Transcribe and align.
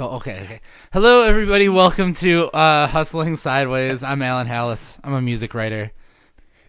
Go. 0.00 0.12
Okay. 0.12 0.40
Okay. 0.44 0.60
Hello, 0.94 1.24
everybody. 1.24 1.68
Welcome 1.68 2.14
to 2.14 2.46
uh, 2.52 2.86
Hustling 2.86 3.36
Sideways. 3.36 4.02
I'm 4.02 4.22
Alan 4.22 4.46
Hallis. 4.46 4.98
I'm 5.04 5.12
a 5.12 5.20
music 5.20 5.52
writer. 5.52 5.92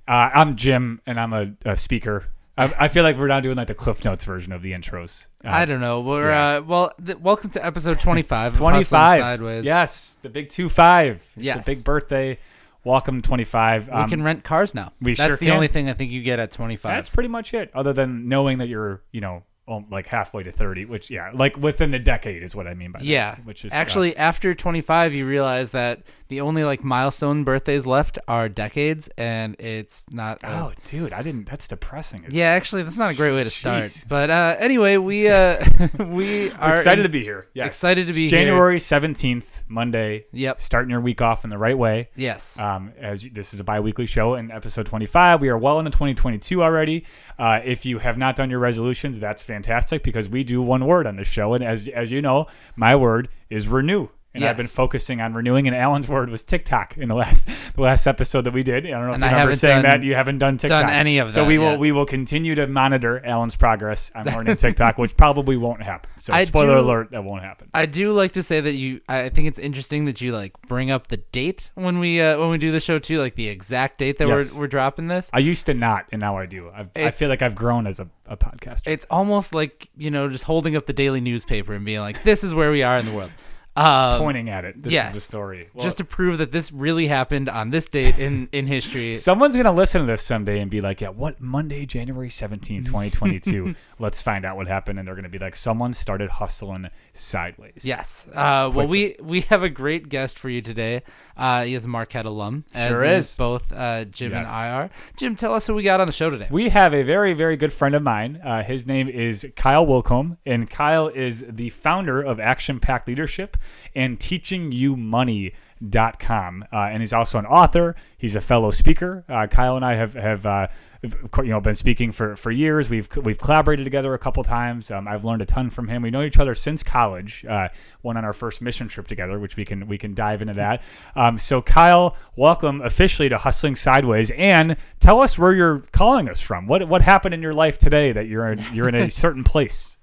Uh, 0.05 0.29
I'm 0.33 0.57
Jim, 0.57 0.99
and 1.05 1.17
I'm 1.17 1.31
a, 1.31 1.53
a 1.63 1.77
speaker. 1.77 2.25
I, 2.57 2.73
I 2.77 2.87
feel 2.89 3.03
like 3.03 3.15
we're 3.15 3.29
now 3.29 3.39
doing 3.39 3.55
like 3.55 3.67
the 3.69 3.73
Cliff 3.73 4.03
Notes 4.03 4.25
version 4.25 4.51
of 4.51 4.61
the 4.63 4.73
intros. 4.73 5.27
Uh, 5.45 5.49
I 5.49 5.63
don't 5.63 5.79
know. 5.79 6.01
We're 6.01 6.29
yeah. 6.29 6.57
uh, 6.57 6.61
well. 6.63 6.91
Th- 7.05 7.19
welcome 7.19 7.51
to 7.51 7.65
episode 7.65 8.01
25. 8.01 8.51
of 8.51 8.57
25. 8.57 9.21
Sideways. 9.21 9.63
Yes, 9.63 10.17
the 10.21 10.27
big 10.29 10.49
two 10.49 10.67
five. 10.67 11.15
It's 11.15 11.37
Yes. 11.37 11.65
a 11.65 11.71
big 11.71 11.85
birthday. 11.85 12.37
Welcome 12.83 13.21
25. 13.21 13.87
We 13.87 13.93
Um, 13.93 14.09
can 14.09 14.23
rent 14.23 14.43
cars 14.43 14.75
now. 14.75 14.91
we 14.99 15.13
That's 15.13 15.25
sure 15.29 15.37
the 15.37 15.45
can. 15.45 15.55
only 15.55 15.67
thing 15.67 15.87
I 15.89 15.93
think 15.93 16.11
you 16.11 16.21
get 16.21 16.39
at 16.39 16.51
25. 16.51 16.91
That's 16.97 17.07
pretty 17.09 17.29
much 17.29 17.53
it. 17.53 17.71
Other 17.73 17.93
than 17.93 18.27
knowing 18.27 18.57
that 18.57 18.67
you're, 18.67 19.03
you 19.11 19.21
know, 19.21 19.43
um, 19.71 19.85
like 19.89 20.07
halfway 20.07 20.43
to 20.43 20.51
30, 20.51 20.85
which 20.85 21.09
yeah, 21.09 21.31
like 21.33 21.57
within 21.57 21.93
a 21.93 21.99
decade 21.99 22.43
is 22.43 22.55
what 22.55 22.67
I 22.67 22.73
mean 22.73 22.91
by 22.91 22.99
that. 22.99 23.05
yeah. 23.05 23.37
Which 23.43 23.65
is 23.65 23.71
uh, 23.71 23.75
actually 23.75 24.15
after 24.17 24.53
25, 24.53 25.13
you 25.13 25.25
realize 25.25 25.71
that 25.71 26.01
the 26.31 26.41
only 26.41 26.63
like 26.63 26.81
milestone 26.83 27.43
birthdays 27.43 27.85
left 27.85 28.17
are 28.27 28.47
decades, 28.49 29.09
and 29.17 29.55
it's 29.59 30.05
not. 30.11 30.41
a- 30.43 30.47
oh, 30.59 30.71
dude, 30.85 31.11
I 31.13 31.21
didn't. 31.21 31.45
That's 31.49 31.67
depressing. 31.67 32.23
It's, 32.25 32.33
Yeah, 32.33 32.45
actually, 32.45 32.83
that's 32.83 32.97
not 32.97 33.11
a 33.11 33.15
great 33.15 33.33
way 33.33 33.43
to 33.43 33.49
start. 33.49 33.83
Jeez. 33.83 34.07
But 34.07 34.29
uh, 34.29 34.55
anyway, 34.57 34.95
we 34.97 35.27
uh, 35.29 35.63
we 35.99 36.49
are 36.51 36.71
excited 36.71 36.99
in- 37.01 37.03
to 37.03 37.09
be 37.09 37.21
here. 37.21 37.47
Yes. 37.53 37.67
excited 37.67 38.03
to 38.05 38.09
It's 38.09 38.17
be 38.17 38.21
here. 38.23 38.29
January 38.29 38.77
17th, 38.77 39.63
Monday. 39.67 40.25
Yep. 40.31 40.59
Starting 40.61 40.89
your 40.89 41.01
week 41.01 41.21
off 41.21 41.43
in 41.43 41.49
the 41.49 41.57
right 41.57 41.77
way. 41.77 42.09
Yes. 42.15 42.57
Um, 42.59 42.93
as 42.97 43.25
you- 43.25 43.31
this 43.31 43.53
is 43.53 43.59
a 43.59 43.63
bi-weekly 43.65 44.05
show 44.05 44.35
in 44.35 44.51
episode 44.51 44.85
25 44.85 45.41
we 45.41 45.49
are 45.49 45.57
well 45.57 45.79
into 45.79 45.91
2022 45.91 46.63
already 46.63 47.05
uh, 47.37 47.59
if 47.65 47.85
you 47.85 47.99
have 47.99 48.17
not 48.17 48.35
done 48.37 48.49
your 48.49 48.59
resolutions 48.59 49.19
that's 49.19 49.41
fantastic 49.41 50.01
because 50.03 50.29
we 50.29 50.43
do 50.43 50.61
one 50.61 50.85
word 50.85 51.05
on 51.05 51.17
this 51.17 51.27
show 51.27 51.53
and 51.53 51.63
as, 51.63 51.87
as 51.89 52.09
you 52.11 52.21
know 52.21 52.45
my 52.77 52.95
word 52.95 53.27
is 53.49 53.67
renew 53.67 54.07
and 54.33 54.43
I've 54.45 54.57
been 54.57 54.67
focusing 54.67 55.19
on 55.21 55.33
renewing, 55.33 55.67
and 55.67 55.75
Alan's 55.75 56.07
word 56.07 56.29
was 56.29 56.43
TikTok 56.43 56.97
in 56.97 57.09
the 57.09 57.15
last 57.15 57.47
the 57.75 57.81
last 57.81 58.07
episode 58.07 58.41
that 58.43 58.53
we 58.53 58.63
did. 58.63 58.85
I 58.85 58.89
don't 58.91 59.01
know 59.03 59.07
if 59.09 59.13
And 59.15 59.23
you 59.23 59.27
I 59.29 59.31
remember 59.31 59.55
saying 59.55 59.81
done- 59.83 59.99
that. 59.99 60.03
You 60.05 60.15
haven't 60.15 60.37
done 60.37 60.57
TikTok, 60.57 60.89
any 60.89 61.17
of 61.17 61.27
that? 61.27 61.33
So 61.33 61.45
we 61.45 61.57
will 61.57 61.77
we 61.77 61.91
will 61.91 62.05
continue 62.05 62.55
to 62.55 62.67
monitor 62.67 63.23
Alan's 63.25 63.55
progress 63.55 64.11
on 64.15 64.25
learning 64.35 64.55
TikTok, 64.55 64.97
which 64.97 65.17
probably 65.17 65.57
won't 65.57 65.83
happen. 65.83 66.09
So 66.17 66.33
I 66.33 66.43
spoiler 66.45 66.75
do- 66.75 66.79
alert, 66.87 67.11
that 67.11 67.23
won't 67.23 67.43
happen. 67.43 67.69
I 67.73 67.85
do 67.85 68.13
like 68.13 68.33
to 68.33 68.43
say 68.43 68.61
that 68.61 68.73
you. 68.73 69.01
I 69.09 69.29
think 69.29 69.47
it's 69.47 69.59
interesting 69.59 70.05
that 70.05 70.21
you 70.21 70.31
like 70.33 70.53
bring 70.67 70.91
up 70.91 71.07
the 71.07 71.17
date 71.17 71.71
when 71.75 71.99
we 71.99 72.21
uh, 72.21 72.39
when 72.39 72.49
we 72.49 72.57
do 72.57 72.71
the 72.71 72.79
show 72.79 72.99
too, 72.99 73.19
like 73.19 73.35
the 73.35 73.47
exact 73.47 73.97
date 73.99 74.17
that 74.17 74.27
Yes. 74.27 74.55
we're 74.55 74.61
we're 74.61 74.67
dropping 74.67 75.07
this. 75.07 75.29
I 75.33 75.39
used 75.39 75.65
to 75.65 75.73
not, 75.73 76.05
and 76.11 76.19
now 76.21 76.37
I 76.37 76.45
do. 76.45 76.71
I've, 76.73 76.89
I 76.95 77.11
feel 77.11 77.29
like 77.29 77.41
I've 77.41 77.55
grown 77.55 77.85
as 77.87 77.99
a, 77.99 78.07
a 78.27 78.37
podcaster. 78.37 78.87
It's 78.87 79.05
almost 79.09 79.53
like 79.53 79.89
you 79.97 80.09
know 80.11 80.29
just 80.29 80.45
holding 80.45 80.75
up 80.75 80.85
the 80.85 80.93
daily 80.93 81.19
newspaper 81.21 81.73
and 81.73 81.83
being 81.85 81.99
like, 81.99 82.23
"This 82.23 82.43
is 82.43 82.53
where 82.53 82.71
we 82.71 82.81
are 82.83 82.97
in 82.97 83.05
the 83.05 83.11
world." 83.13 83.31
Um, 83.75 84.19
pointing 84.19 84.49
at 84.49 84.65
it. 84.65 84.83
This 84.83 84.91
yes. 84.91 85.09
is 85.09 85.13
the 85.15 85.21
story. 85.21 85.67
Just 85.79 85.97
to 85.99 86.03
prove 86.03 86.39
that 86.39 86.51
this 86.51 86.73
really 86.73 87.07
happened 87.07 87.47
on 87.47 87.69
this 87.69 87.85
date 87.85 88.19
in 88.19 88.49
in 88.51 88.67
history. 88.67 89.13
someone's 89.13 89.55
gonna 89.55 89.71
listen 89.71 90.01
to 90.01 90.07
this 90.07 90.21
someday 90.21 90.59
and 90.59 90.69
be 90.69 90.81
like, 90.81 90.99
"Yeah, 90.99 91.09
what 91.09 91.39
Monday, 91.39 91.85
January 91.85 92.29
seventeenth, 92.29 92.87
twenty 92.91 93.09
twenty 93.09 93.39
two? 93.39 93.75
Let's 93.97 94.21
find 94.21 94.43
out 94.43 94.57
what 94.57 94.67
happened." 94.67 94.99
And 94.99 95.07
they're 95.07 95.15
gonna 95.15 95.29
be 95.29 95.39
like, 95.39 95.55
"Someone 95.55 95.93
started 95.93 96.29
hustling 96.31 96.89
sideways." 97.13 97.85
Yes. 97.85 98.27
Uh, 98.33 98.69
well, 98.73 98.87
we 98.87 99.15
we 99.21 99.41
have 99.41 99.63
a 99.63 99.69
great 99.69 100.09
guest 100.09 100.37
for 100.37 100.49
you 100.49 100.61
today. 100.61 101.03
Uh, 101.37 101.63
he 101.63 101.73
is 101.73 101.85
a 101.85 101.87
Marquette 101.87 102.25
alum. 102.25 102.65
As 102.73 102.89
Sure 102.89 103.03
is. 103.05 103.37
both 103.37 103.71
uh, 103.71 104.03
Jim 104.05 104.31
Yes. 104.33 104.49
and 104.51 104.83
IR. 104.83 104.89
Jim, 105.15 105.35
tell 105.35 105.53
us 105.53 105.65
who 105.67 105.75
we 105.75 105.83
got 105.83 106.01
on 106.01 106.07
the 106.07 106.13
show 106.13 106.29
today. 106.29 106.47
We 106.51 106.69
have 106.69 106.93
a 106.93 107.03
very, 107.03 107.33
very 107.33 107.55
good 107.55 107.71
friend 107.71 107.95
of 107.95 108.03
mine. 108.03 108.41
Uh, 108.43 108.63
his 108.63 108.85
name 108.85 109.07
is 109.07 109.49
Kyle 109.55 109.85
Willkom, 109.85 110.37
and 110.45 110.69
Kyle 110.69 111.07
is 111.07 111.45
the 111.47 111.69
founder 111.69 112.21
of 112.21 112.39
Action 112.39 112.79
Packed 112.81 113.07
Leadership 113.07 113.55
and 113.95 114.19
TeachingYouMoney.com. 114.19 116.65
Uh, 116.71 116.75
and 116.75 117.01
he's 117.01 117.13
also 117.13 117.39
an 117.39 117.45
author. 117.45 117.95
He's 118.17 118.35
a 118.35 118.41
fellow 118.41 118.71
speaker. 118.71 119.23
Uh, 119.27 119.47
Kyle 119.47 119.75
and 119.75 119.85
I 119.85 119.95
have 119.95 120.13
have 120.13 120.45
uh, 120.45 120.67
you 121.03 121.43
know 121.45 121.59
been 121.59 121.75
speaking 121.75 122.11
for, 122.11 122.35
for 122.35 122.51
years. 122.51 122.89
We've 122.89 123.09
we've 123.17 123.37
collaborated 123.37 123.85
together 123.85 124.13
a 124.13 124.19
couple 124.19 124.43
times. 124.43 124.91
Um, 124.91 125.07
I've 125.07 125.25
learned 125.25 125.41
a 125.41 125.45
ton 125.45 125.69
from 125.69 125.87
him. 125.87 126.03
We 126.03 126.11
know 126.11 126.21
each 126.21 126.37
other 126.37 126.53
since 126.53 126.83
college. 126.83 127.43
Uh, 127.45 127.69
went 128.03 128.17
on 128.17 128.25
our 128.25 128.33
first 128.33 128.61
mission 128.61 128.87
trip 128.87 129.07
together, 129.07 129.39
which 129.39 129.55
we 129.55 129.65
can 129.65 129.87
we 129.87 129.97
can 129.97 130.13
dive 130.13 130.41
into 130.41 130.53
that. 130.55 130.83
Um, 131.15 131.37
so 131.37 131.61
Kyle, 131.61 132.15
welcome 132.35 132.81
officially 132.81 133.29
to 133.29 133.39
Hustling 133.39 133.75
Sideways, 133.75 134.29
and 134.31 134.77
tell 134.99 135.21
us 135.21 135.39
where 135.39 135.53
you're 135.53 135.79
calling 135.91 136.29
us 136.29 136.39
from. 136.39 136.67
What 136.67 136.87
what 136.87 137.01
happened 137.01 137.33
in 137.33 137.41
your 137.41 137.53
life 137.53 137.79
today 137.79 138.11
that 138.11 138.27
you're 138.27 138.51
in, 138.51 138.63
you're 138.71 138.87
in 138.87 138.95
a 138.95 139.09
certain 139.09 139.43
place? 139.43 139.97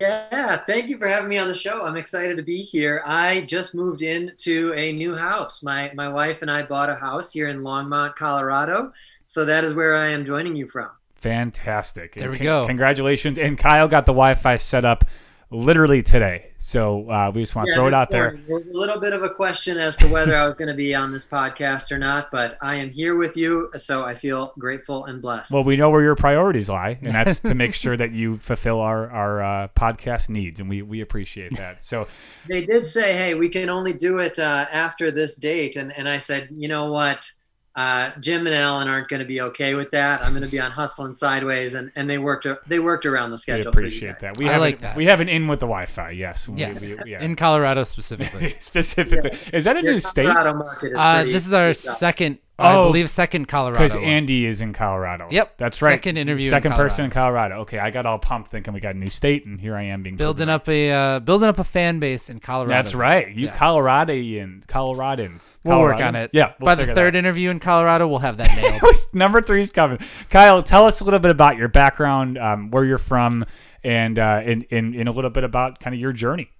Yeah, 0.00 0.58
thank 0.58 0.88
you 0.88 0.96
for 0.96 1.08
having 1.08 1.28
me 1.28 1.38
on 1.38 1.48
the 1.48 1.54
show. 1.54 1.84
I'm 1.84 1.96
excited 1.96 2.36
to 2.36 2.42
be 2.42 2.62
here. 2.62 3.02
I 3.04 3.40
just 3.42 3.74
moved 3.74 4.02
into 4.02 4.72
a 4.74 4.92
new 4.92 5.16
house. 5.16 5.60
My 5.62 5.90
my 5.94 6.08
wife 6.08 6.42
and 6.42 6.50
I 6.50 6.62
bought 6.62 6.88
a 6.88 6.94
house 6.94 7.32
here 7.32 7.48
in 7.48 7.62
Longmont, 7.62 8.14
Colorado. 8.14 8.92
So 9.26 9.44
that 9.44 9.64
is 9.64 9.74
where 9.74 9.96
I 9.96 10.10
am 10.10 10.24
joining 10.24 10.54
you 10.54 10.68
from. 10.68 10.88
Fantastic. 11.16 12.14
There 12.14 12.30
we 12.30 12.38
con- 12.38 12.44
go. 12.44 12.66
Congratulations. 12.68 13.38
And 13.38 13.58
Kyle 13.58 13.88
got 13.88 14.06
the 14.06 14.12
Wi-Fi 14.12 14.56
set 14.56 14.84
up 14.84 15.04
literally 15.50 16.02
today. 16.02 16.50
So 16.58 17.08
uh, 17.10 17.30
we 17.34 17.42
just 17.42 17.54
want 17.54 17.68
to 17.68 17.74
throw 17.74 17.86
it 17.86 17.94
out 17.94 18.10
there. 18.10 18.32
morning, 18.32 18.44
There 18.46 18.56
was 18.58 18.66
a 18.66 18.78
little 18.78 19.00
bit 19.00 19.12
of 19.12 19.22
a 19.22 19.30
question 19.30 19.78
as 19.78 19.96
to 19.96 20.06
whether 20.08 20.36
I 20.36 20.44
was 20.44 20.54
going 20.54 20.68
to 20.68 20.74
be 20.74 20.94
on 20.94 21.12
this 21.12 21.24
podcast 21.24 21.90
or 21.90 21.98
not, 21.98 22.30
but 22.30 22.58
I 22.60 22.74
am 22.74 22.90
here 22.90 23.16
with 23.16 23.36
you, 23.36 23.70
so 23.76 24.04
I 24.04 24.14
feel 24.14 24.52
grateful 24.58 25.06
and 25.06 25.22
blessed. 25.22 25.52
Well, 25.52 25.64
we 25.64 25.76
know 25.76 25.90
where 25.90 26.02
your 26.02 26.16
priorities 26.16 26.68
lie, 26.68 26.98
and 27.00 27.14
that's 27.14 27.40
to 27.40 27.54
make 27.54 27.74
sure 27.74 27.96
that 27.96 28.12
you 28.12 28.36
fulfill 28.38 28.80
our 28.80 29.10
our 29.10 29.42
uh, 29.42 29.68
podcast 29.76 30.28
needs, 30.28 30.60
and 30.60 30.68
we 30.68 30.82
we 30.82 31.00
appreciate 31.00 31.56
that. 31.56 31.82
So 31.84 32.08
they 32.48 32.66
did 32.66 32.90
say, 32.90 33.14
"Hey, 33.16 33.34
we 33.34 33.48
can 33.48 33.70
only 33.70 33.92
do 33.92 34.18
it 34.18 34.38
uh, 34.38 34.66
after 34.70 35.10
this 35.10 35.36
date," 35.36 35.76
and 35.76 35.92
and 35.96 36.08
I 36.08 36.18
said, 36.18 36.48
"You 36.50 36.68
know 36.68 36.92
what? 36.92 37.30
Uh, 37.78 38.10
Jim 38.18 38.44
and 38.46 38.56
Alan 38.56 38.88
aren't 38.88 39.06
going 39.08 39.20
to 39.20 39.26
be 39.26 39.40
okay 39.40 39.74
with 39.74 39.92
that. 39.92 40.20
I'm 40.24 40.32
going 40.32 40.42
to 40.42 40.48
be 40.48 40.58
on 40.58 40.72
hustling 40.72 41.14
sideways," 41.14 41.74
and 41.74 41.92
and 41.94 42.10
they 42.10 42.18
worked 42.18 42.44
they 42.66 42.80
worked 42.80 43.06
around 43.06 43.30
the 43.30 43.38
schedule. 43.38 43.70
for 43.70 43.80
you 43.80 43.86
appreciate 43.86 44.18
that. 44.18 44.36
We 44.36 44.48
I 44.48 44.52
have 44.52 44.60
like 44.60 44.74
an, 44.76 44.80
that. 44.82 44.96
we 44.96 45.04
have 45.04 45.20
an 45.20 45.28
in 45.28 45.46
with 45.46 45.60
the 45.60 45.66
Wi-Fi. 45.66 46.10
Yes. 46.10 46.50
Yes. 46.56 46.94
we- 47.04 47.12
yeah. 47.12 47.22
In 47.22 47.36
Colorado 47.36 47.84
specifically. 47.94 48.56
Specifically, 48.58 49.30
is 49.52 49.62
that 49.64 49.76
a 49.76 49.82
Your 49.82 49.92
new 49.92 50.00
state? 50.00 50.26
Colorado 50.26 50.54
market 50.58 50.92
is 50.92 50.98
Uh, 50.98 51.14
pretty- 51.18 51.32
this 51.32 51.46
is 51.46 51.52
our 51.52 51.66
pretty 51.68 51.74
tough. 51.86 51.96
second, 51.98 52.38
I 52.60 52.74
Oh, 52.74 52.88
believe, 52.88 53.08
second 53.08 53.46
Colorado. 53.46 53.78
Because 53.78 53.94
one. 53.94 54.04
Andy 54.04 54.44
is 54.44 54.60
in 54.60 54.72
Colorado. 54.72 55.28
Yep, 55.30 55.58
that's 55.58 55.80
right. 55.80 55.92
second 55.92 56.16
interview 56.16 56.46
in 56.46 56.50
second 56.50 56.72
person 56.72 57.04
in 57.04 57.10
Colorado. 57.12 57.60
Okay, 57.60 57.78
I 57.78 57.90
got 57.90 58.04
all 58.04 58.18
pumped 58.18 58.50
thinking 58.50 58.74
we 58.74 58.80
got 58.80 58.96
a 58.96 58.98
new 58.98 59.10
state, 59.10 59.46
and 59.46 59.60
here 59.60 59.76
I 59.76 59.84
am 59.84 60.02
being 60.02 60.16
building 60.16 60.48
up 60.48 60.68
a 60.68 60.90
uh, 60.90 61.20
building 61.20 61.48
up 61.48 61.58
a 61.60 61.64
fan 61.64 62.00
base 62.00 62.28
in 62.28 62.40
Colorado. 62.40 62.72
That's 62.74 62.94
right. 62.94 63.28
You 63.28 63.46
Yes. 63.46 63.58
Coloradian, 63.58 64.66
Coloradans. 64.66 65.56
We'll 65.64 65.80
work 65.80 66.00
on 66.00 66.16
it. 66.16 66.30
Yeah. 66.32 66.54
we'll 66.58 66.66
By 66.66 66.74
the 66.74 66.82
figure 66.82 66.94
third 66.94 67.14
that 67.14 67.18
interview 67.18 67.50
in 67.50 67.60
Colorado, 67.60 68.08
we'll 68.08 68.18
have 68.18 68.36
that 68.38 68.54
nailed. 68.56 68.82
out. 68.82 68.94
Number 69.14 69.40
three's 69.40 69.70
coming. 69.70 69.98
Kyle, 70.30 70.62
tell 70.62 70.84
us 70.84 71.00
a 71.00 71.04
little 71.04 71.20
bit 71.20 71.30
about 71.30 71.56
your 71.56 71.68
background, 71.68 72.38
um, 72.38 72.70
where 72.70 72.84
you're 72.84 72.98
from, 72.98 73.44
and 73.84 74.18
uh, 74.18 74.42
in, 74.44 74.62
in 74.70 74.94
in 74.94 75.06
a 75.08 75.12
little 75.12 75.30
bit 75.30 75.44
about 75.44 75.78
kind 75.80 75.94
of 75.94 76.00
your 76.00 76.12
journey. 76.12 76.50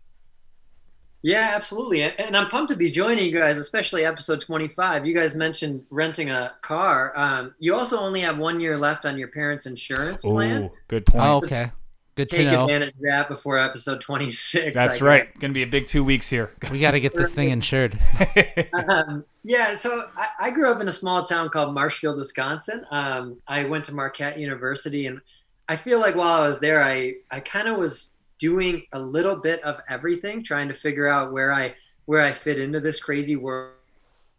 Yeah, 1.22 1.50
absolutely. 1.54 2.02
And- 2.02 2.18
And 2.20 2.36
I'm 2.36 2.48
pumped 2.48 2.70
to 2.70 2.76
be 2.76 2.90
joining 2.90 3.24
you 3.26 3.32
guys, 3.38 3.58
especially 3.58 4.04
episode 4.04 4.40
25. 4.40 5.04
You 5.06 5.14
guys 5.14 5.34
mentioned 5.34 5.84
renting 5.90 6.30
a 6.30 6.52
car. 6.62 7.12
Um, 7.16 7.54
you 7.58 7.74
also 7.74 7.98
only 7.98 8.20
have 8.20 8.38
one 8.38 8.60
year 8.60 8.76
left 8.76 9.04
on 9.04 9.18
your 9.18 9.28
parents' 9.28 9.66
insurance 9.66 10.22
plan. 10.22 10.64
Ooh, 10.64 10.72
good 10.88 11.06
point. 11.06 11.24
oh, 11.24 11.36
okay. 11.38 11.72
Good 12.14 12.30
to 12.30 12.44
know. 12.44 12.50
Take 12.50 12.58
advantage 12.60 12.94
of 12.94 13.00
that 13.02 13.28
before 13.28 13.58
episode 13.58 14.00
26. 14.00 14.74
That's 14.74 15.00
I 15.00 15.04
right. 15.04 15.38
Going 15.38 15.50
to 15.52 15.54
be 15.54 15.62
a 15.62 15.68
big 15.68 15.86
two 15.86 16.02
weeks 16.02 16.28
here. 16.28 16.50
We 16.70 16.80
got 16.80 16.90
to 16.90 17.00
get 17.00 17.14
this 17.14 17.32
thing 17.32 17.50
insured. 17.50 17.96
um, 18.88 19.24
yeah, 19.44 19.76
so 19.76 20.08
I, 20.16 20.48
I 20.48 20.50
grew 20.50 20.68
up 20.72 20.80
in 20.80 20.88
a 20.88 20.92
small 20.92 21.22
town 21.24 21.48
called 21.48 21.72
Marshfield, 21.74 22.16
Wisconsin. 22.18 22.84
Um, 22.90 23.40
I 23.46 23.64
went 23.66 23.84
to 23.84 23.94
Marquette 23.94 24.36
University, 24.36 25.06
and 25.06 25.20
I 25.68 25.76
feel 25.76 26.00
like 26.00 26.16
while 26.16 26.42
I 26.42 26.44
was 26.44 26.58
there, 26.58 26.82
I 26.82 27.14
I 27.30 27.38
kind 27.38 27.68
of 27.68 27.76
was 27.78 28.10
doing 28.38 28.82
a 28.92 28.98
little 28.98 29.36
bit 29.36 29.62
of 29.64 29.80
everything, 29.88 30.42
trying 30.42 30.68
to 30.68 30.74
figure 30.74 31.06
out 31.06 31.32
where 31.32 31.52
I 31.52 31.74
where 32.06 32.22
I 32.22 32.32
fit 32.32 32.58
into 32.58 32.80
this 32.80 33.00
crazy 33.00 33.36
world. 33.36 33.74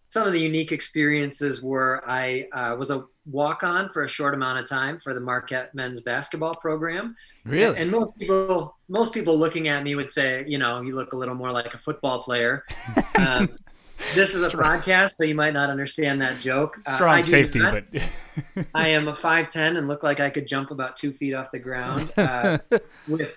Some 0.08 0.26
of 0.26 0.34
the 0.34 0.40
unique 0.40 0.72
experiences 0.72 1.62
were 1.62 2.04
I 2.08 2.48
uh, 2.52 2.76
was 2.76 2.90
a 2.90 3.06
walk 3.26 3.62
on 3.64 3.90
for 3.90 4.04
a 4.04 4.08
short 4.08 4.34
amount 4.34 4.60
of 4.60 4.68
time 4.68 5.00
for 5.00 5.14
the 5.14 5.20
Marquette 5.20 5.76
men's 5.76 6.02
basketball 6.02 6.56
program. 6.56 7.16
Really? 7.46 7.78
And 7.78 7.92
most 7.92 8.18
people, 8.18 8.76
most 8.88 9.14
people 9.14 9.38
looking 9.38 9.68
at 9.68 9.84
me 9.84 9.94
would 9.96 10.12
say, 10.12 10.44
you 10.48 10.58
know, 10.58 10.82
you 10.82 10.96
look 10.96 11.14
a 11.14 11.16
little 11.16 11.36
more 11.36 11.52
like 11.52 11.74
a 11.74 11.78
football 11.78 12.24
player. 12.24 12.66
Um, 13.20 13.50
this 14.16 14.34
is 14.34 14.44
a 14.44 14.50
Strong. 14.50 14.80
podcast, 14.80 15.16
so 15.16 15.24
you 15.24 15.36
might 15.36 15.54
not 15.54 15.70
understand 15.70 16.22
that 16.22 16.40
joke. 16.40 16.78
Uh, 16.88 16.96
Strong 16.96 17.16
I 17.16 17.22
safety, 17.22 17.60
not. 17.60 17.84
but 17.92 18.66
I 18.74 18.90
am 18.90 19.08
a 19.08 19.16
five 19.16 19.50
ten 19.50 19.78
and 19.78 19.88
look 19.88 20.04
like 20.04 20.20
I 20.20 20.30
could 20.30 20.48
jump 20.48 20.72
about 20.72 20.96
two 20.96 21.12
feet 21.12 21.34
off 21.34 21.52
the 21.52 21.60
ground 21.60 22.12
uh, 22.18 22.60
with 23.08 23.32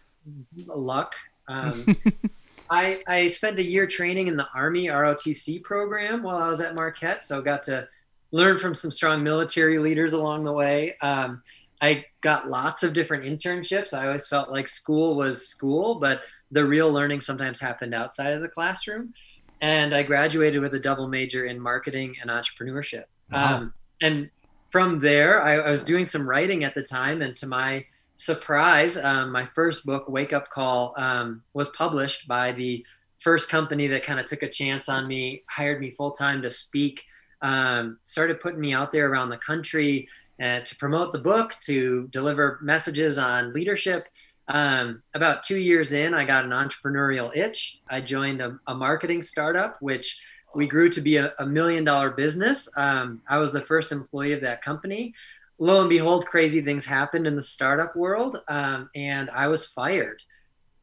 luck. 0.67 1.15
Um, 1.49 1.97
I 2.71 3.03
I 3.07 3.27
spent 3.27 3.59
a 3.59 3.63
year 3.63 3.87
training 3.87 4.29
in 4.29 4.37
the 4.37 4.47
Army 4.55 4.87
ROTC 4.87 5.63
program 5.63 6.23
while 6.23 6.39
I 6.39 6.49
was 6.49 6.61
at 6.61 6.75
Marquette, 6.75 7.25
so 7.25 7.43
got 7.43 7.63
to 7.65 7.89
learn 8.31 8.59
from 8.59 8.75
some 8.75 8.91
strong 8.91 9.23
military 9.23 9.79
leaders 9.79 10.15
along 10.15 10.45
the 10.45 10.53
way. 10.53 10.97
Um, 11.01 11.43
I 11.83 12.07
got 12.23 12.49
lots 12.49 12.83
of 12.83 12.93
different 12.93 13.25
internships. 13.25 13.93
I 13.93 14.07
always 14.07 14.27
felt 14.27 14.51
like 14.51 14.69
school 14.69 15.17
was 15.17 15.47
school, 15.47 15.97
but 15.97 16.23
the 16.51 16.65
real 16.65 16.91
learning 16.91 17.21
sometimes 17.21 17.61
happened 17.61 17.93
outside 17.93 18.33
of 18.33 18.41
the 18.41 18.49
classroom. 18.49 19.13
And 19.61 19.95
I 19.95 20.03
graduated 20.03 20.61
with 20.61 20.75
a 20.75 20.79
double 20.79 21.09
major 21.09 21.47
in 21.47 21.61
marketing 21.61 22.15
and 22.21 22.31
entrepreneurship. 22.31 23.05
Wow. 23.31 23.57
Um, 23.57 23.75
and 24.01 24.31
from 24.71 25.01
there, 25.01 25.43
I, 25.43 25.57
I 25.57 25.71
was 25.71 25.85
doing 25.85 26.07
some 26.07 26.29
writing 26.29 26.65
at 26.65 26.75
the 26.75 26.83
time, 26.83 27.21
and 27.21 27.37
to 27.37 27.47
my 27.47 27.85
surprise, 28.23 28.97
um, 28.97 29.33
my 29.33 29.45
first 29.53 29.85
book, 29.85 30.09
Wake 30.09 30.33
Up 30.33 30.49
Call, 30.49 30.95
um, 30.97 31.43
was 31.55 31.71
published 31.71 32.29
by 32.29 32.53
the 32.53 32.87
first 33.19 33.49
company 33.51 33.89
that 33.89 34.05
kind 34.05 34.21
of 34.21 34.27
took 34.27 34.45
a 34.45 34.49
chance 34.49 34.89
on 34.89 35.09
me, 35.09 35.43
hired 35.49 35.81
me 35.81 35.91
full 35.91 36.13
time 36.13 36.41
to 36.43 36.51
speak, 36.51 37.03
um, 37.41 37.99
started 38.05 38.41
putting 38.41 38.61
me 38.61 38.73
out 38.73 38.93
there 38.93 39.11
around 39.11 39.31
the 39.31 39.39
country 39.39 40.09
uh, 40.41 40.61
to 40.61 40.77
promote 40.77 41.13
the 41.13 41.19
book, 41.19 41.57
to 41.63 42.07
deliver 42.13 42.61
messages 42.63 43.19
on 43.19 43.53
leadership. 43.53 44.07
Um, 44.47 45.03
about 45.15 45.43
two 45.43 45.59
years 45.59 45.93
in, 45.93 46.15
I 46.15 46.25
got 46.25 46.45
an 46.45 46.51
entrepreneurial 46.51 47.37
itch. 47.37 47.81
I 47.91 48.01
joined 48.01 48.41
a, 48.41 48.57
a 48.69 48.75
marketing 48.75 49.23
startup, 49.23 49.79
which 49.81 50.21
we 50.55 50.69
grew 50.69 50.89
to 50.91 51.01
be 51.01 51.17
a, 51.17 51.33
a 51.41 51.47
million 51.47 51.83
dollar 51.83 52.11
business. 52.11 52.69
Um, 52.77 53.21
I 53.29 53.39
was 53.39 53.51
the 53.51 53.63
first 53.63 53.91
employee 53.91 54.33
of 54.33 54.43
that 54.43 54.63
company. 54.63 55.13
Lo 55.63 55.81
and 55.81 55.89
behold, 55.89 56.27
crazy 56.27 56.61
things 56.61 56.85
happened 56.85 57.25
in 57.25 57.37
the 57.37 57.41
startup 57.41 57.95
world, 57.95 58.41
um, 58.49 58.91
and 58.97 59.31
I 59.31 59.47
was 59.47 59.65
fired. 59.65 60.21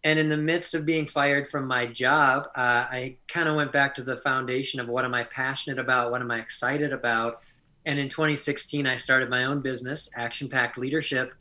And 0.05 0.17
in 0.17 0.29
the 0.29 0.37
midst 0.37 0.73
of 0.73 0.85
being 0.85 1.05
fired 1.05 1.49
from 1.49 1.67
my 1.67 1.85
job, 1.85 2.43
uh, 2.55 2.87
I 2.89 3.17
kind 3.27 3.49
of 3.49 3.57
went 3.57 3.73
back 3.73 3.93
to 3.95 4.03
the 4.03 4.15
foundation 4.15 4.79
of 4.79 4.87
what 4.87 5.03
am 5.03 5.13
I 5.13 5.25
passionate 5.25 5.79
about? 5.79 6.11
What 6.11 6.21
am 6.21 6.31
I 6.31 6.39
excited 6.39 6.93
about? 6.93 7.41
And 7.85 7.99
in 7.99 8.07
2016, 8.07 8.87
I 8.87 8.95
started 8.95 9.29
my 9.29 9.43
own 9.43 9.59
business, 9.59 10.09
Action 10.15 10.47
Packed 10.47 10.77
Leadership, 10.77 11.33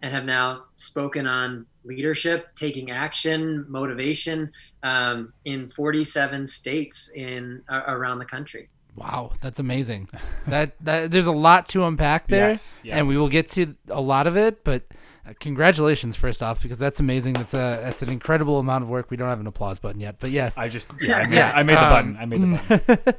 and 0.00 0.14
have 0.14 0.24
now 0.24 0.66
spoken 0.76 1.26
on 1.26 1.66
leadership, 1.82 2.54
taking 2.54 2.92
action, 2.92 3.64
motivation 3.68 4.52
um, 4.84 5.32
in 5.44 5.68
47 5.68 6.46
states 6.46 7.10
in 7.16 7.60
uh, 7.68 7.82
around 7.88 8.20
the 8.20 8.24
country. 8.24 8.68
Wow, 8.96 9.32
that's 9.40 9.58
amazing. 9.58 10.08
that 10.46 10.76
that 10.84 11.10
there's 11.10 11.26
a 11.26 11.32
lot 11.32 11.68
to 11.70 11.84
unpack 11.84 12.28
there, 12.28 12.50
Yes, 12.50 12.80
yes. 12.84 12.96
and 12.96 13.08
we 13.08 13.16
will 13.16 13.28
get 13.28 13.48
to 13.50 13.74
a 13.88 14.00
lot 14.00 14.26
of 14.28 14.36
it. 14.36 14.62
But 14.62 14.84
uh, 15.28 15.32
congratulations, 15.40 16.14
first 16.16 16.42
off, 16.42 16.62
because 16.62 16.78
that's 16.78 17.00
amazing. 17.00 17.32
That's 17.34 17.54
a 17.54 17.80
that's 17.82 18.02
an 18.02 18.10
incredible 18.10 18.58
amount 18.60 18.84
of 18.84 18.90
work. 18.90 19.10
We 19.10 19.16
don't 19.16 19.28
have 19.28 19.40
an 19.40 19.46
applause 19.48 19.80
button 19.80 20.00
yet, 20.00 20.16
but 20.20 20.30
yes, 20.30 20.56
I 20.58 20.68
just 20.68 20.90
yeah, 21.00 21.16
I 21.18 21.26
made, 21.26 21.36
Yeah, 21.36 21.52
I 21.54 21.62
made 21.64 21.76
the 21.76 21.82
um, 21.84 21.90
button. 21.90 22.16
I 22.20 22.24
made 22.26 22.40
the 22.40 22.46
button. 22.68 22.98
that 23.06 23.18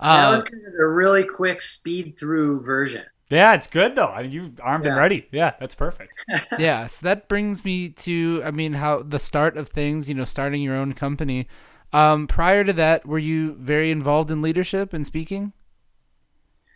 Uh, 0.00 0.30
was 0.30 0.42
kind 0.44 0.62
of 0.66 0.72
a 0.80 0.86
really 0.88 1.24
quick 1.24 1.60
speed 1.60 2.16
through 2.18 2.62
version. 2.62 3.04
Yeah, 3.28 3.54
it's 3.54 3.66
good 3.68 3.94
though. 3.94 4.08
I 4.08 4.22
mean, 4.22 4.32
you 4.32 4.54
armed 4.62 4.86
and 4.86 4.96
ready. 4.96 5.28
Yeah, 5.30 5.52
that's 5.60 5.74
perfect. 5.74 6.14
yeah 6.58 6.86
so 6.86 7.04
that 7.06 7.28
brings 7.28 7.64
me 7.64 7.88
to 7.90 8.40
i 8.44 8.50
mean 8.50 8.72
how 8.74 9.02
the 9.02 9.18
start 9.18 9.56
of 9.56 9.68
things 9.68 10.08
you 10.08 10.14
know 10.14 10.24
starting 10.24 10.62
your 10.62 10.74
own 10.76 10.92
company 10.94 11.46
um, 11.92 12.26
prior 12.26 12.64
to 12.64 12.72
that 12.72 13.06
were 13.06 13.18
you 13.18 13.54
very 13.54 13.90
involved 13.90 14.30
in 14.30 14.42
leadership 14.42 14.92
and 14.92 15.06
speaking 15.06 15.52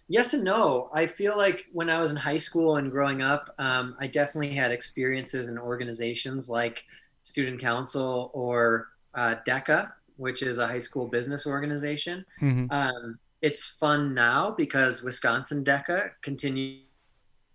Yes 0.08 0.34
and 0.34 0.44
no. 0.44 0.90
I 0.92 1.06
feel 1.06 1.36
like 1.36 1.64
when 1.72 1.88
I 1.88 1.98
was 1.98 2.10
in 2.10 2.16
high 2.16 2.36
school 2.36 2.76
and 2.76 2.90
growing 2.90 3.22
up, 3.22 3.54
um, 3.58 3.96
I 3.98 4.06
definitely 4.06 4.54
had 4.54 4.70
experiences 4.70 5.48
in 5.48 5.58
organizations 5.58 6.48
like 6.50 6.84
Student 7.22 7.60
Council 7.60 8.30
or 8.34 8.88
uh, 9.14 9.36
DECA, 9.46 9.90
which 10.16 10.42
is 10.42 10.58
a 10.58 10.66
high 10.66 10.78
school 10.78 11.06
business 11.08 11.46
organization. 11.46 12.24
Mhm. 12.40 12.70
Um, 12.70 13.18
it's 13.40 13.64
fun 13.64 14.14
now 14.14 14.50
because 14.50 15.02
Wisconsin 15.02 15.64
DECA 15.64 16.10
continue 16.22 16.80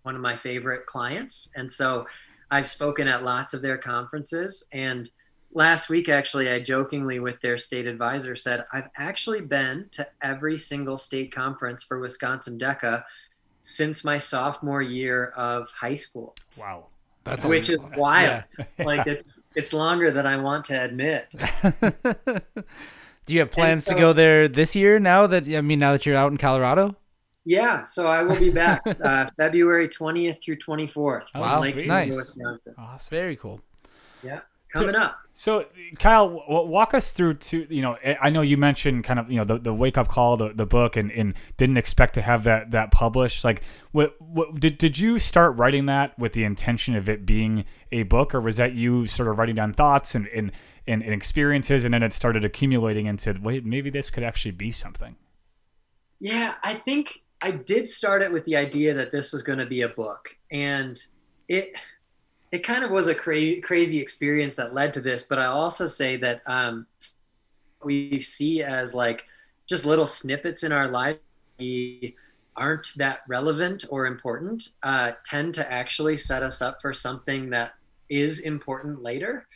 one 0.02 0.16
of 0.16 0.20
my 0.20 0.36
favorite 0.36 0.86
clients, 0.86 1.50
and 1.54 1.70
so 1.70 2.06
I've 2.50 2.68
spoken 2.68 3.06
at 3.06 3.22
lots 3.22 3.54
of 3.54 3.62
their 3.62 3.78
conferences. 3.78 4.64
And 4.72 5.08
last 5.52 5.88
week, 5.88 6.08
actually, 6.08 6.48
I 6.50 6.60
jokingly 6.60 7.18
with 7.20 7.40
their 7.40 7.58
state 7.58 7.86
advisor 7.86 8.36
said 8.36 8.64
I've 8.72 8.88
actually 8.96 9.42
been 9.42 9.88
to 9.92 10.06
every 10.22 10.58
single 10.58 10.98
state 10.98 11.32
conference 11.34 11.82
for 11.82 11.98
Wisconsin 12.00 12.58
DECA 12.58 13.04
since 13.62 14.04
my 14.04 14.18
sophomore 14.18 14.82
year 14.82 15.26
of 15.36 15.68
high 15.70 15.94
school, 15.94 16.34
Wow. 16.56 16.86
that's 17.24 17.44
which 17.44 17.68
a, 17.68 17.74
is 17.74 17.80
wild. 17.96 18.44
Yeah. 18.58 18.64
like 18.84 19.06
it's 19.06 19.42
it's 19.54 19.72
longer 19.72 20.10
than 20.10 20.26
I 20.26 20.36
want 20.38 20.64
to 20.66 20.82
admit. 20.82 21.28
do 23.26 23.34
you 23.34 23.40
have 23.40 23.50
plans 23.50 23.84
so- 23.84 23.92
to 23.94 24.00
go 24.00 24.12
there 24.12 24.48
this 24.48 24.74
year 24.74 24.98
now 24.98 25.26
that 25.26 25.46
i 25.48 25.60
mean 25.60 25.78
now 25.78 25.92
that 25.92 26.04
you're 26.06 26.16
out 26.16 26.32
in 26.32 26.38
colorado 26.38 26.96
Yeah, 27.44 27.84
so 27.84 28.06
I 28.06 28.22
will 28.22 28.38
be 28.38 28.50
back 28.64 28.82
uh, 28.86 29.30
February 29.36 29.88
20th 29.88 30.42
through 30.44 30.56
24th. 30.58 31.24
Oh, 31.34 31.40
Wow, 31.40 31.60
Lake 31.62 31.74
sweet. 31.74 31.86
Nice. 31.88 32.14
Wisconsin. 32.14 32.74
Awesome. 32.78 33.10
very 33.10 33.34
cool 33.36 33.60
Yeah, 34.22 34.40
coming 34.74 34.94
up. 34.94 35.16
So, 35.40 35.64
Kyle, 35.98 36.44
walk 36.46 36.92
us 36.92 37.14
through 37.14 37.36
to 37.48 37.66
you 37.74 37.80
know. 37.80 37.96
I- 38.04 38.18
I 38.24 38.28
know 38.28 38.42
you 38.42 38.58
mentioned 38.58 39.04
kind 39.04 39.18
of 39.18 39.30
you 39.30 39.38
know 39.38 39.44
the, 39.44 39.58
the 39.58 39.72
wake 39.72 39.96
up 39.96 40.06
call, 40.06 40.36
the, 40.36 40.52
the 40.52 40.66
book, 40.66 40.96
and, 40.96 41.10
and 41.10 41.32
didn't 41.56 41.78
expect 41.78 42.12
to 42.16 42.20
have 42.20 42.44
that 42.44 42.72
that 42.72 42.90
published. 42.90 43.42
Like, 43.42 43.62
what 43.90 44.20
what 44.20 44.60
did 44.60 44.76
did 44.76 44.98
you 44.98 45.18
start 45.18 45.56
writing 45.56 45.86
that 45.86 46.18
with 46.18 46.34
the 46.34 46.44
intention 46.44 46.94
of 46.94 47.08
it 47.08 47.24
being 47.24 47.64
a 47.90 48.02
book, 48.02 48.34
or 48.34 48.40
was 48.42 48.58
that 48.58 48.74
you 48.74 49.06
sort 49.06 49.30
of 49.30 49.38
writing 49.38 49.54
down 49.54 49.72
thoughts 49.72 50.14
and 50.14 50.26
and, 50.26 50.52
and, 50.86 51.02
and 51.02 51.14
experiences, 51.14 51.86
and 51.86 51.94
then 51.94 52.02
it 52.02 52.12
started 52.12 52.44
accumulating 52.44 53.06
into 53.06 53.34
wait, 53.42 53.64
maybe 53.64 53.88
this 53.88 54.10
could 54.10 54.22
actually 54.22 54.52
be 54.52 54.70
something. 54.70 55.16
Yeah, 56.18 56.56
I 56.62 56.74
think 56.74 57.22
I 57.40 57.52
did 57.52 57.88
start 57.88 58.20
it 58.20 58.30
with 58.30 58.44
the 58.44 58.56
idea 58.56 58.92
that 58.92 59.10
this 59.10 59.32
was 59.32 59.42
going 59.42 59.58
to 59.58 59.64
be 59.64 59.80
a 59.80 59.88
book, 59.88 60.36
and 60.52 61.02
it 61.48 61.72
it 62.52 62.64
kind 62.64 62.84
of 62.84 62.90
was 62.90 63.06
a 63.08 63.14
cra- 63.14 63.60
crazy 63.60 64.00
experience 64.00 64.56
that 64.56 64.74
led 64.74 64.94
to 64.94 65.00
this. 65.00 65.22
But 65.22 65.38
I 65.38 65.46
also 65.46 65.86
say 65.86 66.16
that 66.16 66.42
um, 66.46 66.86
we 67.84 68.20
see 68.20 68.62
as 68.62 68.94
like 68.94 69.24
just 69.66 69.86
little 69.86 70.06
snippets 70.06 70.64
in 70.64 70.72
our 70.72 70.88
life 70.88 71.18
we 71.60 72.16
aren't 72.56 72.92
that 72.96 73.20
relevant 73.28 73.84
or 73.90 74.06
important 74.06 74.70
uh, 74.82 75.12
tend 75.24 75.54
to 75.54 75.72
actually 75.72 76.16
set 76.16 76.42
us 76.42 76.60
up 76.60 76.80
for 76.82 76.92
something 76.92 77.50
that 77.50 77.74
is 78.08 78.40
important 78.40 79.02
later. 79.02 79.46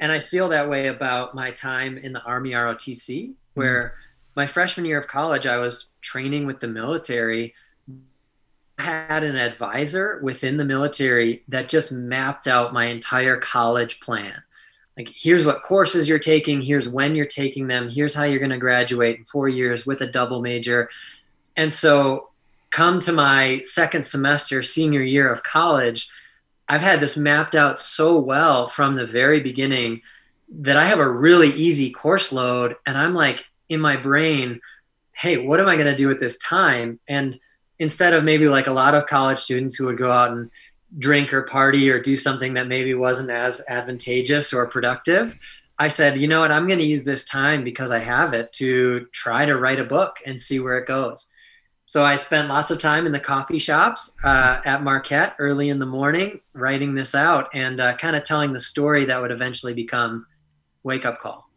and 0.00 0.10
I 0.10 0.18
feel 0.18 0.48
that 0.48 0.68
way 0.68 0.88
about 0.88 1.34
my 1.34 1.52
time 1.52 1.98
in 1.98 2.12
the 2.12 2.22
Army 2.22 2.50
ROTC, 2.50 3.34
where 3.54 3.94
my 4.34 4.46
freshman 4.46 4.86
year 4.86 4.98
of 4.98 5.06
college, 5.06 5.46
I 5.46 5.58
was 5.58 5.88
training 6.00 6.46
with 6.46 6.58
the 6.58 6.66
military. 6.66 7.54
Had 8.82 9.22
an 9.22 9.36
advisor 9.36 10.18
within 10.22 10.56
the 10.56 10.64
military 10.64 11.44
that 11.48 11.68
just 11.68 11.92
mapped 11.92 12.48
out 12.48 12.72
my 12.72 12.86
entire 12.86 13.36
college 13.36 14.00
plan. 14.00 14.34
Like, 14.96 15.08
here's 15.14 15.46
what 15.46 15.62
courses 15.62 16.08
you're 16.08 16.18
taking, 16.18 16.60
here's 16.60 16.88
when 16.88 17.14
you're 17.14 17.26
taking 17.26 17.68
them, 17.68 17.88
here's 17.88 18.12
how 18.12 18.24
you're 18.24 18.40
going 18.40 18.50
to 18.50 18.58
graduate 18.58 19.18
in 19.18 19.24
four 19.24 19.48
years 19.48 19.86
with 19.86 20.00
a 20.00 20.10
double 20.10 20.42
major. 20.42 20.90
And 21.56 21.72
so, 21.72 22.30
come 22.72 22.98
to 23.00 23.12
my 23.12 23.60
second 23.62 24.04
semester, 24.04 24.64
senior 24.64 25.02
year 25.02 25.30
of 25.30 25.44
college, 25.44 26.08
I've 26.68 26.80
had 26.80 26.98
this 26.98 27.16
mapped 27.16 27.54
out 27.54 27.78
so 27.78 28.18
well 28.18 28.66
from 28.66 28.94
the 28.94 29.06
very 29.06 29.40
beginning 29.40 30.02
that 30.60 30.76
I 30.76 30.86
have 30.86 30.98
a 30.98 31.08
really 31.08 31.54
easy 31.54 31.90
course 31.90 32.32
load. 32.32 32.74
And 32.84 32.98
I'm 32.98 33.14
like, 33.14 33.44
in 33.68 33.80
my 33.80 33.96
brain, 33.96 34.60
hey, 35.12 35.38
what 35.38 35.60
am 35.60 35.68
I 35.68 35.76
going 35.76 35.86
to 35.86 35.94
do 35.94 36.08
with 36.08 36.18
this 36.18 36.38
time? 36.38 36.98
And 37.06 37.38
instead 37.82 38.14
of 38.14 38.22
maybe 38.22 38.46
like 38.46 38.68
a 38.68 38.72
lot 38.72 38.94
of 38.94 39.06
college 39.06 39.38
students 39.38 39.74
who 39.74 39.86
would 39.86 39.98
go 39.98 40.10
out 40.10 40.30
and 40.30 40.48
drink 40.98 41.32
or 41.32 41.42
party 41.42 41.90
or 41.90 42.00
do 42.00 42.14
something 42.14 42.54
that 42.54 42.68
maybe 42.68 42.94
wasn't 42.94 43.28
as 43.28 43.60
advantageous 43.68 44.52
or 44.52 44.68
productive, 44.68 45.36
I 45.80 45.88
said, 45.88 46.20
you 46.20 46.28
know 46.28 46.40
what, 46.40 46.52
I'm 46.52 46.68
going 46.68 46.78
to 46.78 46.86
use 46.86 47.02
this 47.02 47.24
time 47.24 47.64
because 47.64 47.90
I 47.90 47.98
have 47.98 48.34
it 48.34 48.52
to 48.54 49.06
try 49.10 49.44
to 49.44 49.58
write 49.58 49.80
a 49.80 49.84
book 49.84 50.18
and 50.24 50.40
see 50.40 50.60
where 50.60 50.78
it 50.78 50.86
goes. 50.86 51.28
So 51.86 52.04
I 52.04 52.14
spent 52.14 52.48
lots 52.48 52.70
of 52.70 52.78
time 52.78 53.04
in 53.04 53.10
the 53.10 53.18
coffee 53.18 53.58
shops 53.58 54.16
uh, 54.22 54.60
at 54.64 54.84
Marquette 54.84 55.34
early 55.40 55.68
in 55.68 55.80
the 55.80 55.86
morning 55.86 56.40
writing 56.52 56.94
this 56.94 57.16
out 57.16 57.48
and 57.52 57.80
uh, 57.80 57.96
kind 57.96 58.14
of 58.14 58.22
telling 58.22 58.52
the 58.52 58.60
story 58.60 59.06
that 59.06 59.20
would 59.20 59.32
eventually 59.32 59.74
become 59.74 60.24
Wake 60.84 61.04
Up 61.04 61.20
Call. 61.20 61.50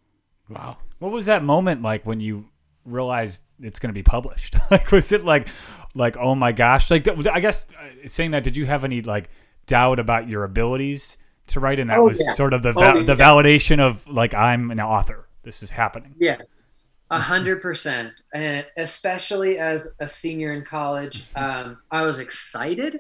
wow 0.50 0.76
What 0.98 1.12
was 1.12 1.28
that 1.28 1.44
moment 1.44 1.84
like 1.84 2.04
when 2.04 2.20
you 2.20 2.50
realized 2.84 3.44
it's 3.60 3.78
going 3.78 3.90
to 3.90 3.94
be 3.94 4.04
published? 4.04 4.56
like, 4.72 4.92
was 4.92 5.12
it 5.12 5.24
like, 5.24 5.48
like, 5.96 6.18
oh 6.18 6.36
my 6.36 6.52
gosh? 6.52 6.92
Like, 6.92 7.08
I 7.28 7.40
guess 7.40 7.66
uh, 7.72 8.08
saying 8.08 8.32
that, 8.32 8.44
did 8.44 8.56
you 8.56 8.66
have 8.68 8.84
any 8.84 9.02
like 9.02 9.30
doubt 9.66 9.98
about 10.00 10.28
your 10.30 10.44
abilities 10.44 11.18
to 11.48 11.60
write? 11.60 11.80
And 11.80 11.90
that 11.90 11.98
Oh, 12.00 12.04
was 12.06 12.22
yeah. 12.24 12.34
sort 12.34 12.54
of 12.54 12.62
the 12.62 12.70
Oh, 12.70 12.74
va- 12.74 12.94
yeah. 13.00 13.04
the 13.04 13.16
validation 13.16 13.80
of 13.80 14.06
like, 14.08 14.34
I'm 14.34 14.70
an 14.72 14.80
author. 14.80 15.28
This 15.44 15.64
is 15.64 15.70
happening. 15.70 16.14
Yeah, 16.20 16.38
a 17.12 17.20
hundred 17.20 17.62
percent. 17.62 18.14
And 18.34 18.66
especially 18.78 19.58
as 19.58 19.94
a 20.00 20.08
senior 20.08 20.54
in 20.54 20.64
college, 20.66 21.26
um, 21.36 21.78
I 21.92 22.02
was 22.02 22.20
excited 22.20 23.00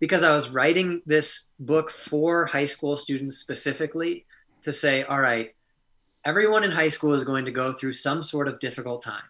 because 0.00 0.22
I 0.22 0.34
was 0.34 0.50
writing 0.50 1.00
this 1.06 1.50
book 1.60 1.90
for 1.90 2.46
high 2.46 2.64
school 2.66 2.96
students 2.96 3.38
specifically 3.38 4.26
to 4.62 4.72
say, 4.72 5.04
all 5.04 5.20
right, 5.20 5.54
everyone 6.24 6.64
in 6.64 6.70
high 6.72 6.88
school 6.88 7.14
is 7.14 7.22
going 7.24 7.44
to 7.44 7.52
go 7.52 7.72
through 7.72 7.92
some 7.92 8.22
sort 8.22 8.48
of 8.48 8.58
difficult 8.58 9.02
time. 9.02 9.22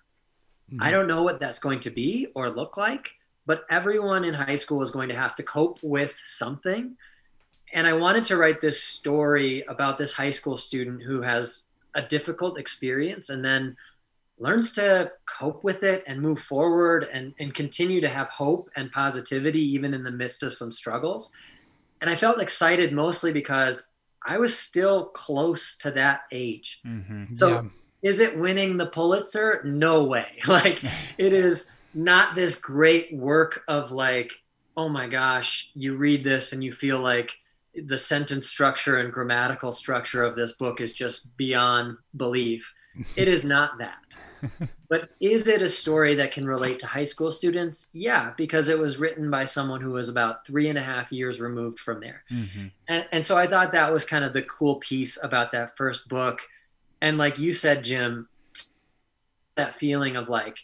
I 0.80 0.90
don't 0.90 1.06
know 1.06 1.22
what 1.22 1.40
that's 1.40 1.58
going 1.58 1.80
to 1.80 1.90
be 1.90 2.28
or 2.34 2.50
look 2.50 2.76
like, 2.76 3.10
but 3.46 3.64
everyone 3.70 4.24
in 4.24 4.34
high 4.34 4.54
school 4.54 4.82
is 4.82 4.90
going 4.90 5.08
to 5.10 5.16
have 5.16 5.34
to 5.36 5.42
cope 5.42 5.78
with 5.82 6.12
something. 6.24 6.96
and 7.72 7.86
I 7.86 7.92
wanted 7.92 8.24
to 8.24 8.36
write 8.36 8.60
this 8.60 8.82
story 8.82 9.64
about 9.68 9.98
this 9.98 10.12
high 10.12 10.30
school 10.30 10.56
student 10.56 11.02
who 11.02 11.22
has 11.22 11.66
a 11.94 12.02
difficult 12.02 12.58
experience 12.58 13.30
and 13.30 13.44
then 13.44 13.76
learns 14.38 14.72
to 14.72 15.12
cope 15.26 15.62
with 15.62 15.82
it 15.82 16.04
and 16.06 16.20
move 16.20 16.40
forward 16.40 17.08
and, 17.12 17.34
and 17.38 17.54
continue 17.54 18.00
to 18.00 18.08
have 18.08 18.28
hope 18.28 18.68
and 18.76 18.90
positivity 18.92 19.62
even 19.62 19.94
in 19.94 20.02
the 20.02 20.10
midst 20.10 20.42
of 20.42 20.54
some 20.54 20.72
struggles. 20.72 21.32
And 22.00 22.10
I 22.10 22.16
felt 22.16 22.40
excited 22.40 22.92
mostly 22.92 23.32
because 23.32 23.90
I 24.24 24.38
was 24.38 24.58
still 24.58 25.06
close 25.06 25.76
to 25.78 25.90
that 25.92 26.22
age. 26.32 26.80
Mm-hmm. 26.86 27.36
So, 27.36 27.48
yeah. 27.48 27.62
Is 28.04 28.20
it 28.20 28.38
winning 28.38 28.76
the 28.76 28.86
Pulitzer? 28.86 29.62
No 29.64 30.04
way. 30.04 30.26
Like, 30.46 30.84
it 31.18 31.32
is 31.32 31.72
not 31.94 32.36
this 32.36 32.54
great 32.54 33.16
work 33.16 33.62
of 33.66 33.90
like, 33.90 34.30
oh 34.76 34.88
my 34.88 35.08
gosh, 35.08 35.70
you 35.74 35.96
read 35.96 36.22
this 36.22 36.52
and 36.52 36.62
you 36.62 36.72
feel 36.72 37.00
like 37.00 37.30
the 37.74 37.98
sentence 37.98 38.46
structure 38.46 38.98
and 38.98 39.12
grammatical 39.12 39.72
structure 39.72 40.22
of 40.22 40.36
this 40.36 40.52
book 40.52 40.80
is 40.80 40.92
just 40.92 41.34
beyond 41.36 41.96
belief. 42.16 42.72
It 43.16 43.26
is 43.26 43.44
not 43.44 43.78
that. 43.78 43.98
but 44.88 45.10
is 45.18 45.48
it 45.48 45.62
a 45.62 45.68
story 45.68 46.14
that 46.14 46.30
can 46.30 46.46
relate 46.46 46.78
to 46.78 46.86
high 46.86 47.02
school 47.02 47.32
students? 47.32 47.90
Yeah, 47.92 48.32
because 48.36 48.68
it 48.68 48.78
was 48.78 48.98
written 48.98 49.28
by 49.32 49.46
someone 49.46 49.80
who 49.80 49.90
was 49.90 50.08
about 50.08 50.46
three 50.46 50.68
and 50.68 50.78
a 50.78 50.82
half 50.82 51.10
years 51.10 51.40
removed 51.40 51.80
from 51.80 51.98
there. 51.98 52.22
Mm-hmm. 52.30 52.66
And, 52.86 53.04
and 53.10 53.26
so 53.26 53.36
I 53.36 53.48
thought 53.48 53.72
that 53.72 53.92
was 53.92 54.04
kind 54.04 54.24
of 54.24 54.32
the 54.32 54.42
cool 54.42 54.76
piece 54.76 55.18
about 55.24 55.50
that 55.50 55.76
first 55.76 56.08
book. 56.08 56.38
And 57.04 57.18
like 57.18 57.38
you 57.38 57.52
said, 57.52 57.84
Jim, 57.84 58.28
that 59.56 59.74
feeling 59.74 60.16
of 60.16 60.30
like, 60.30 60.56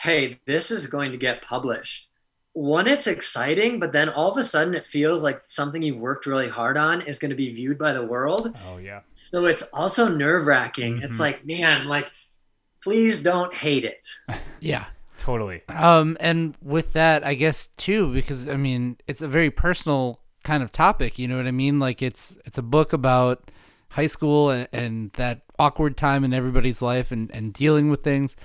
hey, 0.00 0.40
this 0.46 0.70
is 0.70 0.86
going 0.86 1.12
to 1.12 1.18
get 1.18 1.42
published. 1.42 2.08
One 2.54 2.88
it's 2.88 3.06
exciting 3.06 3.78
but 3.78 3.92
then 3.92 4.08
all 4.08 4.32
of 4.32 4.38
a 4.38 4.44
sudden 4.44 4.74
it 4.74 4.86
feels 4.86 5.22
like 5.22 5.42
something 5.44 5.82
you 5.82 5.98
worked 5.98 6.24
really 6.24 6.48
hard 6.48 6.78
on 6.78 7.02
is 7.02 7.18
going 7.18 7.28
to 7.28 7.36
be 7.36 7.52
viewed 7.52 7.76
by 7.76 7.92
the 7.92 8.02
world. 8.02 8.56
Oh 8.66 8.78
yeah. 8.78 9.00
So 9.16 9.44
it's 9.44 9.64
also 9.74 10.08
nerve-wracking. 10.08 10.94
Mm-hmm. 10.94 11.04
it's 11.04 11.20
like 11.20 11.44
man 11.44 11.86
like 11.86 12.10
please 12.82 13.20
don't 13.20 13.52
hate 13.54 13.84
it. 13.84 14.06
Yeah. 14.60 14.86
Totally. 15.18 15.60
Um 15.68 16.16
and 16.20 16.56
with 16.62 16.94
that 16.94 17.22
i 17.26 17.34
guess 17.34 17.66
too 17.66 18.10
because 18.14 18.48
i 18.48 18.56
mean 18.56 18.96
it's 19.06 19.20
a 19.20 19.28
very 19.28 19.50
personal 19.50 20.20
kind 20.42 20.62
of 20.62 20.70
topic 20.70 21.18
you 21.18 21.28
know 21.28 21.36
what 21.36 21.46
i 21.46 21.52
mean? 21.52 21.78
Like 21.78 22.00
it's 22.00 22.38
it's 22.46 22.56
a 22.56 22.62
book 22.62 22.94
about 22.94 23.50
high 23.90 24.06
school 24.06 24.50
and, 24.50 24.68
and 24.72 25.12
that 25.12 25.42
awkward 25.58 25.96
time 25.96 26.24
in 26.24 26.32
everybody's 26.32 26.82
life 26.82 27.10
and 27.10 27.30
and 27.32 27.52
dealing 27.52 27.90
with 27.90 28.02
things 28.02 28.36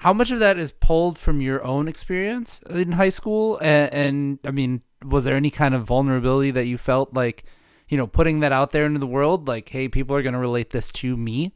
how 0.00 0.14
much 0.14 0.30
of 0.30 0.38
that 0.38 0.56
is 0.56 0.72
pulled 0.72 1.18
from 1.18 1.42
your 1.42 1.62
own 1.62 1.86
experience 1.86 2.62
in 2.70 2.92
high 2.92 3.10
school? 3.10 3.58
And, 3.58 3.92
and, 3.92 4.38
I 4.46 4.50
mean, 4.50 4.80
was 5.04 5.24
there 5.24 5.36
any 5.36 5.50
kind 5.50 5.74
of 5.74 5.84
vulnerability 5.84 6.50
that 6.52 6.64
you 6.64 6.78
felt 6.78 7.12
like, 7.12 7.44
you 7.90 7.98
know, 7.98 8.06
putting 8.06 8.40
that 8.40 8.50
out 8.50 8.70
there 8.70 8.86
into 8.86 8.98
the 8.98 9.06
world, 9.06 9.46
like, 9.46 9.68
hey, 9.68 9.88
people 9.88 10.16
are 10.16 10.22
going 10.22 10.32
to 10.32 10.38
relate 10.38 10.70
this 10.70 10.90
to 10.92 11.18
me? 11.18 11.54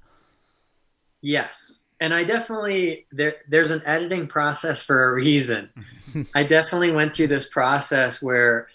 Yes. 1.23 1.85
And 2.01 2.13
I 2.13 2.25
definitely 2.25 3.07
there 3.13 3.37
there's 3.49 3.71
an 3.71 3.81
editing 3.87 4.29
process 4.29 4.83
for 4.83 5.11
a 5.11 5.15
reason. 5.15 5.71
I 6.35 6.43
definitely 6.43 6.91
went 6.91 7.17
through 7.17 7.29
this 7.29 7.49
process 7.49 8.21
where 8.21 8.69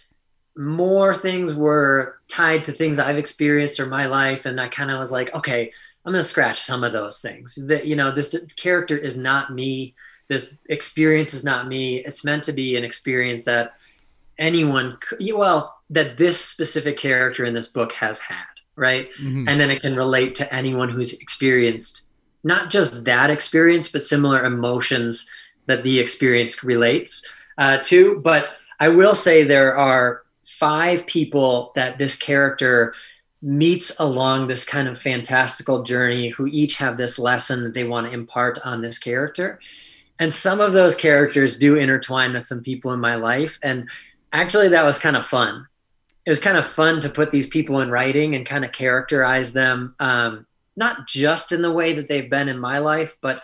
more 0.60 1.16
things 1.16 1.54
were 1.54 2.20
tied 2.28 2.66
to 2.66 2.74
things 2.74 3.00
I've 3.00 3.18
experienced 3.18 3.80
or 3.80 3.86
my 3.86 4.08
life 4.08 4.46
and 4.46 4.60
I 4.60 4.68
kind 4.68 4.92
of 4.92 5.00
was 5.00 5.10
like, 5.10 5.34
okay, 5.34 5.72
I'm 6.06 6.12
going 6.12 6.22
to 6.22 6.28
scratch 6.28 6.60
some 6.60 6.84
of 6.84 6.92
those 6.92 7.22
things. 7.22 7.56
That 7.68 7.88
you 7.88 7.96
know, 7.96 8.12
this 8.12 8.36
character 8.58 8.98
is 8.98 9.16
not 9.16 9.54
me. 9.54 9.96
This 10.28 10.54
experience 10.68 11.34
is 11.34 11.46
not 11.46 11.70
me. 11.70 12.00
It's 12.00 12.26
meant 12.26 12.44
to 12.44 12.54
be 12.54 12.76
an 12.76 12.84
experience 12.84 13.46
that 13.46 13.76
anyone, 14.38 14.98
well, 15.34 15.80
that 15.92 16.18
this 16.18 16.44
specific 16.44 16.98
character 16.98 17.46
in 17.46 17.54
this 17.54 17.68
book 17.68 17.94
has 17.94 18.20
had, 18.20 18.44
right? 18.76 19.08
Mm-hmm. 19.14 19.48
And 19.48 19.62
then 19.62 19.72
it 19.72 19.82
can 19.82 19.96
relate 19.96 20.36
to 20.36 20.54
anyone 20.54 20.90
who's 20.90 21.14
experienced 21.14 22.08
not 22.44 22.70
just 22.70 23.06
that 23.06 23.30
experience, 23.30 23.90
but 23.90 24.02
similar 24.02 24.44
emotions 24.44 25.30
that 25.68 25.84
the 25.84 26.00
experience 26.00 26.64
relates 26.64 27.26
uh, 27.58 27.80
to. 27.84 28.20
But 28.22 28.50
I 28.80 28.90
will 28.90 29.16
say 29.16 29.44
there 29.44 29.78
are 29.78 30.24
five 30.50 31.06
people 31.06 31.72
that 31.76 32.00
this 32.00 32.16
character 32.16 32.94
meets 33.42 33.98
along 34.00 34.48
this 34.48 34.66
kind 34.66 34.88
of 34.88 35.00
fantastical 35.00 35.84
journey 35.84 36.30
who 36.30 36.48
each 36.48 36.76
have 36.76 36.98
this 36.98 37.20
lesson 37.20 37.64
that 37.64 37.74
they 37.74 37.84
want 37.84 38.08
to 38.08 38.14
impart 38.14 38.58
on 38.66 38.82
this 38.82 38.98
character. 38.98 39.60
And 40.18 40.34
some 40.34 40.60
of 40.60 40.74
those 40.74 40.96
characters 40.96 41.58
do 41.58 41.76
intertwine 41.76 42.34
with 42.34 42.44
some 42.44 42.62
people 42.62 42.92
in 42.92 43.00
my 43.00 43.16
life. 43.16 43.60
And 43.62 43.88
actually, 44.34 44.70
that 44.70 44.84
was 44.84 44.98
kind 44.98 45.16
of 45.16 45.26
fun. 45.26 45.68
It 46.26 46.30
was 46.30 46.40
kind 46.40 46.58
of 46.58 46.66
fun 46.66 47.00
to 47.02 47.10
put 47.10 47.32
these 47.32 47.48
people 47.48 47.80
in 47.82 47.92
writing 47.92 48.36
and 48.36 48.46
kind 48.46 48.66
of 48.66 48.72
characterize 48.72 49.54
them, 49.54 49.96
um, 50.00 50.48
not 50.76 51.08
just 51.08 51.52
in 51.52 51.62
the 51.62 51.72
way 51.72 51.94
that 51.94 52.08
they've 52.10 52.30
been 52.30 52.50
in 52.50 52.60
my 52.60 52.80
life, 52.80 53.16
but 53.22 53.42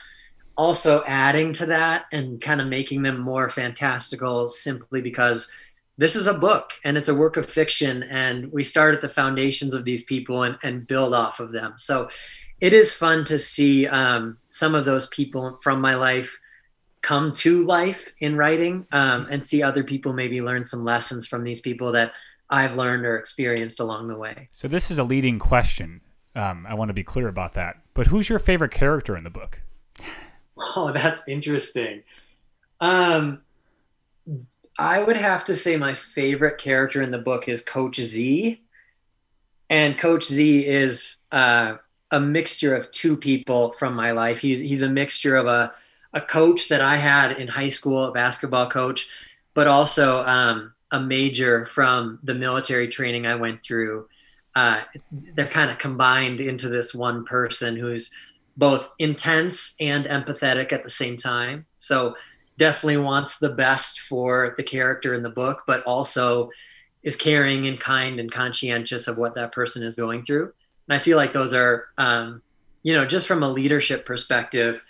also 0.57 1.03
adding 1.05 1.53
to 1.53 1.67
that 1.67 2.05
and 2.11 2.41
kind 2.41 2.59
of 2.59 2.67
making 2.67 3.03
them 3.03 3.19
more 3.19 3.47
fantastical 3.47 4.49
simply 4.49 5.01
because 5.01 5.51
this 5.97 6.15
is 6.15 6.27
a 6.27 6.37
book 6.37 6.71
and 6.83 6.97
it's 6.97 7.07
a 7.07 7.15
work 7.15 7.37
of 7.37 7.45
fiction 7.45 8.03
and 8.03 8.51
we 8.51 8.63
start 8.63 8.95
at 8.95 9.01
the 9.01 9.09
foundations 9.09 9.73
of 9.73 9.85
these 9.85 10.03
people 10.03 10.43
and, 10.43 10.57
and 10.63 10.85
build 10.87 11.13
off 11.13 11.39
of 11.39 11.51
them. 11.51 11.75
So 11.77 12.09
it 12.59 12.73
is 12.73 12.91
fun 12.91 13.25
to 13.25 13.39
see 13.39 13.87
um, 13.87 14.37
some 14.49 14.75
of 14.75 14.85
those 14.85 15.07
people 15.07 15.59
from 15.61 15.79
my 15.79 15.95
life 15.95 16.39
come 17.01 17.31
to 17.31 17.63
life 17.65 18.11
in 18.19 18.35
writing 18.35 18.87
um, 18.91 19.27
and 19.29 19.45
see 19.45 19.61
other 19.61 19.83
people 19.83 20.11
maybe 20.11 20.41
learn 20.41 20.65
some 20.65 20.83
lessons 20.83 21.27
from 21.27 21.43
these 21.43 21.61
people 21.61 21.91
that 21.91 22.13
i've 22.49 22.75
learned 22.75 23.05
or 23.05 23.17
experienced 23.17 23.79
along 23.79 24.07
the 24.07 24.17
way. 24.17 24.49
So 24.51 24.67
this 24.67 24.89
is 24.89 24.97
a 24.97 25.03
leading 25.03 25.39
question. 25.39 26.01
Um, 26.35 26.65
i 26.67 26.73
want 26.73 26.89
to 26.89 26.93
be 26.93 27.03
clear 27.03 27.27
about 27.27 27.53
that. 27.53 27.77
But 27.93 28.07
who's 28.07 28.27
your 28.27 28.39
favorite 28.39 28.71
character 28.71 29.15
in 29.15 29.23
the 29.23 29.29
book? 29.29 29.61
Oh 30.57 30.93
that's 30.93 31.27
interesting. 31.27 32.03
Um, 32.79 33.41
I 34.77 35.01
would 35.01 35.17
have 35.17 35.45
to 35.45 35.55
say 35.55 35.77
my 35.77 35.95
favorite 35.95 36.57
character 36.57 37.01
in 37.01 37.11
the 37.11 37.17
book 37.17 37.47
is 37.47 37.63
Coach 37.63 37.99
Z. 38.01 38.61
And 39.69 39.97
Coach 39.97 40.25
Z 40.25 40.59
is 40.59 41.17
uh, 41.31 41.77
a 42.11 42.19
mixture 42.19 42.75
of 42.75 42.91
two 42.91 43.15
people 43.15 43.71
from 43.73 43.95
my 43.95 44.11
life. 44.11 44.39
He's, 44.39 44.59
he's 44.59 44.81
a 44.81 44.89
mixture 44.89 45.35
of 45.35 45.47
a, 45.47 45.73
a 46.13 46.21
coach 46.21 46.67
that 46.69 46.81
I 46.81 46.97
had 46.97 47.33
in 47.33 47.47
high 47.47 47.69
school, 47.69 48.05
a 48.05 48.11
basketball 48.11 48.69
coach, 48.69 49.07
but 49.53 49.67
also 49.67 50.23
um, 50.25 50.73
a 50.91 50.99
major 50.99 51.65
from 51.65 52.19
the 52.23 52.33
military 52.33 52.87
training 52.87 53.25
I 53.25 53.35
went 53.35 53.63
through. 53.63 54.07
Uh, 54.55 54.81
they're 55.11 55.47
kind 55.47 55.71
of 55.71 55.77
combined 55.77 56.41
into 56.41 56.69
this 56.69 56.93
one 56.93 57.25
person 57.25 57.75
who's 57.75 58.13
both 58.57 58.89
intense 58.99 59.75
and 59.79 60.05
empathetic 60.05 60.71
at 60.71 60.83
the 60.83 60.89
same 60.89 61.17
time. 61.17 61.65
So 61.79 62.15
definitely 62.57 62.97
wants 62.97 63.39
the 63.39 63.49
best 63.49 64.01
for 64.01 64.53
the 64.57 64.63
character 64.63 65.13
in 65.13 65.23
the 65.23 65.29
book, 65.29 65.63
but 65.67 65.83
also 65.83 66.49
is 67.03 67.15
caring 67.15 67.67
and 67.67 67.79
kind 67.79 68.19
and 68.19 68.31
conscientious 68.31 69.07
of 69.07 69.17
what 69.17 69.35
that 69.35 69.51
person 69.51 69.83
is 69.83 69.95
going 69.95 70.23
through. 70.23 70.51
And 70.87 70.95
I 70.95 70.99
feel 70.99 71.17
like 71.17 71.33
those 71.33 71.53
are, 71.53 71.87
um, 71.97 72.41
you 72.83 72.93
know, 72.93 73.05
just 73.05 73.27
from 73.27 73.43
a 73.43 73.49
leadership 73.49 74.05
perspective, 74.05 74.83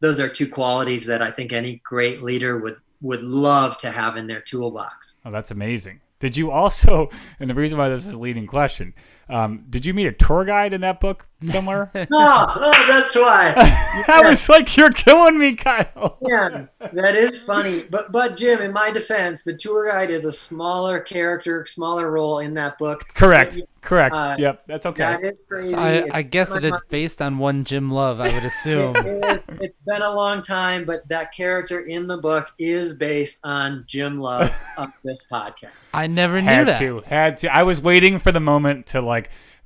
those 0.00 0.18
are 0.18 0.28
two 0.28 0.48
qualities 0.48 1.06
that 1.06 1.22
I 1.22 1.30
think 1.30 1.52
any 1.52 1.80
great 1.84 2.22
leader 2.22 2.58
would 2.58 2.76
would 3.00 3.22
love 3.22 3.76
to 3.78 3.90
have 3.90 4.16
in 4.16 4.28
their 4.28 4.40
toolbox. 4.40 5.16
Oh, 5.24 5.32
that's 5.32 5.50
amazing. 5.50 6.00
Did 6.20 6.36
you 6.36 6.52
also, 6.52 7.10
and 7.40 7.50
the 7.50 7.54
reason 7.54 7.78
why 7.78 7.88
this 7.88 8.06
is 8.06 8.14
a 8.14 8.18
leading 8.18 8.46
question, 8.46 8.94
um, 9.28 9.64
did 9.70 9.86
you 9.86 9.94
meet 9.94 10.06
a 10.06 10.12
tour 10.12 10.44
guide 10.44 10.72
in 10.72 10.80
that 10.82 11.00
book 11.00 11.26
somewhere? 11.40 11.90
oh, 11.94 12.06
oh, 12.12 12.84
that's 12.88 13.16
why. 13.16 13.54
I 14.08 14.28
was 14.28 14.48
like, 14.48 14.76
you're 14.76 14.90
killing 14.90 15.38
me, 15.38 15.54
Kyle. 15.54 16.18
yeah, 16.22 16.66
that 16.92 17.16
is 17.16 17.42
funny. 17.42 17.82
But 17.82 18.12
but 18.12 18.36
Jim, 18.36 18.60
in 18.60 18.72
my 18.72 18.90
defense, 18.90 19.42
the 19.42 19.54
tour 19.54 19.90
guide 19.90 20.10
is 20.10 20.24
a 20.24 20.32
smaller 20.32 21.00
character, 21.00 21.66
smaller 21.66 22.10
role 22.10 22.40
in 22.40 22.54
that 22.54 22.78
book. 22.78 23.08
Correct. 23.14 23.60
Correct. 23.80 24.14
Uh, 24.14 24.36
yep, 24.38 24.62
that's 24.68 24.86
okay. 24.86 25.02
That 25.02 25.24
is 25.24 25.44
crazy. 25.48 25.74
So 25.74 25.80
I, 25.80 26.06
I 26.12 26.22
guess 26.22 26.52
that 26.52 26.64
it's 26.64 26.80
based 26.88 27.20
on 27.20 27.38
one 27.38 27.64
Jim 27.64 27.90
Love, 27.90 28.20
I 28.20 28.32
would 28.32 28.44
assume. 28.44 28.94
it 28.96 29.42
has 29.48 29.70
been 29.84 30.02
a 30.02 30.14
long 30.14 30.40
time, 30.40 30.84
but 30.84 31.00
that 31.08 31.32
character 31.32 31.80
in 31.80 32.06
the 32.06 32.16
book 32.16 32.52
is 32.60 32.94
based 32.94 33.40
on 33.44 33.82
Jim 33.88 34.20
Love 34.20 34.56
of 34.78 34.92
this 35.02 35.26
podcast. 35.30 35.90
I 35.92 36.06
never 36.06 36.40
knew 36.40 36.46
had 36.46 36.68
that. 36.68 36.78
To, 36.78 37.00
had 37.00 37.36
to. 37.38 37.52
I 37.52 37.64
was 37.64 37.82
waiting 37.82 38.20
for 38.20 38.30
the 38.30 38.38
moment 38.38 38.86
to 38.86 39.00
like 39.00 39.11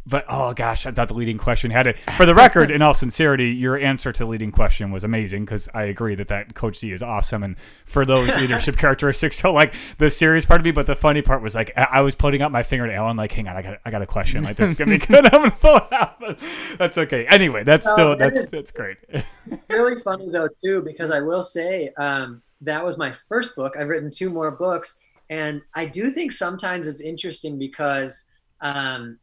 but 0.06 0.24
oh 0.28 0.54
gosh, 0.54 0.86
I 0.86 0.92
thought 0.92 1.08
the 1.08 1.14
leading 1.14 1.36
question 1.36 1.72
had 1.72 1.88
it. 1.88 1.98
For 2.16 2.24
the 2.26 2.34
record, 2.34 2.70
in 2.70 2.80
all 2.80 2.94
sincerity, 2.94 3.50
your 3.50 3.76
answer 3.76 4.12
to 4.12 4.18
the 4.20 4.26
leading 4.26 4.52
question 4.52 4.92
was 4.92 5.02
amazing 5.02 5.44
because 5.44 5.68
I 5.74 5.84
agree 5.84 6.14
that 6.14 6.28
that 6.28 6.54
Coach 6.54 6.78
Z 6.78 6.92
is 6.92 7.02
awesome, 7.02 7.42
and 7.42 7.56
for 7.84 8.04
those 8.04 8.34
leadership 8.36 8.76
characteristics, 8.76 9.40
so 9.40 9.52
like 9.52 9.74
the 9.98 10.10
serious 10.10 10.46
part 10.46 10.60
of 10.60 10.64
me, 10.64 10.70
but 10.70 10.86
the 10.86 10.94
funny 10.94 11.22
part 11.22 11.42
was 11.42 11.56
like 11.56 11.72
I 11.76 12.02
was 12.02 12.14
putting 12.14 12.40
up 12.40 12.52
my 12.52 12.62
finger 12.62 12.86
to 12.86 12.94
Ellen, 12.94 13.16
like, 13.16 13.32
hang 13.32 13.48
on, 13.48 13.56
I 13.56 13.62
got 13.62 13.80
I 13.84 13.90
got 13.90 14.02
a 14.02 14.06
question, 14.06 14.44
like 14.44 14.56
this 14.56 14.70
is 14.70 14.76
gonna 14.76 14.92
be 14.92 14.98
good. 14.98 15.26
I'm 15.32 15.42
gonna 15.42 15.50
pull 15.50 15.76
it 15.76 15.92
out, 15.92 16.20
but 16.20 16.40
that's 16.78 16.98
okay. 16.98 17.26
Anyway, 17.26 17.64
that's 17.64 17.90
still 17.90 18.10
that 18.10 18.32
that's 18.32 18.40
is, 18.46 18.48
that's 18.48 18.70
great. 18.70 18.98
really 19.68 20.00
funny 20.02 20.30
though 20.30 20.48
too, 20.64 20.82
because 20.82 21.10
I 21.10 21.20
will 21.20 21.42
say 21.42 21.92
um, 21.98 22.42
that 22.60 22.84
was 22.84 22.96
my 22.96 23.12
first 23.28 23.56
book. 23.56 23.76
I've 23.76 23.88
written 23.88 24.12
two 24.12 24.30
more 24.30 24.52
books, 24.52 25.00
and 25.30 25.62
I 25.74 25.86
do 25.86 26.10
think 26.10 26.30
sometimes 26.30 26.86
it's 26.86 27.00
interesting 27.00 27.58
because 27.58 28.28
um, 28.60 29.18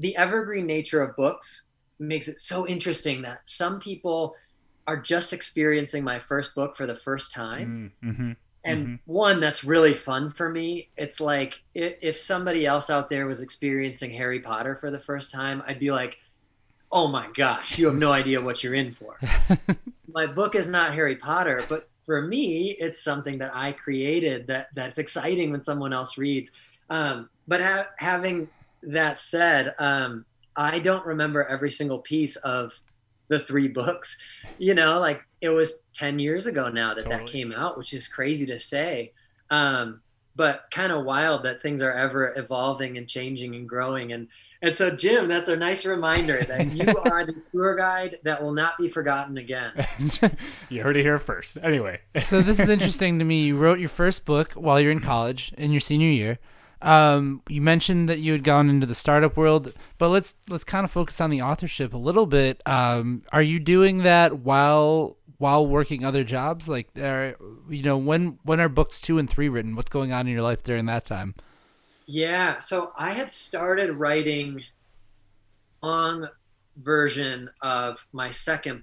the 0.00 0.16
evergreen 0.16 0.66
nature 0.66 1.02
of 1.02 1.14
books 1.16 1.62
makes 1.98 2.26
it 2.28 2.40
so 2.40 2.66
interesting 2.66 3.22
that 3.22 3.42
some 3.44 3.78
people 3.80 4.34
are 4.86 4.96
just 4.96 5.32
experiencing 5.32 6.02
my 6.02 6.18
first 6.18 6.54
book 6.54 6.76
for 6.76 6.86
the 6.86 6.96
first 6.96 7.32
time. 7.32 7.92
Mm-hmm. 8.02 8.32
And 8.64 8.86
Mhm. 8.86 8.98
one 9.06 9.40
that's 9.40 9.62
really 9.64 9.94
fun 9.94 10.30
for 10.32 10.48
me. 10.48 10.88
It's 10.96 11.20
like 11.20 11.60
if, 11.74 11.94
if 12.02 12.18
somebody 12.18 12.66
else 12.66 12.90
out 12.90 13.08
there 13.10 13.26
was 13.26 13.40
experiencing 13.40 14.10
Harry 14.12 14.40
Potter 14.40 14.76
for 14.76 14.90
the 14.90 14.98
first 14.98 15.30
time, 15.30 15.62
I'd 15.66 15.78
be 15.78 15.90
like, 15.92 16.18
oh 16.92 17.06
my 17.08 17.28
gosh, 17.34 17.78
you 17.78 17.86
have 17.86 17.94
no 17.96 18.12
idea 18.12 18.40
what 18.42 18.64
you're 18.64 18.74
in 18.74 18.92
for. 18.92 19.18
my 20.12 20.26
book 20.26 20.54
is 20.54 20.68
not 20.68 20.92
Harry 20.94 21.16
Potter, 21.16 21.62
but 21.68 21.88
for 22.04 22.20
me, 22.22 22.70
it's 22.80 23.00
something 23.02 23.38
that 23.38 23.52
I 23.54 23.72
created 23.72 24.48
that 24.48 24.68
that's 24.74 24.98
exciting 24.98 25.52
when 25.52 25.62
someone 25.62 25.92
else 25.92 26.18
reads. 26.18 26.50
Um, 26.88 27.30
but 27.46 27.60
ha- 27.62 27.86
having 27.98 28.48
that 28.82 29.20
said, 29.20 29.74
um, 29.78 30.24
I 30.56 30.78
don't 30.78 31.04
remember 31.06 31.44
every 31.44 31.70
single 31.70 31.98
piece 31.98 32.36
of 32.36 32.78
the 33.28 33.38
three 33.38 33.68
books. 33.68 34.18
You 34.58 34.74
know, 34.74 34.98
like 34.98 35.22
it 35.40 35.50
was 35.50 35.78
10 35.94 36.18
years 36.18 36.46
ago 36.46 36.68
now 36.68 36.94
that 36.94 37.08
that 37.08 37.26
came 37.26 37.52
out, 37.52 37.78
which 37.78 37.94
is 37.94 38.08
crazy 38.08 38.46
to 38.46 38.58
say. 38.60 39.12
Um, 39.50 40.00
but 40.36 40.64
kind 40.70 40.92
of 40.92 41.04
wild 41.04 41.44
that 41.44 41.62
things 41.62 41.82
are 41.82 41.92
ever 41.92 42.34
evolving 42.36 42.96
and 42.96 43.08
changing 43.08 43.54
and 43.54 43.68
growing. 43.68 44.12
And 44.12 44.28
and 44.62 44.76
so, 44.76 44.90
Jim, 44.90 45.26
that's 45.26 45.48
a 45.48 45.56
nice 45.56 45.86
reminder 45.86 46.44
that 46.44 46.70
you 46.72 46.86
are 47.10 47.24
the 47.24 47.34
tour 47.50 47.76
guide 47.76 48.18
that 48.24 48.42
will 48.42 48.52
not 48.52 48.76
be 48.78 48.90
forgotten 48.90 49.38
again. 49.38 49.72
you 50.68 50.82
heard 50.82 50.98
it 50.98 51.02
here 51.02 51.18
first. 51.18 51.56
Anyway, 51.62 52.00
so 52.18 52.42
this 52.42 52.60
is 52.60 52.68
interesting 52.70 53.18
to 53.18 53.24
me. 53.24 53.44
You 53.44 53.56
wrote 53.56 53.80
your 53.80 53.88
first 53.88 54.26
book 54.26 54.52
while 54.52 54.78
you're 54.78 54.92
in 54.92 55.00
college 55.00 55.54
in 55.56 55.72
your 55.72 55.80
senior 55.80 56.08
year. 56.08 56.38
Um, 56.82 57.42
you 57.48 57.60
mentioned 57.60 58.08
that 58.08 58.20
you 58.20 58.32
had 58.32 58.42
gone 58.42 58.70
into 58.70 58.86
the 58.86 58.94
startup 58.94 59.36
world, 59.36 59.74
but 59.98 60.08
let's 60.08 60.34
let's 60.48 60.64
kind 60.64 60.84
of 60.84 60.90
focus 60.90 61.20
on 61.20 61.30
the 61.30 61.42
authorship 61.42 61.92
a 61.92 61.98
little 61.98 62.26
bit. 62.26 62.62
Um, 62.66 63.22
are 63.32 63.42
you 63.42 63.60
doing 63.60 63.98
that 63.98 64.38
while 64.38 65.18
while 65.38 65.66
working 65.66 66.04
other 66.04 66.24
jobs? 66.24 66.68
Like, 66.68 66.88
are, 66.98 67.36
you 67.68 67.82
know, 67.82 67.98
when 67.98 68.38
when 68.44 68.60
are 68.60 68.68
books 68.68 69.00
two 69.00 69.18
and 69.18 69.28
three 69.28 69.48
written? 69.48 69.76
What's 69.76 69.90
going 69.90 70.12
on 70.12 70.26
in 70.26 70.32
your 70.32 70.42
life 70.42 70.62
during 70.62 70.86
that 70.86 71.04
time? 71.04 71.34
Yeah, 72.06 72.58
so 72.58 72.92
I 72.98 73.12
had 73.12 73.30
started 73.30 73.92
writing 73.92 74.62
long 75.82 76.28
version 76.76 77.48
of 77.62 78.04
my 78.12 78.30
second, 78.30 78.82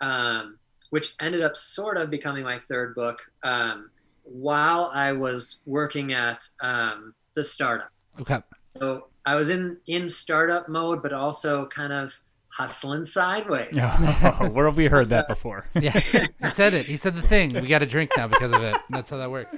um, 0.00 0.58
which 0.90 1.14
ended 1.20 1.42
up 1.42 1.56
sort 1.56 1.96
of 1.96 2.10
becoming 2.10 2.42
my 2.42 2.58
third 2.68 2.94
book 2.94 3.20
um, 3.42 3.90
while 4.32 4.90
I 4.94 5.12
was 5.12 5.58
working 5.66 6.12
at 6.12 6.44
um, 6.60 7.14
the 7.34 7.42
startup. 7.44 7.90
Okay. 8.20 8.40
So 8.78 9.08
I 9.26 9.34
was 9.34 9.50
in 9.50 9.76
in 9.86 10.08
startup 10.08 10.68
mode, 10.68 11.02
but 11.02 11.12
also 11.12 11.66
kind 11.66 11.92
of 11.92 12.20
hustling 12.48 13.04
sideways. 13.04 13.74
where 14.52 14.66
have 14.66 14.76
we 14.76 14.86
heard 14.86 15.08
that 15.10 15.28
before? 15.34 15.66
Yes, 15.80 16.12
he 16.12 16.48
said 16.48 16.74
it. 16.74 16.86
He 16.86 16.96
said 16.96 17.16
the 17.16 17.22
thing. 17.22 17.52
We 17.54 17.66
got 17.66 17.82
a 17.82 17.86
drink 17.86 18.10
now 18.16 18.28
because 18.28 18.52
of 18.52 18.62
it. 18.62 18.76
That's 18.90 19.10
how 19.10 19.16
that 19.18 19.30
works. 19.30 19.54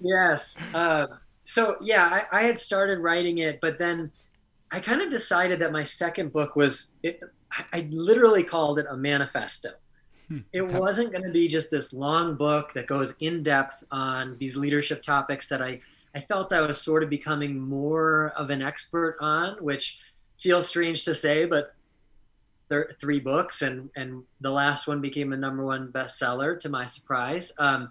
yes. 0.00 0.56
Uh, 0.74 1.06
so 1.44 1.76
yeah, 1.80 2.24
I, 2.32 2.40
I 2.40 2.42
had 2.44 2.58
started 2.58 2.98
writing 2.98 3.38
it, 3.38 3.60
but 3.60 3.78
then 3.78 4.10
I 4.72 4.80
kind 4.80 5.00
of 5.02 5.10
decided 5.10 5.60
that 5.60 5.70
my 5.72 5.84
second 5.84 6.32
book 6.32 6.56
was. 6.56 6.92
It, 7.02 7.20
I- 7.52 7.64
I 7.72 7.86
literally 7.90 8.42
called 8.42 8.78
it 8.80 8.86
a 8.90 8.96
manifesto. 8.96 9.70
It 10.52 10.62
okay. 10.62 10.78
wasn't 10.78 11.12
going 11.12 11.24
to 11.24 11.30
be 11.30 11.46
just 11.46 11.70
this 11.70 11.92
long 11.92 12.34
book 12.34 12.72
that 12.74 12.86
goes 12.86 13.14
in 13.20 13.42
depth 13.42 13.84
on 13.90 14.36
these 14.38 14.56
leadership 14.56 15.02
topics 15.02 15.48
that 15.48 15.62
I 15.62 15.80
I 16.14 16.20
felt 16.22 16.52
I 16.52 16.62
was 16.62 16.80
sort 16.80 17.02
of 17.02 17.10
becoming 17.10 17.60
more 17.60 18.32
of 18.38 18.48
an 18.48 18.62
expert 18.62 19.18
on, 19.20 19.62
which 19.62 19.98
feels 20.40 20.66
strange 20.66 21.04
to 21.04 21.14
say, 21.14 21.44
but 21.44 21.74
there 22.68 22.96
three 23.00 23.20
books 23.20 23.62
and 23.62 23.90
and 23.94 24.24
the 24.40 24.50
last 24.50 24.88
one 24.88 25.00
became 25.00 25.32
a 25.32 25.36
number 25.36 25.64
one 25.64 25.92
bestseller 25.92 26.58
to 26.60 26.68
my 26.68 26.86
surprise. 26.86 27.52
Um, 27.58 27.90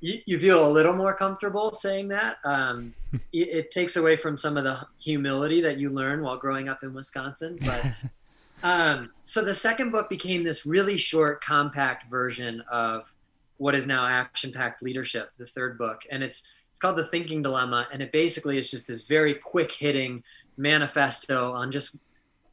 you, 0.00 0.20
you 0.26 0.40
feel 0.40 0.66
a 0.66 0.70
little 0.70 0.92
more 0.92 1.14
comfortable 1.14 1.72
saying 1.72 2.08
that. 2.08 2.38
Um, 2.44 2.94
it, 3.32 3.48
it 3.48 3.70
takes 3.70 3.96
away 3.96 4.16
from 4.16 4.36
some 4.36 4.56
of 4.56 4.64
the 4.64 4.80
humility 4.98 5.60
that 5.60 5.78
you 5.78 5.90
learn 5.90 6.22
while 6.22 6.36
growing 6.36 6.68
up 6.68 6.82
in 6.82 6.92
Wisconsin, 6.94 7.58
but. 7.60 7.84
Um, 8.66 9.10
so 9.22 9.44
the 9.44 9.54
second 9.54 9.92
book 9.92 10.08
became 10.08 10.42
this 10.42 10.66
really 10.66 10.96
short, 10.96 11.40
compact 11.40 12.10
version 12.10 12.64
of 12.68 13.04
what 13.58 13.76
is 13.76 13.86
now 13.86 14.04
Action 14.04 14.50
Packed 14.50 14.82
Leadership, 14.82 15.30
the 15.38 15.46
third 15.46 15.78
book, 15.78 16.02
and 16.10 16.20
it's 16.20 16.42
it's 16.72 16.80
called 16.80 16.96
The 16.96 17.06
Thinking 17.06 17.42
Dilemma, 17.42 17.86
and 17.92 18.02
it 18.02 18.10
basically 18.10 18.58
is 18.58 18.68
just 18.68 18.88
this 18.88 19.02
very 19.02 19.34
quick 19.34 19.70
hitting 19.70 20.24
manifesto 20.56 21.52
on 21.52 21.70
just 21.70 21.96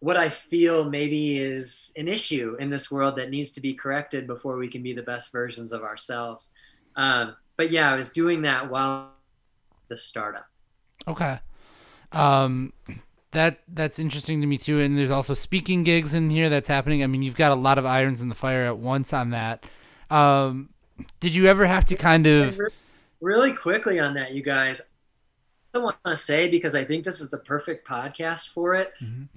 what 0.01 0.15
I 0.15 0.29
feel 0.29 0.87
maybe 0.87 1.39
is 1.39 1.91
an 1.97 2.07
issue 2.07 2.57
in 2.59 2.69
this 2.69 2.91
world 2.91 3.15
that 3.15 3.31
needs 3.31 3.49
to 3.53 3.61
be 3.61 3.73
corrected 3.73 4.27
before 4.27 4.57
we 4.57 4.67
can 4.67 4.83
be 4.83 4.93
the 4.93 5.01
best 5.01 5.31
versions 5.31 5.73
of 5.73 5.81
ourselves. 5.81 6.51
Um, 6.95 7.35
but 7.57 7.71
yeah, 7.71 7.91
I 7.91 7.95
was 7.95 8.09
doing 8.09 8.43
that 8.43 8.69
while 8.69 9.13
the 9.87 9.97
startup. 9.97 10.45
Okay. 11.07 11.39
Um, 12.11 12.71
that 13.33 13.59
that's 13.67 13.99
interesting 13.99 14.41
to 14.41 14.47
me 14.47 14.57
too. 14.57 14.79
And 14.79 14.97
there's 14.97 15.11
also 15.11 15.33
speaking 15.33 15.83
gigs 15.83 16.13
in 16.13 16.29
here 16.29 16.49
that's 16.49 16.67
happening. 16.67 17.03
I 17.03 17.07
mean, 17.07 17.21
you've 17.21 17.35
got 17.35 17.51
a 17.51 17.55
lot 17.55 17.77
of 17.77 17.85
irons 17.85 18.21
in 18.21 18.29
the 18.29 18.35
fire 18.35 18.63
at 18.63 18.77
once 18.77 19.13
on 19.13 19.31
that. 19.31 19.65
Um, 20.09 20.69
did 21.19 21.35
you 21.35 21.47
ever 21.47 21.65
have 21.65 21.85
to 21.85 21.95
kind 21.95 22.25
of? 22.27 22.59
Really 23.21 23.53
quickly 23.53 23.99
on 23.99 24.13
that, 24.15 24.31
you 24.33 24.43
guys. 24.43 24.81
I 25.73 25.79
want 25.79 25.97
to 26.05 26.15
say 26.15 26.49
because 26.49 26.75
I 26.75 26.85
think 26.85 27.03
this 27.03 27.19
is 27.19 27.29
the 27.29 27.39
perfect 27.39 27.87
podcast 27.87 28.49
for 28.49 28.75
it. 28.75 28.91
Mhm. 29.01 29.27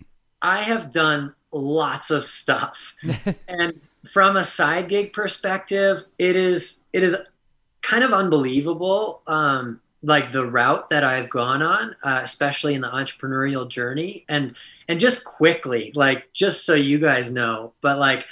I 0.42 0.62
have 0.62 0.92
done 0.92 1.34
lots 1.50 2.10
of 2.10 2.24
stuff, 2.24 2.94
and 3.48 3.80
from 4.12 4.36
a 4.36 4.44
side 4.44 4.88
gig 4.88 5.12
perspective, 5.12 6.04
it 6.18 6.36
is 6.36 6.84
it 6.92 7.02
is 7.02 7.16
kind 7.82 8.04
of 8.04 8.12
unbelievable. 8.12 9.22
Um, 9.26 9.80
like 10.06 10.32
the 10.32 10.46
route 10.46 10.88
that 10.90 11.04
I've 11.04 11.28
gone 11.28 11.62
on, 11.62 11.96
uh, 12.02 12.20
especially 12.22 12.74
in 12.74 12.80
the 12.80 12.88
entrepreneurial 12.88 13.68
journey, 13.68 14.24
and 14.28 14.54
and 14.88 15.00
just 15.00 15.24
quickly, 15.24 15.92
like 15.94 16.32
just 16.32 16.64
so 16.64 16.74
you 16.74 16.98
guys 16.98 17.32
know, 17.32 17.72
but 17.80 17.98
like 17.98 18.24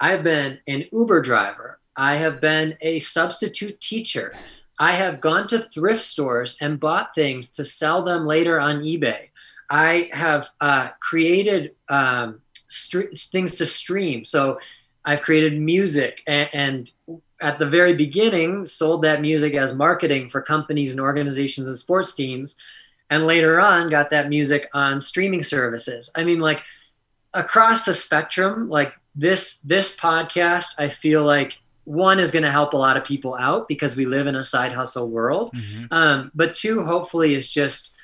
I've 0.00 0.22
been 0.22 0.58
an 0.68 0.84
Uber 0.92 1.22
driver. 1.22 1.78
I 1.96 2.16
have 2.16 2.40
been 2.40 2.76
a 2.80 2.98
substitute 2.98 3.80
teacher. 3.80 4.34
I 4.78 4.96
have 4.96 5.20
gone 5.20 5.46
to 5.48 5.60
thrift 5.72 6.02
stores 6.02 6.58
and 6.60 6.80
bought 6.80 7.14
things 7.14 7.50
to 7.52 7.64
sell 7.64 8.04
them 8.04 8.26
later 8.26 8.60
on 8.60 8.82
eBay. 8.82 9.28
I 9.70 10.10
have 10.12 10.50
uh, 10.60 10.88
created 11.00 11.74
um, 11.88 12.42
things 12.68 13.54
to 13.56 13.66
stream. 13.66 14.24
So 14.24 14.58
I've 15.04 15.22
created 15.22 15.58
music 15.58 16.22
and, 16.26 16.48
and 16.52 16.90
at 17.40 17.58
the 17.58 17.68
very 17.68 17.94
beginning 17.94 18.64
sold 18.66 19.02
that 19.02 19.20
music 19.20 19.54
as 19.54 19.74
marketing 19.74 20.28
for 20.28 20.40
companies 20.40 20.92
and 20.92 21.00
organizations 21.00 21.68
and 21.68 21.78
sports 21.78 22.14
teams. 22.14 22.56
And 23.10 23.26
later 23.26 23.60
on 23.60 23.90
got 23.90 24.10
that 24.10 24.28
music 24.28 24.68
on 24.72 25.00
streaming 25.00 25.42
services. 25.42 26.10
I 26.16 26.24
mean, 26.24 26.40
like 26.40 26.62
across 27.34 27.84
the 27.84 27.94
spectrum, 27.94 28.68
like 28.68 28.94
this 29.14 29.58
this 29.58 29.94
podcast, 29.96 30.66
I 30.78 30.88
feel 30.88 31.24
like 31.24 31.58
one 31.84 32.18
is 32.18 32.30
going 32.30 32.44
to 32.44 32.50
help 32.50 32.72
a 32.72 32.78
lot 32.78 32.96
of 32.96 33.04
people 33.04 33.34
out 33.34 33.68
because 33.68 33.94
we 33.94 34.06
live 34.06 34.26
in 34.26 34.36
a 34.36 34.42
side 34.42 34.72
hustle 34.72 35.10
world. 35.10 35.52
Mhm. 35.54 35.88
Um, 35.90 36.30
but 36.34 36.54
two, 36.54 36.84
hopefully, 36.84 37.34
is 37.34 37.48
just 37.48 37.94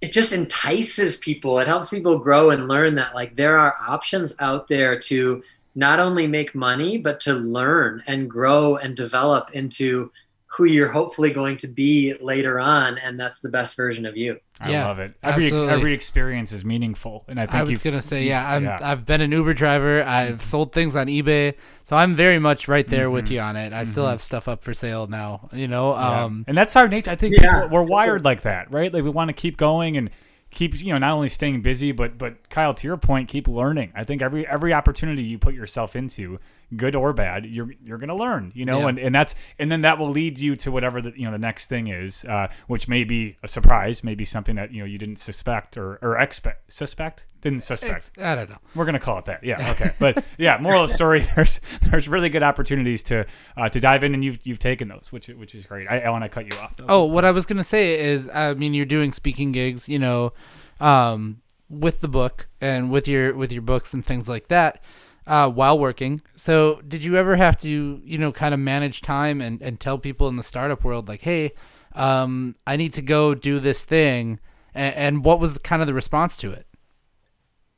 it 0.00 0.12
just 0.12 0.32
entices 0.32 1.16
people. 1.16 1.58
It 1.60 1.68
helps 1.68 1.88
people 1.88 2.18
grow 2.18 2.50
and 2.50 2.68
learn 2.68 2.96
that 2.96 3.14
like 3.14 3.36
there 3.36 3.58
are 3.58 3.76
options 3.88 4.34
out 4.40 4.68
there 4.68 4.98
to 5.00 5.42
not 5.74 5.98
only 6.00 6.26
make 6.26 6.54
money 6.54 6.98
but 6.98 7.20
to 7.20 7.34
learn 7.34 8.02
and 8.06 8.28
grow 8.30 8.76
and 8.76 8.96
develop 8.96 9.50
into 9.52 10.10
who 10.58 10.64
you're 10.66 10.92
hopefully 10.92 11.30
going 11.30 11.56
to 11.56 11.66
be 11.66 12.12
later 12.20 12.60
on, 12.60 12.98
and 12.98 13.18
that's 13.18 13.40
the 13.40 13.48
best 13.48 13.74
version 13.74 14.04
of 14.04 14.18
you. 14.18 14.38
I 14.60 14.70
Yeah, 14.70 14.86
love 14.86 14.98
it. 14.98 15.14
Every 15.22 15.44
absolutely. 15.44 15.72
every 15.72 15.94
experience 15.94 16.52
is 16.52 16.62
meaningful, 16.62 17.24
and 17.26 17.40
I 17.40 17.46
think 17.46 17.56
I 17.56 17.62
was 17.62 17.78
gonna 17.78 18.02
say, 18.02 18.24
yeah, 18.24 18.46
I'm, 18.52 18.64
yeah. 18.64 18.76
I've 18.82 19.06
been 19.06 19.22
an 19.22 19.32
Uber 19.32 19.54
driver. 19.54 20.02
I've 20.02 20.44
sold 20.44 20.72
things 20.74 20.94
on 20.94 21.06
eBay, 21.06 21.54
so 21.84 21.96
I'm 21.96 22.14
very 22.14 22.38
much 22.38 22.68
right 22.68 22.86
there 22.86 23.10
with 23.10 23.30
you 23.30 23.40
on 23.40 23.56
it. 23.56 23.72
I 23.72 23.84
still 23.84 24.06
have 24.06 24.20
stuff 24.22 24.46
up 24.46 24.62
for 24.62 24.74
sale 24.74 25.06
now. 25.06 25.48
You 25.54 25.68
know, 25.68 25.92
Mm-hmm. 25.94 26.02
Yeah. 26.02 26.24
um, 26.24 26.44
and 26.46 26.58
that's 26.58 26.76
our 26.76 26.86
nature. 26.86 27.10
I 27.10 27.14
think 27.14 27.34
Yeah, 27.34 27.44
people, 27.44 27.60
we're 27.70 27.80
totally. 27.80 27.90
wired 27.90 28.24
like 28.26 28.42
that, 28.42 28.70
right? 28.70 28.92
Like 28.92 29.04
we 29.04 29.10
want 29.10 29.28
to 29.30 29.32
keep 29.34 29.56
going 29.56 29.96
and 29.96 30.10
keep, 30.52 30.80
you 30.80 30.92
know, 30.92 30.98
not 30.98 31.12
only 31.12 31.28
staying 31.28 31.62
busy, 31.62 31.90
but 31.90 32.16
but 32.16 32.48
Kyle, 32.48 32.74
to 32.74 32.86
your 32.86 32.96
point, 32.96 33.28
keep 33.28 33.48
learning. 33.48 33.90
I 33.96 34.04
think 34.04 34.22
every 34.22 34.46
every 34.46 34.72
opportunity 34.72 35.24
you 35.24 35.38
put 35.38 35.54
yourself 35.54 35.96
into 35.96 36.38
good 36.76 36.94
or 36.94 37.12
bad, 37.12 37.44
you're 37.46 37.70
you're 37.84 37.98
gonna 37.98 38.14
learn, 38.16 38.52
you 38.54 38.64
know, 38.64 38.80
Yeah. 38.80 38.88
and, 38.88 38.98
and 38.98 39.14
that's 39.14 39.34
and 39.58 39.70
then 39.70 39.82
that 39.82 39.98
will 39.98 40.08
lead 40.10 40.38
you 40.38 40.56
to 40.56 40.70
whatever 40.70 41.00
the 41.00 41.12
you 41.16 41.24
know 41.24 41.30
the 41.32 41.38
next 41.38 41.66
thing 41.66 41.88
is, 41.88 42.24
uh, 42.24 42.48
which 42.66 42.88
may 42.88 43.04
be 43.04 43.36
a 43.42 43.48
surprise, 43.48 44.02
maybe 44.02 44.24
something 44.24 44.56
that 44.56 44.72
you 44.72 44.80
know 44.80 44.86
you 44.86 44.98
didn't 44.98 45.16
suspect 45.18 45.76
or 45.76 45.98
or 46.02 46.18
expect 46.18 46.72
suspect 46.72 47.26
didn't 47.40 47.62
suspect. 47.62 48.10
I 48.20 48.34
don't 48.36 48.48
know. 48.50 48.58
We're 48.74 48.84
gonna 48.84 49.00
call 49.00 49.18
it 49.18 49.24
that. 49.26 49.42
Yeah. 49.44 49.70
Okay. 49.72 49.90
But 49.98 50.24
yeah, 50.38 50.58
moral 50.58 50.84
of 50.84 50.88
the 50.90 50.94
story. 50.94 51.20
There's 51.36 51.60
there's 51.82 52.08
really 52.08 52.28
good 52.28 52.42
opportunities 52.42 53.02
to 53.04 53.26
uh, 53.56 53.68
to 53.68 53.80
dive 53.80 54.02
in, 54.04 54.14
and 54.14 54.24
you've 54.24 54.38
you've 54.46 54.58
taken 54.58 54.88
those, 54.88 55.08
which 55.10 55.28
which 55.28 55.54
is 55.54 55.66
great. 55.66 55.88
I, 55.90 56.00
Ellen, 56.02 56.22
I 56.22 56.28
cut 56.28 56.52
you 56.52 56.58
off. 56.60 56.76
Though. 56.76 56.86
Oh, 56.88 57.04
what 57.04 57.24
I 57.24 57.30
was 57.32 57.46
gonna 57.46 57.64
say 57.64 57.98
is, 58.00 58.28
I 58.32 58.54
mean, 58.54 58.74
you're 58.74 58.86
doing 58.86 59.12
speaking 59.12 59.52
gigs, 59.52 59.88
you 59.88 59.98
know, 59.98 60.32
um, 60.80 61.42
with 61.68 62.00
the 62.00 62.08
book 62.08 62.48
and 62.60 62.90
with 62.90 63.06
your 63.08 63.34
with 63.34 63.52
your 63.52 63.62
books 63.62 63.92
and 63.94 64.04
things 64.04 64.28
like 64.28 64.48
that, 64.48 64.82
uh, 65.26 65.50
while 65.50 65.78
working. 65.78 66.20
So, 66.36 66.80
did 66.86 67.04
you 67.04 67.16
ever 67.16 67.36
have 67.36 67.56
to, 67.60 68.00
you 68.04 68.18
know, 68.18 68.32
kind 68.32 68.54
of 68.54 68.60
manage 68.60 69.00
time 69.00 69.40
and 69.40 69.60
and 69.62 69.78
tell 69.78 69.98
people 69.98 70.28
in 70.28 70.36
the 70.36 70.42
startup 70.42 70.84
world 70.84 71.08
like, 71.08 71.22
hey, 71.22 71.52
um, 71.94 72.56
I 72.66 72.76
need 72.76 72.92
to 72.94 73.02
go 73.02 73.34
do 73.34 73.60
this 73.60 73.84
thing, 73.84 74.40
and, 74.74 74.94
and 74.94 75.24
what 75.24 75.40
was 75.40 75.54
the, 75.54 75.60
kind 75.60 75.82
of 75.82 75.86
the 75.86 75.94
response 75.94 76.36
to 76.38 76.50
it? 76.50 76.66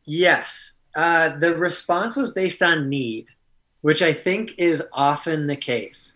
Yes. 0.04 0.78
Uh, 0.94 1.36
the 1.38 1.54
response 1.54 2.16
was 2.16 2.30
based 2.30 2.62
on 2.62 2.88
need, 2.88 3.26
which 3.80 4.02
I 4.02 4.12
think 4.12 4.54
is 4.58 4.82
often 4.92 5.46
the 5.46 5.56
case. 5.56 6.14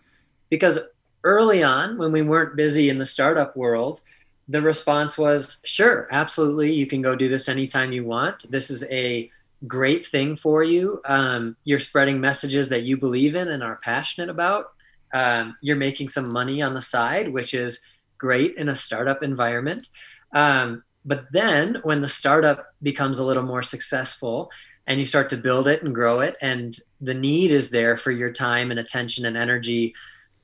Because 0.49 0.79
early 1.23 1.63
on, 1.63 1.97
when 1.97 2.11
we 2.11 2.21
weren't 2.21 2.55
busy 2.55 2.89
in 2.89 2.97
the 2.97 3.05
startup 3.05 3.55
world, 3.57 4.01
the 4.47 4.61
response 4.61 5.17
was 5.17 5.59
sure, 5.63 6.07
absolutely. 6.11 6.73
You 6.73 6.87
can 6.87 7.01
go 7.01 7.15
do 7.15 7.29
this 7.29 7.49
anytime 7.49 7.91
you 7.91 8.05
want. 8.05 8.49
This 8.49 8.71
is 8.71 8.83
a 8.85 9.29
great 9.67 10.07
thing 10.07 10.35
for 10.35 10.63
you. 10.63 11.01
Um, 11.05 11.55
you're 11.63 11.79
spreading 11.79 12.19
messages 12.21 12.69
that 12.69 12.83
you 12.83 12.97
believe 12.97 13.35
in 13.35 13.47
and 13.47 13.63
are 13.63 13.79
passionate 13.83 14.29
about. 14.29 14.71
Um, 15.13 15.55
you're 15.61 15.75
making 15.75 16.09
some 16.09 16.29
money 16.29 16.61
on 16.61 16.73
the 16.73 16.81
side, 16.81 17.31
which 17.31 17.53
is 17.53 17.81
great 18.17 18.55
in 18.57 18.69
a 18.69 18.75
startup 18.75 19.23
environment. 19.23 19.89
Um, 20.33 20.83
but 21.05 21.25
then 21.31 21.77
when 21.83 22.01
the 22.01 22.07
startup 22.07 22.73
becomes 22.81 23.19
a 23.19 23.25
little 23.25 23.43
more 23.43 23.63
successful 23.63 24.51
and 24.85 24.99
you 24.99 25.05
start 25.05 25.29
to 25.29 25.37
build 25.37 25.67
it 25.67 25.83
and 25.83 25.95
grow 25.95 26.19
it, 26.19 26.35
and 26.41 26.77
the 27.01 27.13
need 27.13 27.51
is 27.51 27.69
there 27.69 27.97
for 27.97 28.11
your 28.11 28.31
time 28.31 28.71
and 28.71 28.79
attention 28.79 29.25
and 29.25 29.37
energy, 29.37 29.93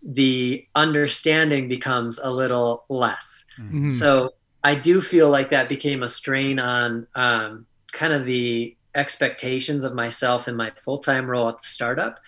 the 0.04 0.65
understanding 0.75 1.67
becomes 1.67 2.19
a 2.19 2.30
little 2.30 2.86
less. 2.89 3.45
Mhm. 3.60 3.91
So 3.91 4.34
I 4.63 4.75
do 4.75 5.01
feel 5.01 5.30
like 5.30 5.49
that 5.49 5.69
became 5.69 6.04
a 6.04 6.10
strain 6.10 6.60
on 6.60 7.08
um, 7.15 7.65
kind 7.91 8.13
of 8.13 8.25
the 8.25 8.74
expectations 8.95 9.84
of 9.84 9.93
myself 9.93 10.47
in 10.47 10.55
my 10.55 10.71
full 10.71 10.99
time 10.99 11.29
role 11.29 11.49
at 11.49 11.58
the 11.58 11.63
startup. 11.63 12.19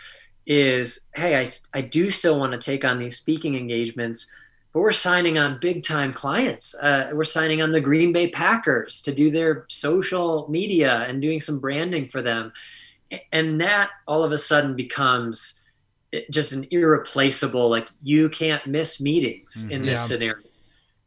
Is 0.45 1.07
hey, 1.13 1.39
I, 1.41 1.47
I 1.73 1.81
do 1.81 2.09
still 2.09 2.39
want 2.39 2.53
to 2.53 2.57
take 2.59 2.85
on 2.85 2.99
these 2.99 3.17
speaking 3.17 3.55
engagements, 3.55 4.27
but 4.73 4.79
we're 4.79 4.93
signing 4.93 5.37
on 5.37 5.59
big 5.59 5.83
time 5.83 6.13
clients. 6.13 6.73
Uh, 6.75 7.09
we're 7.13 7.25
signing 7.25 7.61
on 7.61 7.73
the 7.73 7.81
Green 7.81 8.13
Bay 8.13 8.29
Packers 8.29 9.01
to 9.01 9.13
do 9.13 9.29
their 9.29 9.65
social 9.67 10.47
media 10.49 11.05
and 11.07 11.21
doing 11.21 11.41
some 11.41 11.59
branding 11.59 12.07
for 12.07 12.21
them. 12.21 12.53
And 13.31 13.59
that 13.61 13.89
all 14.07 14.23
of 14.23 14.31
a 14.31 14.37
sudden 14.37 14.75
becomes 14.75 15.61
just 16.31 16.53
an 16.53 16.65
irreplaceable, 16.71 17.69
like 17.69 17.89
you 18.01 18.29
can't 18.29 18.65
miss 18.67 19.01
meetings 19.01 19.67
in 19.69 19.81
this 19.81 19.99
Yeah. 20.01 20.05
scenario. 20.05 20.43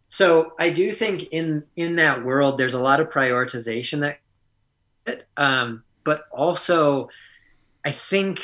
So 0.09 0.53
I 0.59 0.71
do 0.71 0.93
think 0.93 1.25
in 1.31 1.65
in 1.77 1.97
that 1.97 2.25
world, 2.25 2.59
there's 2.59 2.75
a 2.75 2.83
lot 2.83 3.01
of 3.01 3.09
prioritization 3.11 4.01
that, 4.01 4.20
um, 5.37 5.85
but 6.05 6.25
also 6.33 7.09
I 7.85 7.93
think 7.93 8.41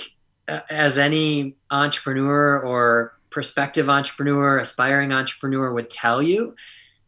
uh, 0.48 0.60
as 0.70 0.98
any 0.98 1.56
entrepreneur 1.70 2.58
or 2.58 3.18
prospective 3.30 3.88
entrepreneur, 3.88 4.58
aspiring 4.58 5.12
entrepreneur 5.12 5.72
would 5.72 5.90
tell 5.90 6.22
you 6.22 6.54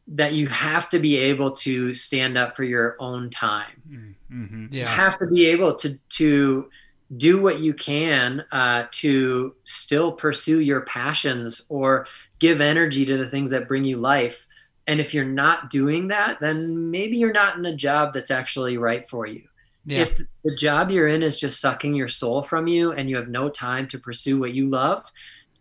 that 0.08 0.32
you 0.32 0.48
have 0.48 0.88
to 0.90 0.98
be 0.98 1.16
able 1.16 1.52
to 1.52 1.92
stand 1.94 2.38
up 2.38 2.56
for 2.56 2.64
your 2.64 2.96
own 2.98 3.30
time. 3.30 3.82
Mm-hmm. 4.30 4.66
You 4.70 4.84
have 4.84 5.18
to 5.18 5.26
be 5.26 5.46
able 5.46 5.76
to 5.76 5.98
to 6.10 6.70
do 7.16 7.40
what 7.40 7.60
you 7.60 7.72
can 7.72 8.44
uh, 8.52 8.84
to 8.90 9.54
still 9.64 10.12
pursue 10.12 10.60
your 10.60 10.82
passions 10.82 11.62
or 11.68 12.06
give 12.38 12.60
energy 12.60 13.06
to 13.06 13.16
the 13.16 13.28
things 13.28 13.50
that 13.50 13.66
bring 13.66 13.84
you 13.84 13.96
life. 13.96 14.46
And 14.88 15.00
if 15.00 15.14
you're 15.14 15.24
not 15.24 15.70
doing 15.70 16.08
that, 16.08 16.40
then 16.40 16.90
maybe 16.90 17.18
you're 17.18 17.32
not 17.32 17.56
in 17.56 17.64
a 17.66 17.76
job 17.76 18.14
that's 18.14 18.30
actually 18.30 18.78
right 18.78 19.08
for 19.08 19.26
you. 19.26 19.42
Yeah. 19.84 20.00
If 20.00 20.16
the 20.44 20.56
job 20.56 20.90
you're 20.90 21.08
in 21.08 21.22
is 21.22 21.36
just 21.36 21.60
sucking 21.60 21.94
your 21.94 22.08
soul 22.08 22.42
from 22.42 22.66
you 22.66 22.92
and 22.92 23.08
you 23.08 23.16
have 23.16 23.28
no 23.28 23.48
time 23.50 23.86
to 23.88 23.98
pursue 23.98 24.40
what 24.40 24.54
you 24.54 24.68
love, 24.68 25.04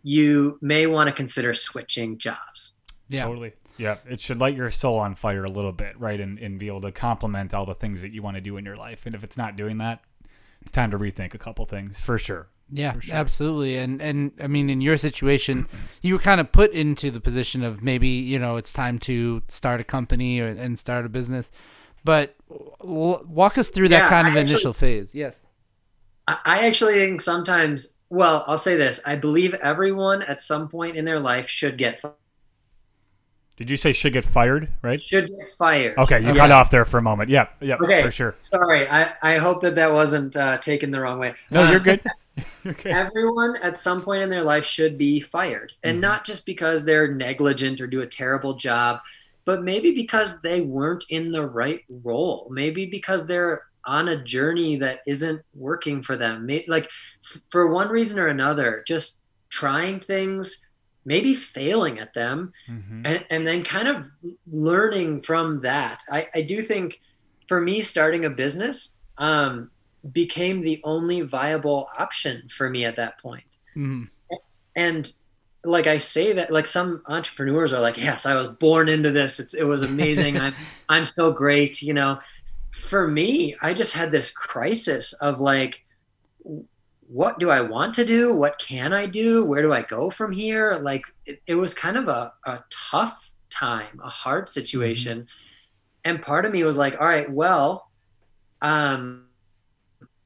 you 0.02 0.58
may 0.62 0.86
want 0.86 1.08
to 1.08 1.12
consider 1.12 1.54
switching 1.54 2.18
jobs. 2.18 2.78
yeah. 3.08 3.26
Totally. 3.26 3.52
Yeah, 3.76 3.98
it 4.10 4.20
should 4.20 4.38
light 4.38 4.56
your 4.56 4.72
soul 4.72 4.98
on 4.98 5.14
fire 5.14 5.44
a 5.44 5.48
little 5.48 5.70
bit, 5.70 5.98
right? 6.00 6.20
And, 6.20 6.36
and 6.40 6.58
be 6.58 6.66
able 6.66 6.80
to 6.80 6.90
complement 6.90 7.54
all 7.54 7.64
the 7.64 7.76
things 7.76 8.02
that 8.02 8.10
you 8.10 8.22
want 8.22 8.36
to 8.36 8.40
do 8.40 8.56
in 8.56 8.64
your 8.64 8.74
life. 8.74 9.06
And 9.06 9.14
if 9.14 9.22
it's 9.22 9.36
not 9.36 9.56
doing 9.56 9.78
that, 9.78 10.00
it's 10.60 10.72
time 10.72 10.90
to 10.90 10.98
rethink 10.98 11.32
a 11.32 11.38
couple 11.38 11.64
things 11.64 12.00
for 12.00 12.18
sure. 12.18 12.48
Yeah, 12.70 12.98
sure. 13.00 13.14
absolutely. 13.14 13.76
And 13.76 14.00
and 14.02 14.32
I 14.40 14.46
mean, 14.46 14.68
in 14.70 14.80
your 14.80 14.98
situation, 14.98 15.66
you 16.02 16.14
were 16.14 16.20
kind 16.20 16.40
of 16.40 16.52
put 16.52 16.72
into 16.72 17.10
the 17.10 17.20
position 17.20 17.62
of 17.62 17.82
maybe 17.82 18.08
you 18.08 18.38
know 18.38 18.56
it's 18.56 18.72
time 18.72 18.98
to 19.00 19.42
start 19.48 19.80
a 19.80 19.84
company 19.84 20.40
or 20.40 20.48
and 20.48 20.78
start 20.78 21.06
a 21.06 21.08
business. 21.08 21.50
But 22.04 22.36
w- 22.80 23.24
walk 23.26 23.58
us 23.58 23.68
through 23.70 23.88
that 23.88 24.04
Yeah, 24.04 24.08
kind 24.08 24.28
of 24.28 24.34
actually- 24.36 24.50
initial 24.52 24.72
phase. 24.72 25.14
Yes. 25.14 25.40
I 26.26 26.36
I 26.44 26.58
actually 26.66 26.94
think 26.94 27.20
sometimes, 27.22 27.96
well, 28.10 28.44
I'll 28.46 28.58
say 28.58 28.76
this 28.76 29.00
I 29.06 29.16
believe 29.16 29.54
everyone 29.54 30.22
at 30.22 30.42
some 30.42 30.68
point 30.68 30.96
in 30.96 31.04
their 31.06 31.18
life 31.20 31.48
should 31.48 31.78
get 31.78 32.00
Did 33.56 33.70
you 33.70 33.76
say 33.76 33.92
should 33.92 34.12
get 34.12 34.24
fired, 34.24 34.68
right? 34.82 35.02
should 35.02 35.28
get 35.36 35.48
fired. 35.48 35.98
Okay, 35.98 36.20
you 36.20 36.28
Okay. 36.30 36.38
cut 36.38 36.50
off 36.52 36.70
there 36.70 36.84
for 36.84 36.98
a 36.98 37.02
moment. 37.02 37.28
Yeah, 37.30 37.48
yeah, 37.60 37.74
Okay. 37.82 38.02
for 38.02 38.10
sure. 38.12 38.34
Sorry, 38.42 38.86
I, 38.88 39.14
I 39.22 39.38
hope 39.38 39.62
that 39.62 39.74
that 39.74 39.90
wasn't 39.92 40.36
uh, 40.36 40.58
taken 40.58 40.90
the 40.92 41.00
wrong 41.00 41.18
way. 41.18 41.34
No, 41.50 41.62
Uh, 41.64 41.70
you're 41.72 41.80
good. 41.80 42.00
You're. 42.64 42.74
Everyone 42.86 43.56
at 43.62 43.78
some 43.78 44.02
point 44.02 44.22
in 44.22 44.30
their 44.30 44.42
life 44.44 44.64
should 44.64 44.96
be 44.98 45.20
fired. 45.20 45.72
And 45.82 45.98
Mhm. 45.98 46.02
not 46.02 46.24
just 46.24 46.44
because 46.46 46.84
they're 46.84 47.12
negligent 47.14 47.80
or 47.80 47.86
do 47.86 48.00
a 48.02 48.06
terrible 48.06 48.54
job, 48.54 49.00
but 49.44 49.62
maybe 49.62 49.92
because 49.92 50.40
they 50.42 50.60
weren't 50.60 51.04
in 51.10 51.32
the 51.32 51.44
right 51.46 51.82
role. 51.88 52.48
Maybe 52.50 52.86
because 52.86 53.26
they're 53.26 53.62
on 53.86 54.08
a 54.08 54.22
journey 54.22 54.76
that 54.78 55.00
isn't 55.06 55.40
working 55.54 56.02
for 56.02 56.16
them. 56.16 56.44
Maybe, 56.44 56.66
like 56.68 56.84
f- 57.24 57.40
for 57.50 57.68
one 57.72 57.88
reason 57.88 58.18
or 58.18 58.26
another, 58.26 58.84
just 58.86 59.22
trying 59.48 60.00
things, 60.00 60.66
maybe 61.06 61.34
failing 61.34 61.98
at 61.98 62.12
them, 62.12 62.52
Mhm. 62.68 63.02
and, 63.06 63.24
and 63.30 63.46
then 63.46 63.64
kind 63.64 63.88
of 63.88 64.04
learning 64.52 65.22
from 65.22 65.62
that. 65.62 66.02
I, 66.10 66.28
I 66.34 66.42
do 66.42 66.60
think 66.60 67.00
for 67.48 67.60
me, 67.60 67.80
starting 67.80 68.26
a 68.26 68.30
business 68.30 68.96
um, 69.16 69.70
became 70.12 70.62
the 70.62 70.80
only 70.84 71.22
viable 71.22 71.88
option 71.98 72.48
for 72.50 72.70
me 72.70 72.84
at 72.84 72.96
that 72.96 73.18
point. 73.18 73.44
Mm. 73.76 74.08
And 74.76 75.12
like 75.64 75.86
I 75.86 75.98
say 75.98 76.32
that, 76.34 76.52
like 76.52 76.66
some 76.66 77.02
entrepreneurs 77.06 77.72
are 77.72 77.80
like, 77.80 77.98
"Yes, 77.98 78.26
I 78.26 78.34
was 78.34 78.48
born 78.48 78.88
into 78.88 79.10
this. 79.10 79.40
It's, 79.40 79.54
it 79.54 79.64
was 79.64 79.82
amazing. 79.82 80.38
I'm 80.40 80.54
I'm 80.88 81.04
so 81.04 81.32
great." 81.32 81.82
You 81.82 81.94
know, 81.94 82.18
for 82.72 83.08
me, 83.08 83.56
I 83.60 83.74
just 83.74 83.94
had 83.94 84.10
this 84.10 84.30
crisis 84.30 85.12
of 85.14 85.40
like, 85.40 85.84
what 87.08 87.38
do 87.38 87.50
I 87.50 87.62
want 87.62 87.94
to 87.94 88.04
do? 88.04 88.34
What 88.34 88.58
can 88.58 88.92
I 88.92 89.06
do? 89.06 89.44
Where 89.44 89.62
do 89.62 89.72
I 89.72 89.82
go 89.82 90.10
from 90.10 90.32
here? 90.32 90.78
Like, 90.80 91.04
it, 91.26 91.42
it 91.46 91.54
was 91.54 91.74
kind 91.74 91.96
of 91.96 92.08
a, 92.08 92.32
a 92.44 92.60
tough 92.70 93.30
time, 93.50 94.00
a 94.04 94.10
hard 94.10 94.48
situation. 94.48 95.26
And 96.04 96.22
part 96.22 96.44
of 96.44 96.52
me 96.52 96.62
was 96.62 96.76
like, 96.76 97.00
all 97.00 97.06
right, 97.06 97.30
well, 97.30 97.90
um, 98.60 99.27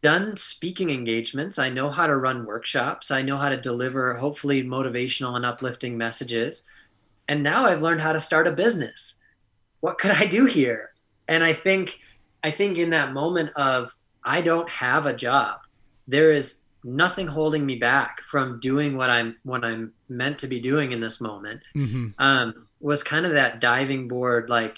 done 0.03 0.37
speaking 0.37 0.91
engagements. 0.91 1.59
I 1.59 1.71
know 1.71 1.91
how 1.91 2.07
to 2.07 2.17
run 2.17 2.45
workshops. 2.45 3.11
I 3.11 3.23
know 3.23 3.39
how 3.39 3.49
to 3.49 3.61
deliver 3.61 4.15
hopefully 4.15 4.63
motivational 4.63 5.37
and 5.37 5.47
uplifting 5.47 5.97
messages. 5.97 6.63
And 7.29 7.43
now 7.43 7.67
I've 7.67 7.83
learned 7.83 8.01
how 8.01 8.13
to 8.13 8.21
start 8.21 8.49
a 8.49 8.53
business. 8.53 9.15
What 9.81 9.99
could 9.99 10.11
I 10.11 10.27
do 10.27 10.45
here? 10.45 10.91
And 11.29 11.43
I 11.43 11.55
think 11.55 11.99
I 12.45 12.51
think 12.51 12.79
in 12.79 12.91
that 12.91 13.13
moment 13.13 13.51
of 13.57 13.95
I 14.25 14.43
don't 14.43 14.69
have 14.69 15.07
a 15.07 15.17
job, 15.17 15.61
there 16.09 16.33
is 16.33 16.61
nothing 16.85 17.29
holding 17.29 17.65
me 17.65 17.77
back 17.77 18.21
from 18.29 18.59
doing 18.59 18.97
what 18.97 19.09
I'm 19.09 19.37
what 19.45 19.65
I'm 19.65 19.93
meant 20.09 20.41
to 20.41 20.49
be 20.49 20.61
doing 20.61 20.93
in 20.93 21.01
this 21.01 21.21
moment. 21.21 21.61
hmm 21.75 22.09
Um, 22.19 22.67
was 22.81 23.05
kind 23.05 23.25
of 23.25 23.33
that 23.33 23.61
diving 23.61 24.09
board, 24.09 24.51
like 24.51 24.77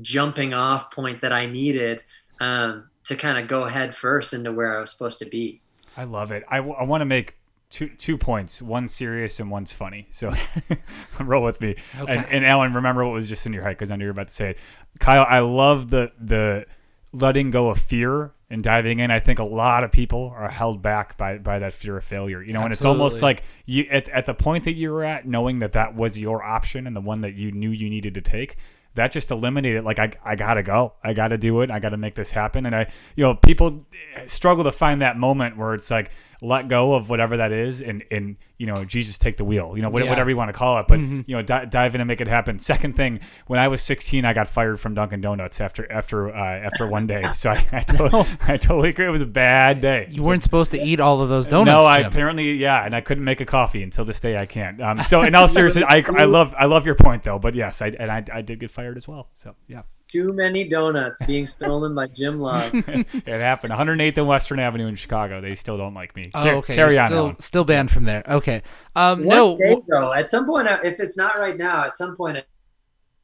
jumping 0.00 0.54
off 0.54 0.90
point 0.90 1.20
that 1.20 1.32
I 1.32 1.44
needed 1.44 2.02
um, 2.40 2.88
to 3.04 3.16
kind 3.16 3.38
of 3.38 3.48
go 3.48 3.66
head 3.66 3.94
first 3.94 4.32
into 4.32 4.52
where 4.52 4.76
I 4.76 4.80
was 4.80 4.90
supposed 4.90 5.18
to 5.20 5.26
be. 5.26 5.60
I 5.96 6.04
love 6.04 6.30
it. 6.30 6.44
I, 6.48 6.60
want 6.60 7.00
to 7.02 7.04
make 7.04 7.36
two 7.70 7.88
two 7.88 8.18
points. 8.18 8.60
One 8.60 8.88
serious 8.88 9.40
and 9.40 9.50
one's 9.50 9.72
funny. 9.72 10.08
So 10.10 10.32
roll 11.20 11.44
with 11.44 11.60
me. 11.60 11.76
Okay. 11.98 12.16
And, 12.16 12.26
and 12.26 12.46
Alan, 12.46 12.72
remember 12.74 13.04
what 13.04 13.12
was 13.12 13.28
just 13.28 13.46
in 13.46 13.52
your 13.52 13.62
head 13.62 13.70
because 13.70 13.90
I 13.90 13.96
knew 13.96 14.04
you 14.04 14.08
were 14.08 14.12
about 14.12 14.28
to 14.28 14.34
say 14.34 14.50
it. 14.50 14.58
Kyle, 14.98 15.26
I 15.28 15.40
love 15.40 15.90
the 15.90 16.12
the 16.18 16.66
letting 17.12 17.50
go 17.50 17.70
of 17.70 17.78
fear 17.78 18.32
and 18.50 18.62
diving 18.62 18.98
in. 19.00 19.10
I 19.10 19.20
think 19.20 19.38
a 19.38 19.44
lot 19.44 19.84
of 19.84 19.92
people 19.92 20.32
are 20.36 20.48
held 20.48 20.82
back 20.82 21.16
by 21.16 21.38
by 21.38 21.58
that 21.60 21.74
fear 21.74 21.96
of 21.96 22.04
failure. 22.04 22.42
You 22.42 22.52
know, 22.52 22.62
and 22.62 22.72
it's 22.72 22.84
almost 22.84 23.22
like 23.22 23.42
you 23.66 23.86
at, 23.90 24.08
at 24.08 24.26
the 24.26 24.34
point 24.34 24.64
that 24.64 24.74
you 24.74 24.92
were 24.92 25.04
at, 25.04 25.26
knowing 25.26 25.60
that 25.60 25.72
that 25.72 25.94
was 25.94 26.18
your 26.18 26.42
option 26.42 26.86
and 26.86 26.94
the 26.94 27.00
one 27.00 27.20
that 27.22 27.34
you 27.34 27.52
knew 27.52 27.70
you 27.70 27.90
needed 27.90 28.14
to 28.14 28.20
take. 28.20 28.56
That 28.94 29.12
just 29.12 29.30
eliminated 29.30 29.84
like 29.84 29.98
I, 29.98 30.12
I 30.24 30.36
gotta 30.36 30.62
go. 30.62 30.94
I 31.02 31.14
gotta 31.14 31.36
do 31.36 31.60
it. 31.62 31.70
I 31.70 31.80
gotta 31.80 31.96
make 31.96 32.14
this 32.14 32.30
happen. 32.30 32.66
And 32.66 32.74
I 32.74 32.90
you 33.16 33.24
know 33.24 33.34
people 33.34 33.86
struggle 34.26 34.64
to 34.64 34.72
find 34.72 35.02
that 35.02 35.16
moment 35.16 35.56
where 35.56 35.74
it's 35.74 35.90
like 35.90 36.10
let 36.44 36.68
go 36.68 36.94
of 36.94 37.08
whatever 37.08 37.38
that 37.38 37.50
is 37.52 37.80
and 37.80 38.04
and 38.10 38.36
you 38.58 38.66
know 38.66 38.84
Jesus 38.84 39.16
take 39.18 39.36
the 39.36 39.44
wheel 39.44 39.72
you 39.76 39.82
know 39.82 39.88
what- 39.88 40.04
Yeah. 40.04 40.10
whatever 40.10 40.28
you 40.30 40.36
want 40.36 40.50
to 40.50 40.52
call 40.52 40.78
it 40.78 40.86
but 40.86 41.00
you 41.00 41.24
know 41.28 41.42
di- 41.42 41.64
dive 41.64 41.94
in 41.94 42.00
and 42.00 42.08
make 42.08 42.20
it 42.20 42.28
happen 42.28 42.58
second 42.58 42.94
thing 42.94 43.20
when 43.46 43.58
I 43.58 43.68
was 43.68 43.82
16 43.82 44.24
I 44.24 44.32
got 44.34 44.46
fired 44.46 44.78
from 44.78 44.94
Dunkin' 44.94 45.20
Donuts 45.22 45.60
after 45.60 45.90
after 45.90 46.28
uh, 46.34 46.38
after 46.38 46.86
one 46.86 47.06
day 47.06 47.24
so 47.32 47.50
I 47.50 47.66
I, 47.72 47.78
to- 47.80 48.26
I 48.42 48.56
totally 48.58 48.90
agree 48.90 49.06
it 49.06 49.10
was 49.10 49.22
a 49.22 49.26
bad 49.26 49.80
day 49.80 50.08
You 50.10 50.22
weren't 50.22 50.42
supposed 50.42 50.70
to 50.72 50.80
eat 50.82 51.00
all 51.00 51.20
of 51.22 51.28
those 51.28 51.48
donuts. 51.48 51.66
no, 51.66 51.80
I 51.88 51.98
Jim. 52.02 52.06
apparently 52.08 52.52
yeah, 52.54 52.84
and 52.84 52.94
I 52.94 53.00
couldn't 53.00 53.24
make 53.24 53.40
a 53.40 53.46
coffee 53.46 53.82
until 53.82 54.04
this 54.04 54.20
day. 54.20 54.36
I 54.36 54.46
can't. 54.46 54.80
Um, 54.82 55.02
so 55.02 55.22
in 55.22 55.34
all 55.34 55.48
seriousness, 55.58 55.84
I, 55.88 56.04
I 56.16 56.24
love 56.24 56.54
I 56.58 56.66
love 56.66 56.84
your 56.86 56.94
point 56.94 57.22
though. 57.22 57.38
But 57.38 57.54
yes, 57.54 57.80
I 57.82 57.88
and 57.88 58.10
I, 58.10 58.22
I 58.32 58.42
did 58.42 58.60
get 58.60 58.70
fired 58.70 58.96
as 58.96 59.08
well. 59.08 59.30
So 59.34 59.54
yeah, 59.66 59.82
Too 60.08 60.32
many 60.32 60.68
donuts 60.68 61.24
being 61.24 61.46
stolen 61.46 61.94
by 61.94 62.06
Jim 62.08 62.38
Love. 62.38 62.72
it 62.74 63.26
happened. 63.26 63.72
108th 63.72 64.18
and 64.18 64.28
Western 64.28 64.58
Avenue 64.58 64.86
in 64.86 64.94
Chicago. 64.94 65.40
They 65.40 65.54
still 65.54 65.78
don't 65.78 65.94
like 65.94 66.14
me. 66.14 66.30
Oh, 66.34 66.48
okay. 66.58 66.76
Carry 66.76 66.98
on. 66.98 67.08
Still, 67.08 67.18
Ellen. 67.18 67.40
still 67.40 67.64
banned 67.64 67.90
from 67.90 68.04
there. 68.04 68.22
Okay. 68.28 68.62
Um, 68.94 69.24
One 69.24 69.36
no. 69.36 69.58
day, 69.58 69.76
though, 69.88 70.12
at 70.12 70.28
some 70.28 70.46
point, 70.46 70.68
uh, 70.68 70.78
if 70.84 71.00
it's 71.00 71.16
not 71.16 71.38
right 71.38 71.56
now, 71.56 71.84
at 71.84 71.94
some 71.94 72.16
point, 72.16 72.36
it's 72.36 72.46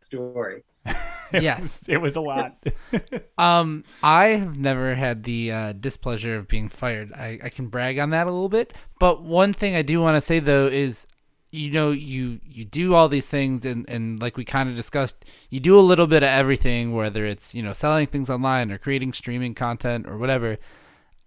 a 0.00 0.04
story. 0.04 0.64
yes. 1.32 1.84
It 1.86 1.98
was 1.98 2.16
a 2.16 2.20
lot. 2.20 2.56
Um, 3.38 3.84
I 4.02 4.26
have 4.26 4.58
never 4.58 4.94
had 4.94 5.22
the 5.22 5.50
uh, 5.50 5.72
displeasure 5.72 6.36
of 6.36 6.46
being 6.46 6.68
fired. 6.68 7.10
I, 7.14 7.38
I 7.42 7.48
can 7.48 7.68
brag 7.68 7.98
on 7.98 8.10
that 8.10 8.26
a 8.26 8.30
little 8.30 8.50
bit. 8.50 8.74
But 8.98 9.22
one 9.22 9.54
thing 9.54 9.74
I 9.74 9.80
do 9.80 10.02
want 10.02 10.16
to 10.16 10.20
say 10.20 10.40
though 10.40 10.66
is, 10.66 11.06
you 11.52 11.70
know, 11.70 11.90
you 11.90 12.40
you 12.44 12.64
do 12.64 12.94
all 12.94 13.08
these 13.08 13.26
things, 13.26 13.64
and 13.64 13.88
and 13.88 14.20
like 14.20 14.36
we 14.36 14.44
kind 14.44 14.68
of 14.68 14.76
discussed, 14.76 15.24
you 15.50 15.60
do 15.60 15.78
a 15.78 15.80
little 15.80 16.06
bit 16.06 16.22
of 16.22 16.28
everything, 16.28 16.92
whether 16.92 17.24
it's 17.24 17.54
you 17.54 17.62
know 17.62 17.72
selling 17.72 18.06
things 18.06 18.30
online 18.30 18.70
or 18.70 18.78
creating 18.78 19.12
streaming 19.12 19.54
content 19.54 20.06
or 20.06 20.16
whatever. 20.16 20.58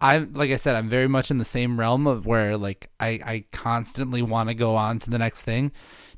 I'm 0.00 0.32
like 0.32 0.50
I 0.50 0.56
said, 0.56 0.76
I'm 0.76 0.88
very 0.88 1.08
much 1.08 1.30
in 1.30 1.38
the 1.38 1.44
same 1.44 1.78
realm 1.78 2.06
of 2.06 2.26
where 2.26 2.56
like 2.56 2.90
I 2.98 3.20
I 3.24 3.44
constantly 3.52 4.22
want 4.22 4.48
to 4.48 4.54
go 4.54 4.76
on 4.76 4.98
to 5.00 5.10
the 5.10 5.18
next 5.18 5.42
thing. 5.42 5.72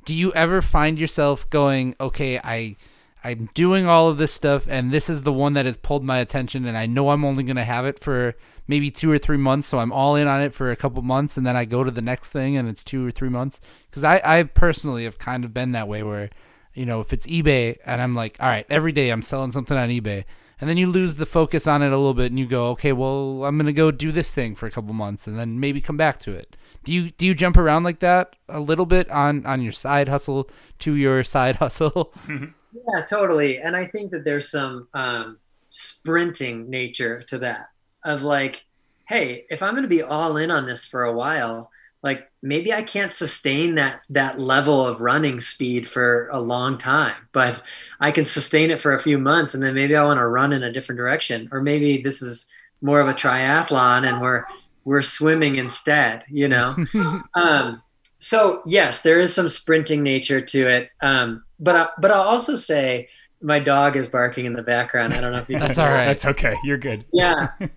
Do 0.05 0.15
you 0.15 0.33
ever 0.35 0.63
find 0.63 0.99
yourself 1.01 1.49
going, 1.51 1.97
okay, 2.01 2.39
I 2.39 2.77
I'm 3.25 3.49
doing 3.55 3.87
all 3.87 4.09
of 4.09 4.19
this 4.19 4.33
stuff 4.33 4.67
and 4.69 4.93
this 4.93 5.11
is 5.11 5.23
the 5.23 5.33
one 5.33 5.55
that 5.55 5.67
has 5.67 5.77
pulled 5.77 6.05
my 6.05 6.19
attention 6.19 6.65
and 6.65 6.79
I 6.79 6.87
know 6.87 7.11
I'm 7.11 7.25
only 7.25 7.43
going 7.43 7.57
to 7.57 7.65
have 7.65 7.85
it 7.85 7.99
for 7.99 8.37
maybe 8.67 8.91
2 8.91 9.11
or 9.11 9.19
3 9.19 9.37
months 9.37 9.69
so 9.69 9.79
I'm 9.79 9.93
all 9.93 10.17
in 10.17 10.27
on 10.27 10.43
it 10.43 10.53
for 10.53 10.71
a 10.71 10.77
couple 10.77 11.03
months 11.03 11.37
and 11.37 11.47
then 11.47 11.57
I 11.57 11.65
go 11.65 11.85
to 11.85 11.91
the 11.91 12.03
next 12.03 12.31
thing 12.31 12.57
and 12.57 12.69
it's 12.69 12.85
2 12.85 13.07
or 13.07 13.11
3 13.11 13.29
months. 13.29 13.61
Cuz 13.91 14.05
I 14.05 14.21
I 14.25 14.43
personally 14.45 15.05
have 15.05 15.19
kind 15.19 15.45
of 15.45 15.55
been 15.55 15.73
that 15.73 15.89
way 15.89 16.03
where 16.03 16.31
you 16.75 16.87
know 16.87 17.01
if 17.01 17.13
it's 17.13 17.27
eBay 17.27 17.77
and 17.85 18.01
I'm 18.01 18.15
like 18.15 18.37
all 18.41 18.49
right 18.49 18.67
every 18.69 18.93
day 18.93 19.11
I'm 19.11 19.23
selling 19.23 19.53
something 19.53 19.77
on 19.77 19.89
eBay 19.89 20.25
and 20.61 20.71
then 20.71 20.77
you 20.77 20.87
lose 20.87 21.17
the 21.17 21.27
focus 21.27 21.67
on 21.67 21.83
it 21.83 21.93
a 21.93 21.97
little 21.97 22.15
bit 22.15 22.31
and 22.33 22.39
you 22.39 22.47
go 22.47 22.69
okay 22.71 22.93
well 22.93 23.45
I'm 23.45 23.57
going 23.57 23.67
to 23.67 23.73
go 23.73 23.91
do 23.91 24.13
this 24.13 24.31
thing 24.31 24.55
for 24.55 24.67
a 24.67 24.71
couple 24.71 24.95
months 24.95 25.27
and 25.27 25.39
then 25.39 25.61
maybe 25.61 25.81
come 25.81 25.97
back 25.97 26.19
to 26.21 26.33
it. 26.33 26.57
Do 26.85 26.93
you 26.93 27.11
do 27.11 27.27
you 27.27 27.35
jump 27.35 27.57
around 27.57 27.83
like 27.83 27.99
that 28.01 28.37
a 28.49 28.61
little 28.61 28.87
bit 28.87 29.11
on 29.11 29.45
on 29.45 29.61
your 29.61 29.73
side 29.73 30.09
hustle 30.09 30.49
to 30.81 30.95
your 30.95 31.25
side 31.25 31.57
hustle? 31.65 32.15
Yeah, 32.29 33.05
totally. 33.05 33.59
And 33.59 33.77
I 33.77 33.87
think 33.87 34.11
that 34.13 34.25
there's 34.25 34.51
some 34.51 34.89
um, 34.95 35.39
sprinting 35.71 36.71
nature 36.71 37.23
to 37.23 37.39
that 37.39 37.71
of 38.07 38.23
like, 38.23 38.65
hey, 39.07 39.45
if 39.51 39.63
I'm 39.63 39.73
going 39.73 39.83
to 39.83 39.89
be 39.89 40.03
all 40.03 40.37
in 40.39 40.51
on 40.51 40.65
this 40.65 40.85
for 40.87 41.05
a 41.05 41.13
while, 41.13 41.71
like 42.03 42.31
maybe 42.43 42.73
I 42.73 42.83
can't 42.83 43.13
sustain 43.13 43.75
that 43.75 44.01
that 44.11 44.39
level 44.41 44.85
of 44.85 45.01
running 45.01 45.41
speed 45.41 45.89
for 45.89 46.29
a 46.29 46.41
long 46.41 46.79
time, 46.79 47.17
but 47.33 47.63
I 48.01 48.13
can 48.13 48.25
sustain 48.25 48.71
it 48.71 48.79
for 48.79 48.95
a 48.95 48.99
few 48.99 49.19
months, 49.19 49.55
and 49.55 49.63
then 49.63 49.75
maybe 49.75 49.97
I 49.97 50.05
want 50.05 50.19
to 50.19 50.27
run 50.27 50.53
in 50.53 50.63
a 50.63 50.73
different 50.73 50.99
direction, 50.99 51.49
or 51.53 51.61
maybe 51.61 52.03
this 52.03 52.23
is 52.23 52.51
more 52.81 53.01
of 53.01 53.09
a 53.09 53.15
triathlon, 53.15 54.09
and 54.09 54.21
we're 54.21 54.45
we're 54.85 55.03
swimming 55.03 55.57
instead, 55.57 56.25
you 56.29 56.47
know. 56.47 56.77
um, 57.35 57.83
so 58.19 58.63
yes, 58.67 59.03
there 59.03 59.21
is 59.21 59.35
some 59.35 59.49
sprinting 59.49 60.03
nature 60.03 60.41
to 60.41 60.69
it. 60.69 60.91
Um, 61.01 61.45
but 61.59 61.77
I, 61.77 61.89
but 62.01 62.11
I'll 62.11 62.23
also 62.23 62.55
say 62.57 63.09
my 63.43 63.59
dog 63.59 63.97
is 63.97 64.07
barking 64.07 64.47
in 64.47 64.53
the 64.53 64.63
background. 64.63 65.15
I 65.15 65.21
don't 65.21 65.33
know 65.33 65.39
if 65.39 65.49
you. 65.49 65.59
That's 65.59 65.77
can 65.77 65.85
all 65.85 65.91
hear 65.91 65.97
it. 65.97 65.99
right. 65.99 66.07
That's 66.07 66.25
okay. 66.27 66.57
You're 66.65 66.79
good. 66.79 67.05
Yeah. 67.13 67.49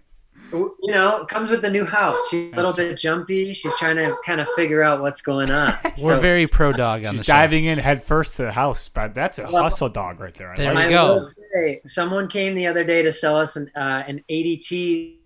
You 0.51 0.75
know, 0.93 1.21
it 1.21 1.27
comes 1.27 1.51
with 1.51 1.61
the 1.61 1.69
new 1.69 1.85
house. 1.85 2.17
She's 2.29 2.51
a 2.51 2.55
little 2.55 2.73
bit 2.73 2.97
jumpy. 2.97 3.53
She's 3.53 3.75
trying 3.77 3.97
to 3.97 4.15
kind 4.25 4.41
of 4.41 4.47
figure 4.55 4.81
out 4.83 5.01
what's 5.01 5.21
going 5.21 5.51
on. 5.51 5.75
We're 5.83 6.15
So 6.15 6.19
very 6.19 6.47
pro 6.47 6.71
dog 6.73 7.05
on 7.05 7.11
She's 7.11 7.19
the 7.21 7.25
show. 7.25 7.33
diving 7.33 7.65
in 7.65 7.77
head 7.77 8.03
first 8.03 8.37
to 8.37 8.43
the 8.43 8.51
house, 8.51 8.87
but 8.89 9.13
that's 9.13 9.37
a 9.39 9.43
Well- 9.49 9.63
hustle 9.63 9.89
dog 9.89 10.19
right 10.19 10.33
there. 10.33 10.51
I 10.51 10.55
There 10.55 10.73
like 10.73 10.87
we 10.89 10.95
I 10.95 10.97
go. 10.97 11.13
will 11.15 11.21
say, 11.21 11.81
someone 11.85 12.27
came 12.27 12.55
the 12.55 12.65
other 12.67 12.83
day 12.83 13.01
to 13.03 13.11
sell 13.11 13.37
us 13.37 13.55
an 13.55 13.69
uh, 13.75 14.03
an 14.07 14.23
ADT 14.29 15.17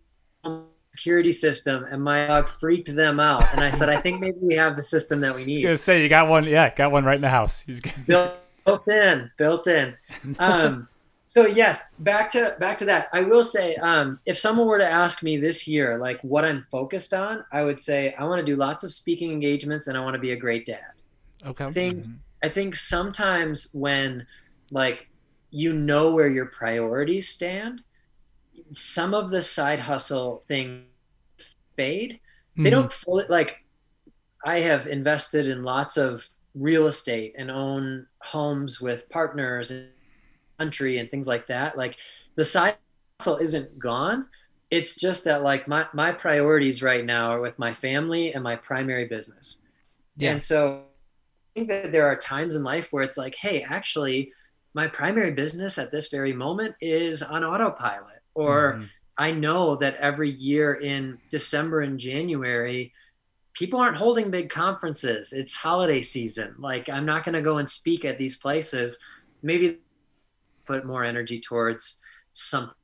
security 0.93 1.31
system, 1.31 1.85
and 1.89 2.03
my 2.03 2.27
dog 2.27 2.47
freaked 2.47 2.93
them 2.95 3.19
out. 3.19 3.43
And 3.53 3.63
I 3.63 3.71
said, 3.71 3.89
I 3.89 3.99
think 3.99 4.19
maybe 4.19 4.37
we 4.41 4.55
have 4.55 4.75
the 4.75 4.83
system 4.83 5.21
that 5.21 5.33
we 5.35 5.43
need. 5.45 5.45
I 5.45 5.49
was 5.51 5.57
need. 5.57 5.63
gonna 5.63 5.77
say 5.77 6.03
you 6.03 6.09
got 6.09 6.27
one. 6.27 6.43
Yeah, 6.43 6.73
got 6.73 6.91
one 6.91 7.03
right 7.05 7.15
in 7.15 7.21
the 7.21 7.29
house. 7.29 7.61
He's 7.61 7.81
built, 8.05 8.33
built 8.65 8.87
in, 8.87 9.31
built 9.37 9.67
in. 9.67 9.95
Um, 10.39 10.87
so 11.35 11.47
yes, 11.47 11.83
back 11.99 12.29
to 12.31 12.55
back 12.59 12.77
to 12.79 12.85
that. 12.85 13.07
I 13.13 13.21
will 13.21 13.43
say, 13.43 13.75
um, 13.77 14.19
if 14.25 14.37
someone 14.37 14.67
were 14.67 14.77
to 14.79 14.89
ask 14.89 15.23
me 15.23 15.37
this 15.37 15.67
year, 15.67 15.97
like 15.97 16.19
what 16.21 16.45
I'm 16.45 16.65
focused 16.71 17.13
on, 17.13 17.43
I 17.51 17.63
would 17.63 17.81
say 17.81 18.13
I 18.17 18.25
want 18.25 18.39
to 18.39 18.45
do 18.45 18.55
lots 18.55 18.83
of 18.83 18.93
speaking 18.93 19.31
engagements 19.31 19.87
and 19.87 19.97
I 19.97 20.01
want 20.01 20.13
to 20.15 20.19
be 20.19 20.31
a 20.31 20.37
great 20.37 20.65
dad. 20.65 20.93
Okay. 21.45 21.65
I 21.65 21.71
think 21.71 22.05
Mhm. 22.05 22.19
I 22.43 22.49
think 22.49 22.75
sometimes 22.75 23.69
when 23.73 24.27
like 24.71 25.09
you 25.51 25.73
know 25.73 26.11
where 26.13 26.29
your 26.29 26.47
priorities 26.47 27.29
stand, 27.29 27.83
some 28.73 29.13
of 29.13 29.29
the 29.31 29.41
side 29.41 29.79
hustle 29.79 30.43
thing 30.47 30.85
fade 31.75 32.19
they 32.63 32.69
Mhm. 32.69 32.71
don't 32.71 32.93
fully 32.93 33.25
like 33.29 33.57
i 34.45 34.59
have 34.59 34.87
invested 34.87 35.47
in 35.47 35.63
lots 35.63 35.97
of 35.97 36.27
real 36.55 36.87
estate 36.87 37.33
and 37.37 37.49
own 37.49 38.07
homes 38.21 38.79
with 38.79 39.09
partners 39.09 39.71
and 39.71 39.89
country 40.59 40.97
and 40.99 41.09
things 41.09 41.27
like 41.27 41.47
that 41.47 41.77
like 41.77 41.95
the 42.35 42.43
side 42.43 42.75
hustle 43.19 43.37
isn't 43.37 43.77
gone 43.79 44.25
it's 44.71 44.95
just 44.95 45.23
that 45.25 45.41
like 45.43 45.67
my 45.67 45.85
my 45.93 46.11
priorities 46.11 46.81
right 46.81 47.05
now 47.05 47.31
are 47.31 47.41
with 47.41 47.57
my 47.59 47.73
family 47.73 48.33
and 48.33 48.43
my 48.43 48.55
primary 48.55 49.05
business 49.05 49.57
Yeah. 50.17 50.31
and 50.31 50.41
so 50.43 50.83
i 51.55 51.59
think 51.59 51.69
that 51.69 51.91
there 51.91 52.05
are 52.07 52.15
times 52.15 52.55
in 52.55 52.63
life 52.63 52.87
where 52.91 53.03
it's 53.03 53.17
like 53.17 53.35
hey 53.35 53.63
actually 53.67 54.31
my 54.73 54.87
primary 54.87 55.31
business 55.31 55.77
at 55.77 55.91
this 55.91 56.09
very 56.09 56.33
moment 56.33 56.75
is 56.81 57.21
on 57.21 57.43
autopilot 57.43 58.21
or 58.33 58.73
Mhm. 58.73 58.89
I 59.15 59.29
know 59.31 59.75
that 59.75 59.95
every 59.97 60.31
year 60.31 60.73
in 60.73 61.19
December 61.29 61.81
and 61.81 61.99
January, 61.99 62.91
people 63.53 63.79
aren't 63.79 63.95
holding 63.97 64.31
big 64.31 64.49
conferences. 64.49 65.33
It's 65.33 65.55
holiday 65.55 66.01
season. 66.01 66.55
Like, 66.57 66.89
I'm 66.89 67.05
not 67.05 67.23
going 67.23 67.35
to 67.35 67.41
go 67.43 67.59
and 67.59 67.69
speak 67.69 68.05
at 68.05 68.17
these 68.17 68.37
places. 68.37 68.97
Maybe 69.43 69.77
put 70.65 70.85
more 70.85 71.03
energy 71.03 71.39
towards 71.39 71.97
something. 72.33 72.75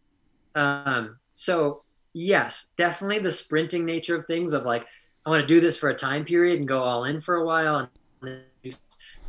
Um, 0.56 1.18
so, 1.34 1.84
yes, 2.14 2.72
definitely 2.78 3.20
the 3.20 3.32
sprinting 3.32 3.86
nature 3.86 4.18
of 4.18 4.26
things 4.26 4.54
of 4.54 4.64
like, 4.64 4.86
I 5.26 5.30
want 5.30 5.42
to 5.42 5.48
do 5.48 5.60
this 5.60 5.78
for 5.78 5.90
a 5.90 5.96
time 5.96 6.26
period 6.26 6.60
and 6.60 6.68
go 6.68 6.82
all 6.82 7.06
in 7.06 7.22
for 7.22 7.36
a 7.36 7.46
while. 7.46 7.90
And, 8.22 8.76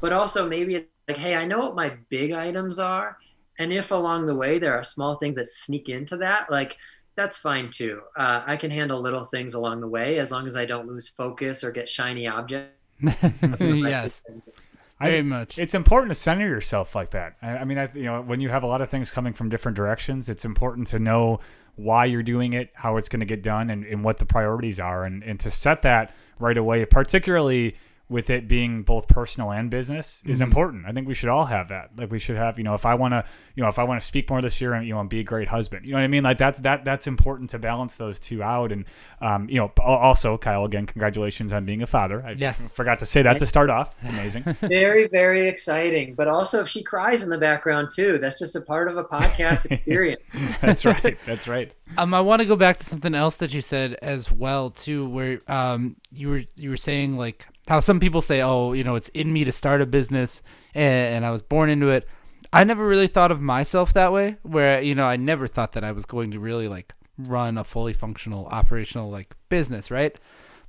but 0.00 0.12
also, 0.12 0.48
maybe 0.48 0.76
it's 0.76 0.88
like, 1.08 1.18
hey, 1.18 1.34
I 1.34 1.44
know 1.44 1.58
what 1.58 1.74
my 1.74 1.96
big 2.08 2.32
items 2.32 2.78
are. 2.78 3.16
And 3.58 3.72
if 3.72 3.90
along 3.90 4.26
the 4.26 4.34
way 4.34 4.58
there 4.58 4.74
are 4.74 4.84
small 4.84 5.16
things 5.16 5.36
that 5.36 5.46
sneak 5.46 5.88
into 5.88 6.16
that, 6.18 6.50
like 6.50 6.76
that's 7.16 7.36
fine 7.36 7.70
too. 7.70 8.00
Uh, 8.16 8.42
I 8.46 8.56
can 8.56 8.70
handle 8.70 9.00
little 9.00 9.26
things 9.26 9.54
along 9.54 9.80
the 9.80 9.88
way 9.88 10.18
as 10.18 10.32
long 10.32 10.46
as 10.46 10.56
I 10.56 10.64
don't 10.64 10.88
lose 10.88 11.08
focus 11.08 11.62
or 11.62 11.70
get 11.70 11.88
shiny 11.88 12.26
objects. 12.26 12.72
yes, 13.60 14.22
very 15.08 15.22
much. 15.22 15.58
It's 15.58 15.74
important 15.74 16.10
to 16.10 16.14
center 16.14 16.46
yourself 16.46 16.94
like 16.94 17.10
that. 17.10 17.36
I, 17.40 17.58
I 17.58 17.64
mean, 17.64 17.78
I, 17.78 17.88
you 17.94 18.04
know, 18.04 18.22
when 18.22 18.40
you 18.40 18.48
have 18.48 18.62
a 18.62 18.66
lot 18.66 18.80
of 18.80 18.88
things 18.90 19.10
coming 19.10 19.32
from 19.32 19.48
different 19.48 19.76
directions, 19.76 20.28
it's 20.28 20.44
important 20.44 20.88
to 20.88 20.98
know 20.98 21.40
why 21.76 22.04
you're 22.04 22.22
doing 22.22 22.52
it, 22.52 22.70
how 22.74 22.96
it's 22.96 23.08
going 23.08 23.20
to 23.20 23.26
get 23.26 23.42
done, 23.42 23.70
and, 23.70 23.84
and 23.84 24.04
what 24.04 24.18
the 24.18 24.26
priorities 24.26 24.78
are, 24.78 25.04
and, 25.04 25.22
and 25.22 25.40
to 25.40 25.50
set 25.50 25.82
that 25.82 26.14
right 26.38 26.58
away. 26.58 26.84
Particularly 26.84 27.76
with 28.10 28.28
it 28.28 28.48
being 28.48 28.82
both 28.82 29.08
personal 29.08 29.50
and 29.52 29.70
business 29.70 30.22
is 30.26 30.40
Mhm. 30.40 30.44
important. 30.44 30.84
I 30.86 30.90
think 30.92 31.06
we 31.08 31.14
should 31.14 31.28
all 31.30 31.46
have 31.46 31.68
that. 31.68 31.90
Like 31.96 32.10
we 32.10 32.18
should 32.18 32.36
have, 32.36 32.58
you 32.58 32.64
know, 32.64 32.74
if 32.74 32.84
I 32.84 32.94
want 32.96 33.12
to, 33.12 33.24
you 33.54 33.62
know, 33.62 33.68
if 33.68 33.78
I 33.78 33.84
want 33.84 34.00
to 34.00 34.06
speak 34.06 34.28
more 34.28 34.42
this 34.42 34.60
year 34.60 34.74
and 34.74 34.86
you 34.86 34.92
know, 34.94 35.00
and 35.00 35.08
be 35.08 35.20
a 35.20 35.24
great 35.24 35.48
husband, 35.48 35.86
you 35.86 35.92
know 35.92 35.98
what 35.98 36.04
I 36.04 36.08
mean? 36.08 36.24
Like 36.24 36.36
that's 36.36 36.58
that 36.60 36.84
that's 36.84 37.06
important 37.06 37.50
to 37.50 37.58
balance 37.58 37.96
those 37.96 38.18
two 38.18 38.42
out. 38.42 38.72
And 38.72 38.84
um, 39.22 39.48
you 39.48 39.56
know, 39.60 39.72
also 39.82 40.36
Kyle, 40.36 40.64
again, 40.64 40.86
congratulations 40.86 41.52
on 41.52 41.64
being 41.64 41.82
a 41.82 41.86
father. 41.86 42.22
I 42.26 42.32
Yes. 42.32 42.72
forgot 42.72 42.98
to 42.98 43.06
say 43.06 43.22
that 43.22 43.38
to 43.38 43.46
start 43.46 43.70
off. 43.70 43.94
It's 44.00 44.08
amazing. 44.08 44.42
very 44.60 45.06
very 45.08 45.46
exciting 45.48 46.14
but 46.16 46.26
also 46.26 46.62
if 46.62 46.68
she 46.68 46.82
cries 46.82 47.22
in 47.22 47.30
the 47.30 47.38
background 47.38 47.90
too 47.94 48.18
that's 48.18 48.38
just 48.38 48.56
a 48.56 48.60
part 48.60 48.88
of 48.88 48.96
a 48.96 49.04
podcast 49.04 49.70
experience 49.70 50.20
that's 50.60 50.84
right. 50.84 51.16
That's 51.26 51.46
right. 51.46 51.72
Um, 51.96 52.12
I 52.14 52.20
want 52.20 52.40
to 52.42 52.46
go 52.48 52.56
back 52.56 52.76
to 52.78 52.84
something 52.84 53.14
else 53.14 53.36
that 53.36 53.54
you 53.54 53.60
said 53.60 53.94
as 54.02 54.30
well 54.32 54.70
too, 54.70 55.08
where 55.08 55.40
um 55.48 55.96
you 56.12 56.28
were 56.30 56.42
you 56.56 56.70
were 56.70 56.76
saying 56.76 57.16
like 57.16 57.46
how 57.70 57.78
some 57.78 58.00
people 58.00 58.20
say, 58.20 58.42
oh, 58.42 58.72
you 58.72 58.82
know, 58.82 58.96
it's 58.96 59.08
in 59.10 59.32
me 59.32 59.44
to 59.44 59.52
start 59.52 59.80
a 59.80 59.86
business, 59.86 60.42
and, 60.74 61.14
and 61.14 61.24
I 61.24 61.30
was 61.30 61.40
born 61.40 61.70
into 61.70 61.88
it. 61.88 62.06
I 62.52 62.64
never 62.64 62.84
really 62.84 63.06
thought 63.06 63.30
of 63.30 63.40
myself 63.40 63.92
that 63.92 64.12
way, 64.12 64.38
where 64.42 64.82
you 64.82 64.96
know 64.96 65.06
I 65.06 65.16
never 65.16 65.46
thought 65.46 65.72
that 65.72 65.84
I 65.84 65.92
was 65.92 66.04
going 66.04 66.32
to 66.32 66.40
really 66.40 66.66
like 66.66 66.92
run 67.16 67.56
a 67.56 67.62
fully 67.62 67.92
functional 67.92 68.46
operational 68.46 69.08
like 69.08 69.36
business, 69.48 69.88
right? 69.88 70.18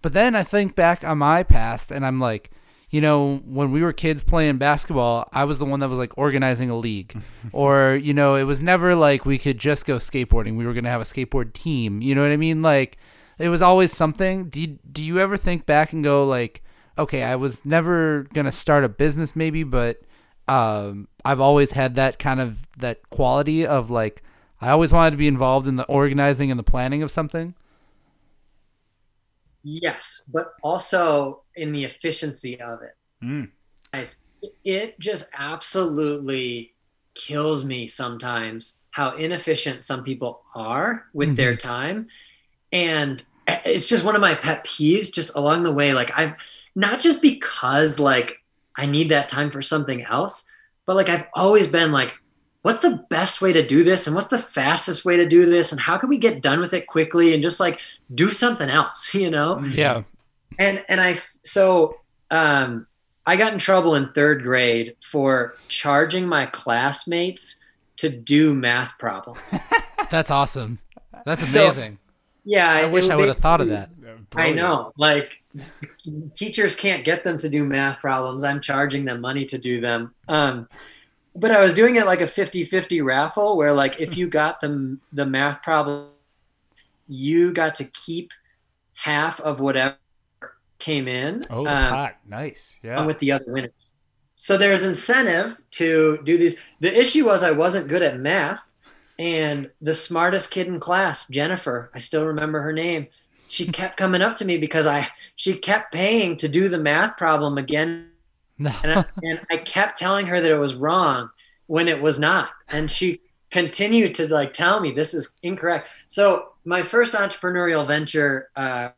But 0.04 0.14
then 0.14 0.36
I 0.36 0.44
think 0.44 0.76
back 0.76 1.04
on 1.04 1.18
my 1.18 1.42
past, 1.42 1.90
and 1.90 2.06
I'm 2.06 2.20
like, 2.20 2.52
you 2.92 3.02
know, 3.02 3.38
when 3.46 3.72
we 3.72 3.82
were 3.82 3.94
kids 3.94 4.24
playing 4.24 4.60
basketball, 4.60 5.28
I 5.34 5.46
was 5.46 5.58
the 5.58 5.66
one 5.66 5.80
that 5.80 5.90
was 5.90 5.98
like 5.98 6.16
organizing 6.20 6.70
a 6.70 6.78
league. 6.78 7.20
or, 7.52 7.96
you 7.96 8.14
know, 8.14 8.36
it 8.36 8.44
was 8.44 8.62
never 8.62 8.94
like 8.96 9.26
we 9.26 9.40
could 9.40 9.58
just 9.58 9.88
go 9.88 9.98
skateboarding. 9.98 10.56
We 10.56 10.68
were 10.68 10.74
going 10.74 10.84
to 10.84 10.92
have 10.92 11.02
a 11.02 11.06
skateboard 11.06 11.54
team. 11.54 12.02
You 12.02 12.14
know 12.14 12.22
what 12.22 12.32
I 12.32 12.38
mean? 12.38 12.62
Like, 12.62 12.98
it 13.40 13.50
was 13.50 13.62
always 13.62 13.92
something. 13.92 14.50
Do 14.50 14.62
you, 14.62 14.80
do 14.92 15.02
you 15.04 15.20
ever 15.20 15.38
think 15.38 15.66
back 15.66 15.94
and 15.94 16.04
go, 16.04 16.28
like, 16.28 16.62
okay, 17.02 17.24
I 17.24 17.36
was 17.36 17.66
never 17.66 18.26
to 18.34 18.52
start 18.52 18.84
a 18.84 18.90
business 18.90 19.36
maybe, 19.36 19.64
but 19.64 20.02
um, 20.48 21.08
I've 21.26 21.40
always 21.42 21.72
had 21.72 21.96
that 21.96 22.20
kind 22.20 22.42
of 22.42 22.68
that 22.78 23.10
quality 23.10 23.66
of 23.66 23.90
like, 23.90 24.24
I 24.62 24.70
always 24.72 24.94
wanted 24.94 25.12
to 25.12 25.18
be 25.18 25.28
involved 25.28 25.68
in 25.68 25.76
the 25.78 25.86
organizing 25.86 26.52
and 26.52 26.60
the 26.60 26.64
planning 26.64 27.04
of 27.04 27.12
something. 27.12 27.56
yes 29.64 30.24
but 30.32 30.54
also 30.64 31.44
in 31.56 31.72
the 31.72 31.84
efficiency 31.84 32.60
of 32.60 32.82
it 32.82 32.96
Mm. 33.24 33.52
guys, 33.94 34.22
it 34.64 35.00
just 35.00 35.30
absolutely 35.38 36.74
kills 37.16 37.66
me 37.66 37.88
sometimes 37.88 38.80
how 38.92 39.16
inefficient 39.18 39.86
some 39.86 40.04
people 40.04 40.44
are 40.56 41.06
with 41.14 41.36
their 41.36 41.56
time. 41.56 42.08
And 42.72 43.24
it's 43.48 43.88
just 43.90 44.06
one 44.06 44.16
of 44.16 44.22
my 44.22 44.36
pet 44.36 44.66
peeves 44.66 45.12
just 45.14 45.36
along 45.36 45.64
the 45.64 45.74
way. 45.74 45.94
Like 45.94 46.12
I've 46.18 46.36
not 46.76 47.00
just 47.00 47.22
because 47.22 48.00
like 48.00 48.38
I 48.78 48.86
need 48.86 49.10
that 49.10 49.30
time 49.30 49.52
for 49.52 49.62
something 49.62 50.04
else, 50.06 50.50
but 50.86 50.96
like 50.96 51.10
I've 51.10 51.26
always 51.34 51.68
been 51.68 51.92
like, 51.92 52.14
what's 52.62 52.80
the 52.80 53.04
best 53.10 53.42
way 53.42 53.52
to 53.54 53.66
do 53.68 53.84
this? 53.84 54.08
And 54.08 54.16
what's 54.16 54.28
the 54.28 54.40
fastest 54.40 55.04
way 55.04 55.18
to 55.18 55.28
do 55.28 55.46
this? 55.46 55.72
And 55.72 55.82
how 55.82 55.98
can 55.98 56.10
we 56.10 56.18
get 56.18 56.42
done 56.42 56.60
with 56.60 56.74
it 56.74 56.88
quickly 56.88 57.34
and 57.34 57.42
just 57.44 57.60
like 57.60 57.80
do 58.14 58.32
something 58.32 58.70
else, 58.70 59.14
you 59.14 59.30
know? 59.30 59.64
Yeah. 59.66 60.04
and 60.60 60.84
and 60.90 61.02
I 61.02 61.20
so 61.44 61.98
um 62.30 62.88
I 63.26 63.36
got 63.36 63.54
in 63.54 63.60
trouble 63.60 63.94
in 63.96 64.12
third 64.14 64.42
grade 64.44 64.96
for 65.04 65.56
charging 65.68 66.28
my 66.28 66.48
classmates 66.48 67.58
to 67.98 68.10
do 68.10 68.54
math 68.56 68.94
problems. 68.98 69.40
That's 70.10 70.32
awesome. 70.32 70.80
That's 71.26 71.48
So, 71.48 71.66
amazing. 71.66 72.00
Yeah, 72.44 72.68
I 72.72 72.86
wish 72.88 73.10
I 73.10 73.16
would 73.16 73.28
have 73.28 73.38
thought 73.38 73.62
of 73.62 73.68
basically- 73.70 74.06
that. 74.06 74.18
I 74.42 74.52
know, 74.54 74.92
like 74.98 75.34
teachers 76.36 76.76
can't 76.76 77.04
get 77.04 77.24
them 77.24 77.38
to 77.40 77.50
do 77.50 77.64
math 77.64 78.00
problems. 78.00 78.44
I'm 78.44 78.62
charging 78.62 79.06
them 79.06 79.22
money 79.22 79.46
to 79.46 79.58
do 79.58 79.82
them. 79.82 80.14
Um, 80.28 80.68
but 81.36 81.52
I 81.52 81.62
was 81.62 81.74
doing 81.74 81.96
it 81.96 82.06
like 82.06 82.22
a 82.22 82.26
50-50 82.26 83.04
raffle 83.04 83.58
where 83.58 83.74
like 83.74 84.00
if 84.00 84.18
you 84.18 84.28
got 84.28 84.62
the 84.62 84.98
the 85.14 85.26
math 85.26 85.62
problem, 85.64 86.10
you 87.08 87.54
got 87.54 87.76
to 87.76 87.86
keep 87.86 88.32
half 88.96 89.40
of 89.40 89.60
whatever 89.60 89.96
came 90.80 91.08
in. 91.08 91.42
Oh, 91.50 91.66
Um, 91.66 91.90
pot. 91.90 92.16
Nice. 92.28 92.80
Yeah. 92.84 93.06
with 93.06 93.20
the 93.20 93.32
other 93.32 93.46
winners. 93.48 93.72
So 94.36 94.58
there's 94.58 94.84
incentive 94.84 95.58
to 95.72 96.20
do 96.24 96.38
these. 96.38 96.58
The 96.80 96.92
issue 97.00 97.26
was 97.28 97.44
I 97.44 97.52
wasn't 97.52 97.88
good 97.88 98.02
at 98.02 98.20
math, 98.20 98.62
and 99.20 99.70
the 99.82 99.94
smartest 99.94 100.50
kid 100.50 100.66
in 100.68 100.80
class, 100.80 101.28
Jennifer, 101.28 101.92
I 101.94 102.00
still 102.00 102.26
remember 102.26 102.62
her 102.62 102.74
name. 102.74 103.08
She 103.52 103.68
kept 103.68 103.98
coming 103.98 104.22
up 104.22 104.36
to 104.38 104.46
me 104.46 104.58
because 104.58 104.88
I 104.88 105.10
she 105.36 105.56
kept 105.58 105.94
paying 105.94 106.38
to 106.38 106.48
do 106.48 106.70
the 106.70 106.78
math 106.78 107.18
problem 107.18 107.58
again, 107.58 108.12
and 108.58 108.70
I, 108.84 109.06
and 109.24 109.40
I 109.50 109.58
kept 109.58 110.00
telling 110.00 110.28
her 110.28 110.40
that 110.40 110.52
it 110.52 110.58
was 110.58 110.76
wrong 110.76 111.30
when 111.68 111.88
it 111.88 112.02
was 112.02 112.20
not, 112.20 112.50
and 112.70 112.90
she 112.90 113.22
continued 113.50 114.16
to 114.16 114.28
like 114.28 114.54
tell 114.54 114.80
me 114.80 114.92
this 114.92 115.14
is 115.14 115.38
incorrect. 115.44 115.90
So 116.08 116.54
my 116.64 116.82
first 116.82 117.14
entrepreneurial 117.14 117.86
venture, 117.86 118.50
uh, 118.56 118.90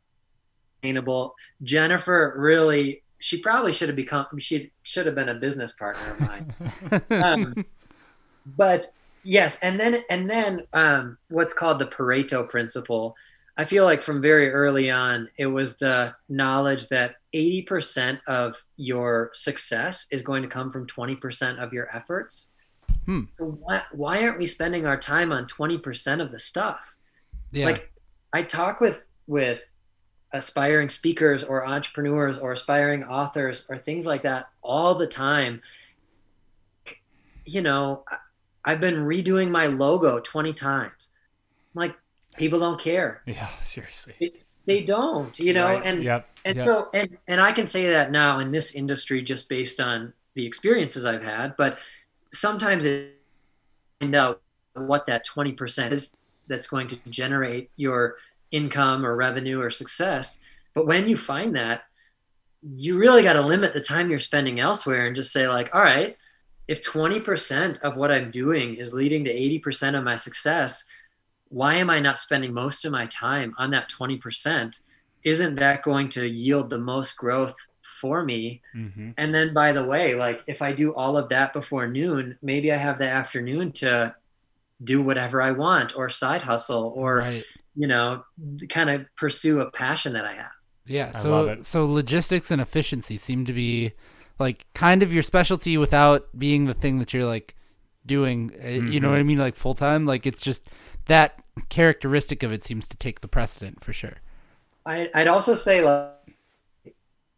sustainable. 0.84 1.36
Jennifer 1.64 2.34
really, 2.38 3.04
she 3.20 3.38
probably 3.38 3.72
should 3.74 3.90
have 3.90 3.96
become, 3.96 4.26
she 4.38 4.72
should 4.84 5.06
have 5.06 5.16
been 5.16 5.30
a 5.30 5.36
business 5.36 5.72
partner 5.72 6.12
of 6.12 6.20
mine. 6.20 7.24
um, 7.24 7.66
but 8.58 8.88
yes, 9.24 9.60
and 9.62 9.80
then 9.80 10.04
and 10.10 10.30
then 10.30 10.68
um, 10.74 11.18
what's 11.30 11.54
called 11.54 11.80
the 11.80 11.86
Pareto 11.86 12.48
principle. 12.48 13.16
I 13.56 13.66
feel 13.66 13.86
like 13.86 14.02
from 14.02 14.22
very 14.22 14.52
early 14.52 14.90
on, 14.90 15.30
it 15.38 15.46
was 15.46 15.78
the 15.78 16.14
knowledge 16.28 16.88
that 16.90 17.16
80% 17.36 18.20
of 18.28 18.56
your 18.78 19.30
success 19.34 20.08
is 20.12 20.22
going 20.24 20.42
to 20.42 20.50
come 20.50 20.72
from 20.72 20.88
20% 20.88 21.64
of 21.64 21.72
your 21.72 21.96
efforts. 21.96 22.52
Hmm. 23.06 23.24
So 23.30 23.52
why, 23.52 23.84
why 23.92 24.24
aren't 24.24 24.40
we 24.40 24.48
spending 24.48 24.86
our 24.86 24.98
time 24.98 25.32
on 25.32 25.46
20% 25.46 26.22
of 26.22 26.32
the 26.32 26.40
stuff? 26.40 26.96
yeah. 27.54 27.66
like 27.66 27.92
i 28.34 28.42
talk 28.42 28.82
with 28.82 29.04
with 29.28 29.62
aspiring 30.34 30.90
speakers 30.90 31.44
or 31.44 31.66
entrepreneurs 31.66 32.38
or 32.38 32.52
aspiring 32.52 33.04
authors 33.04 33.66
or 33.70 33.78
things 33.78 34.06
like 34.06 34.24
that 34.24 34.48
all 34.62 34.96
the 34.96 35.08
time 35.08 35.62
you 37.46 37.62
know 37.62 38.04
i've 38.66 38.82
been 38.82 38.96
redoing 38.96 39.50
my 39.50 39.68
logo 39.68 40.20
20 40.20 40.54
times 40.54 41.10
like 41.76 41.96
people 42.38 42.60
don't 42.60 42.80
care 42.80 43.22
yeah. 43.26 43.48
Seriously. 43.64 44.34
they 44.66 44.82
don't 44.82 45.38
you 45.40 45.54
know 45.54 45.66
Right. 45.66 45.86
and 45.86 46.04
yep. 46.04 46.30
and 46.46 46.58
yep. 46.58 46.68
so 46.68 46.90
and 46.94 47.18
and 47.28 47.42
I 47.42 47.52
can 47.52 47.68
say 47.68 47.90
that 47.92 48.12
now 48.12 48.40
in 48.40 48.52
this 48.52 48.76
industry 48.76 49.22
just 49.22 49.50
based 49.50 49.80
on 49.80 50.14
the 50.36 50.46
experiences 50.46 51.06
I've 51.06 51.22
had, 51.22 51.56
but 51.58 51.78
sometimes 52.34 52.86
it 52.86 53.20
find 54.04 54.16
out 54.16 54.42
what 54.74 55.06
that 55.06 55.26
20% 55.26 55.92
is 55.92 56.14
that's 56.48 56.68
going 56.68 56.88
to 56.88 56.98
generate 57.10 57.70
your 57.78 58.16
income 58.52 59.06
or 59.06 59.16
revenue 59.16 59.62
or 59.62 59.72
success. 59.72 60.40
But 60.74 60.88
when 60.88 61.08
you 61.08 61.16
find 61.16 61.56
that, 61.56 61.84
you 62.76 62.98
really 62.98 63.24
got 63.24 63.34
to 63.34 63.46
limit 63.46 63.74
the 63.74 63.82
time 63.82 64.10
you're 64.10 64.20
spending 64.20 64.60
elsewhere 64.60 65.08
and 65.08 65.16
just 65.16 65.32
say 65.32 65.48
like, 65.48 65.70
all 65.74 65.82
right, 65.82 66.18
if 66.68 66.82
20% 66.82 67.80
of 67.82 67.96
what 67.96 68.12
I'm 68.12 68.32
doing 68.32 68.76
is 68.76 68.94
leading 68.94 69.24
to 69.26 69.34
80% 69.34 69.98
of 69.98 70.04
my 70.04 70.16
success, 70.16 70.86
why 71.54 71.76
am 71.76 71.90
I 71.90 72.00
not 72.00 72.18
spending 72.20 72.54
most 72.54 72.86
of 72.86 72.92
my 72.92 73.06
time 73.08 73.54
on 73.58 73.72
that 73.72 73.90
20%? 73.90 74.80
isn't 75.26 75.56
that 75.56 75.84
going 75.84 76.10
to 76.10 76.28
yield 76.28 76.70
the 76.70 76.78
most 76.80 77.18
growth 77.18 77.56
for 78.02 78.24
me? 78.26 78.62
hmm 78.74 79.12
And 79.18 79.34
then, 79.36 79.54
by 79.54 79.74
the 79.74 79.86
way, 79.86 80.16
like 80.16 80.44
if 80.48 80.62
I 80.62 80.74
do 80.74 80.94
all 80.96 81.18
of 81.18 81.30
that 81.30 81.54
before 81.54 81.88
noon, 81.88 82.38
maybe 82.42 82.72
I 82.74 82.78
have 82.78 83.00
the 83.00 83.10
afternoon 83.10 83.74
to 83.74 84.16
do 84.84 85.04
whatever 85.04 85.42
I 85.42 85.52
want 85.52 85.94
or 85.96 86.10
side 86.10 86.42
hustle 86.42 86.94
or, 86.96 87.20
right. 87.20 87.44
you 87.76 87.88
know, 87.88 88.24
kind 88.70 88.90
of 88.90 89.06
pursue 89.18 89.62
a 89.62 89.72
passion 89.72 90.14
that 90.14 90.26
I 90.26 90.36
have. 90.36 90.52
Yeah, 90.86 91.12
so 91.14 91.62
so 91.62 91.86
logistics 91.86 92.52
and 92.52 92.62
efficiency 92.62 93.18
seem 93.18 93.46
to 93.46 93.54
be 93.54 93.94
like 94.40 94.66
kind 94.74 95.02
of 95.02 95.14
your 95.14 95.24
specialty 95.24 95.78
without 95.78 96.28
being 96.38 96.66
the 96.66 96.74
thing 96.74 97.00
that 97.00 97.14
you're 97.14 97.26
like 97.26 97.56
doing. 98.06 98.52
uh, 98.64 98.68
You 98.68 99.00
know 99.00 99.10
Mhm. 99.10 99.12
what 99.12 99.20
I 99.20 99.24
mean? 99.24 99.38
Like 99.40 99.56
full 99.56 99.76
time. 99.76 100.06
Like 100.06 100.26
it's 100.26 100.42
just 100.42 100.70
that 101.06 101.43
characteristic 101.70 102.44
of 102.44 102.52
it 102.52 102.64
seems 102.64 102.88
to 102.88 102.98
take 102.98 103.22
the 103.22 103.28
precedent 103.28 103.82
for 103.82 103.94
sure. 103.94 104.22
I, 104.86 105.10
I'd 105.14 105.28
also 105.28 105.54
say 105.54 105.84
like, 105.84 106.10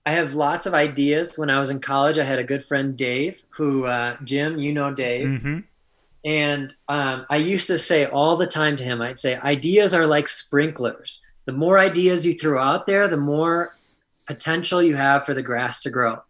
I 0.06 0.12
have 0.13 0.34
lots 0.34 0.65
of 0.65 0.73
ideas. 0.73 1.38
When 1.38 1.49
I 1.49 1.60
was 1.60 1.71
in 1.71 1.80
college, 1.80 2.17
I 2.17 2.23
had 2.23 2.39
a 2.39 2.43
good 2.43 2.63
friend, 2.63 2.95
Dave, 2.95 3.41
who, 3.49 3.86
uh, 3.86 4.17
Jim, 4.23 4.58
you 4.58 4.71
know 4.71 4.93
Dave. 4.93 5.41
hmm 5.41 5.60
And 6.23 6.73
um, 6.88 7.25
I 7.30 7.38
used 7.38 7.67
to 7.67 7.78
say 7.78 8.06
all 8.06 8.38
the 8.38 8.47
time 8.47 8.75
to 8.78 8.84
him, 8.84 9.01
I'd 9.01 9.19
say, 9.19 9.36
ideas 9.38 9.93
are 9.93 10.06
like 10.06 10.28
sprinklers. 10.28 11.21
The 11.45 11.54
more 11.54 11.80
ideas 11.80 12.25
you 12.25 12.36
throw 12.36 12.62
out 12.62 12.86
there, 12.86 13.08
the 13.08 13.17
more 13.17 13.75
potential 14.28 14.82
you 14.82 14.95
have 14.95 15.25
for 15.25 15.34
the 15.34 15.43
grass 15.43 15.82
to 15.84 15.89
grow. 15.89 16.21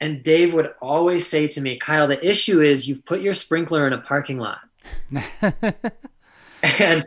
And 0.00 0.22
Dave 0.22 0.52
would 0.52 0.74
always 0.82 1.26
say 1.26 1.48
to 1.48 1.60
me, 1.60 1.78
Kyle, 1.78 2.06
the 2.06 2.24
issue 2.24 2.60
is 2.60 2.88
you've 2.88 3.04
put 3.04 3.20
your 3.20 3.34
sprinkler 3.34 3.86
in 3.86 3.92
a 3.92 3.98
parking 3.98 4.38
lot. 4.38 4.58
and 6.80 7.04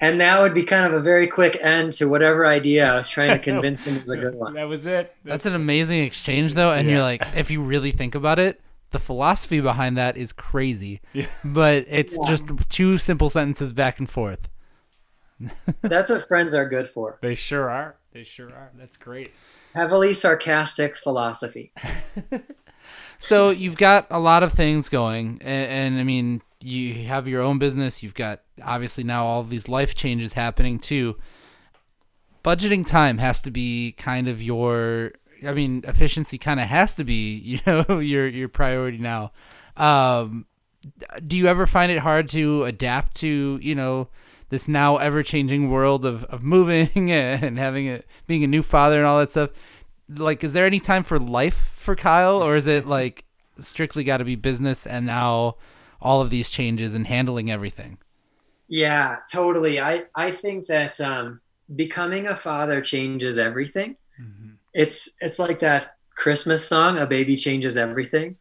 and 0.00 0.20
that 0.20 0.40
would 0.40 0.54
be 0.54 0.62
kind 0.62 0.86
of 0.86 0.94
a 0.94 1.00
very 1.00 1.26
quick 1.26 1.58
end 1.60 1.92
to 1.94 2.06
whatever 2.06 2.46
idea 2.46 2.90
I 2.90 2.96
was 2.96 3.06
trying 3.08 3.30
to 3.30 3.38
convince 3.50 3.84
him 3.84 4.00
was 4.00 4.10
a 4.10 4.16
good 4.16 4.34
one. 4.34 4.54
That 4.54 4.68
was 4.68 4.86
it. 4.86 5.14
That's 5.24 5.44
an 5.46 5.54
amazing 5.54 6.02
exchange, 6.04 6.54
though, 6.54 6.72
and 6.72 6.88
Yeah. 6.88 6.94
you're 6.94 7.02
like, 7.02 7.22
if 7.36 7.50
you 7.50 7.62
really 7.62 7.92
think 7.92 8.14
about 8.14 8.38
it, 8.38 8.60
the 8.92 8.98
philosophy 8.98 9.60
behind 9.60 9.96
that 9.98 10.16
is 10.16 10.32
crazy. 10.32 11.00
Yeah. 11.12 11.26
But 11.44 11.84
it's 11.88 12.16
Yeah. 12.20 12.28
just 12.30 12.44
two 12.70 12.96
simple 12.98 13.28
sentences 13.28 13.72
back 13.72 13.98
and 13.98 14.08
forth. 14.08 14.48
That's 15.82 16.10
what 16.10 16.26
friends 16.28 16.54
are 16.54 16.68
good 16.68 16.88
for. 16.90 17.18
They 17.20 17.34
sure 17.34 17.68
are. 17.70 17.96
They 18.12 18.24
sure 18.24 18.48
are. 18.48 18.70
That's 18.78 18.96
great. 18.96 19.32
Heavily 19.74 20.14
sarcastic 20.14 20.96
philosophy. 20.96 21.72
So 23.20 23.50
you've 23.50 23.76
got 23.76 24.06
a 24.10 24.18
lot 24.18 24.42
of 24.42 24.50
things 24.50 24.88
going, 24.88 25.38
and, 25.42 25.70
and 25.70 26.00
I 26.00 26.04
mean, 26.04 26.40
you 26.58 26.94
have 27.06 27.28
your 27.28 27.42
own 27.42 27.58
business. 27.58 28.02
You've 28.02 28.14
got 28.14 28.40
obviously 28.64 29.04
now 29.04 29.26
all 29.26 29.42
these 29.42 29.68
life 29.68 29.94
changes 29.94 30.32
happening 30.32 30.78
too. 30.78 31.16
Budgeting 32.42 32.86
time 32.86 33.18
has 33.18 33.42
to 33.42 33.50
be 33.50 33.92
kind 33.92 34.26
of 34.26 34.42
your. 34.42 35.12
I 35.46 35.52
mean, 35.52 35.84
efficiency 35.86 36.38
kind 36.38 36.60
of 36.60 36.66
has 36.66 36.94
to 36.94 37.04
be, 37.04 37.34
you 37.36 37.60
know, 37.66 38.00
your 38.00 38.26
your 38.26 38.48
priority 38.48 38.98
now. 38.98 39.32
Um, 39.76 40.46
do 41.26 41.36
you 41.36 41.46
ever 41.46 41.66
find 41.66 41.92
it 41.92 41.98
hard 41.98 42.26
to 42.30 42.64
adapt 42.64 43.16
to, 43.16 43.58
you 43.60 43.74
know, 43.74 44.08
this 44.48 44.66
now 44.66 44.96
ever 44.96 45.22
changing 45.22 45.70
world 45.70 46.06
of, 46.06 46.24
of 46.24 46.42
moving 46.42 47.10
and 47.10 47.58
having 47.58 47.86
it 47.86 48.06
being 48.26 48.42
a 48.44 48.46
new 48.46 48.62
father 48.62 48.96
and 48.96 49.06
all 49.06 49.18
that 49.18 49.30
stuff? 49.30 49.50
Like, 50.16 50.42
is 50.42 50.52
there 50.52 50.66
any 50.66 50.80
time 50.80 51.02
for 51.02 51.18
life 51.18 51.72
for 51.74 51.94
Kyle, 51.94 52.42
or 52.42 52.56
is 52.56 52.66
it 52.66 52.86
like 52.86 53.24
strictly 53.58 54.04
got 54.04 54.18
to 54.18 54.24
be 54.24 54.36
business 54.36 54.86
and 54.86 55.06
now 55.06 55.56
all 56.00 56.20
of 56.20 56.30
these 56.30 56.50
changes 56.50 56.94
and 56.94 57.06
handling 57.06 57.50
everything? 57.50 57.98
Yeah, 58.68 59.16
totally. 59.30 59.80
I 59.80 60.04
I 60.14 60.30
think 60.30 60.66
that 60.66 61.00
um, 61.00 61.40
becoming 61.74 62.26
a 62.26 62.36
father 62.36 62.80
changes 62.80 63.38
everything. 63.38 63.96
It's 64.72 65.10
it's 65.20 65.38
like 65.38 65.60
that 65.60 65.96
Christmas 66.14 66.66
song, 66.66 66.98
"A 66.98 67.06
Baby 67.06 67.36
Changes 67.36 67.76
Everything," 67.76 68.36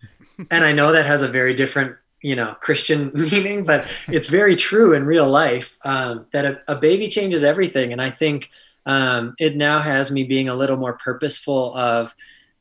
and 0.52 0.64
I 0.64 0.72
know 0.72 0.92
that 0.92 1.06
has 1.06 1.24
a 1.24 1.28
very 1.28 1.54
different 1.54 1.96
you 2.22 2.36
know 2.36 2.56
Christian 2.60 3.12
meaning, 3.32 3.64
but 3.64 3.90
it's 4.08 4.28
very 4.28 4.56
true 4.56 4.94
in 4.94 5.06
real 5.06 5.28
life 5.28 5.78
um, 5.84 6.28
that 6.32 6.46
a, 6.46 6.62
a 6.68 6.76
baby 6.76 7.10
changes 7.10 7.44
everything. 7.44 7.92
And 7.92 8.02
I 8.02 8.12
think 8.12 8.50
um, 8.86 9.36
it 9.40 9.56
now 9.56 9.82
has 9.82 10.12
me 10.12 10.24
being 10.24 10.50
a 10.50 10.56
little 10.56 10.78
more 10.78 10.94
purposeful 10.94 11.76
of, 11.76 12.16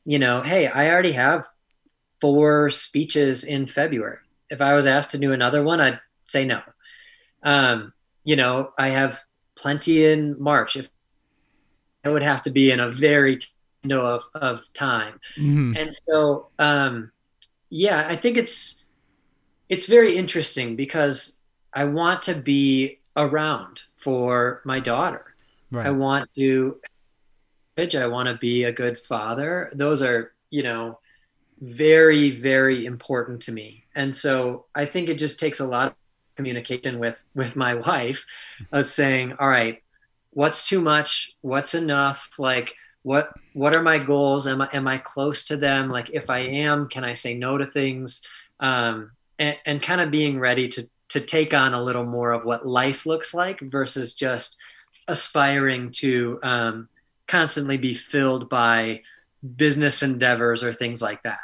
you 0.05 0.19
know, 0.19 0.41
hey, 0.41 0.67
I 0.67 0.89
already 0.89 1.13
have 1.13 1.47
four 2.21 2.69
speeches 2.69 3.43
in 3.43 3.65
February. 3.65 4.17
If 4.49 4.61
I 4.61 4.73
was 4.73 4.87
asked 4.87 5.11
to 5.11 5.17
do 5.17 5.31
another 5.31 5.63
one, 5.63 5.79
I'd 5.79 5.99
say 6.27 6.45
no. 6.45 6.61
Um, 7.43 7.93
you 8.23 8.35
know, 8.35 8.71
I 8.77 8.89
have 8.89 9.21
plenty 9.55 10.05
in 10.05 10.41
March. 10.41 10.75
If 10.75 10.89
it 12.03 12.09
would 12.09 12.23
have 12.23 12.41
to 12.43 12.49
be 12.49 12.71
in 12.71 12.79
a 12.79 12.91
very 12.91 13.37
t- 13.37 13.47
window 13.83 14.05
of, 14.05 14.23
of 14.33 14.73
time. 14.73 15.19
Mm-hmm. 15.37 15.75
And 15.77 15.99
so, 16.07 16.49
um, 16.59 17.11
yeah, 17.69 18.05
I 18.07 18.15
think 18.15 18.37
it's 18.37 18.83
it's 19.67 19.85
very 19.85 20.17
interesting 20.17 20.75
because 20.75 21.37
I 21.73 21.85
want 21.85 22.23
to 22.23 22.33
be 22.33 22.99
around 23.15 23.83
for 23.97 24.61
my 24.65 24.79
daughter. 24.79 25.28
I 25.85 25.91
want 25.91 26.29
to 26.35 26.79
I 27.77 28.07
want 28.07 28.27
to 28.27 28.35
be 28.35 28.65
a 28.65 28.71
good 28.71 28.99
father. 28.99 29.71
Those 29.73 30.01
are, 30.01 30.33
you 30.49 30.63
know, 30.63 30.99
very 31.61 32.31
very 32.31 32.85
important 32.85 33.41
to 33.43 33.51
me. 33.51 33.85
And 33.95 34.15
so 34.15 34.65
I 34.75 34.85
think 34.85 35.09
it 35.09 35.15
just 35.15 35.39
takes 35.39 35.59
a 35.59 35.67
lot 35.67 35.87
of 35.87 35.93
communication 36.35 36.99
with 36.99 37.17
with 37.35 37.55
my 37.55 37.75
wife 37.87 38.25
of 38.71 38.85
saying, 38.85 39.35
"All 39.39 39.49
right, 39.49 39.81
what's 40.31 40.67
too 40.67 40.81
much? 40.81 41.33
What's 41.41 41.73
enough? 41.73 42.29
Like 42.37 42.75
what 43.03 43.33
what 43.53 43.75
are 43.75 43.81
my 43.81 43.97
goals? 43.97 44.47
Am 44.47 44.61
I 44.61 44.69
am 44.73 44.87
I 44.87 44.97
close 44.97 45.45
to 45.45 45.57
them? 45.57 45.89
Like 45.89 46.09
if 46.11 46.29
I 46.29 46.39
am, 46.39 46.89
can 46.89 47.03
I 47.03 47.13
say 47.13 47.33
no 47.33 47.57
to 47.57 47.65
things? 47.65 48.21
Um 48.59 49.11
and, 49.37 49.55
and 49.65 49.81
kind 49.81 50.01
of 50.01 50.11
being 50.11 50.39
ready 50.39 50.67
to 50.69 50.89
to 51.09 51.21
take 51.21 51.53
on 51.53 51.73
a 51.73 51.81
little 51.81 52.05
more 52.05 52.31
of 52.31 52.45
what 52.45 52.67
life 52.67 53.05
looks 53.05 53.33
like 53.33 53.59
versus 53.61 54.13
just 54.13 54.57
aspiring 55.09 55.91
to 55.91 56.39
um, 56.43 56.87
constantly 57.27 57.77
be 57.77 57.93
filled 57.93 58.49
by 58.49 59.01
business 59.55 60.03
endeavors 60.03 60.63
or 60.63 60.73
things 60.73 61.01
like 61.01 61.23
that. 61.23 61.39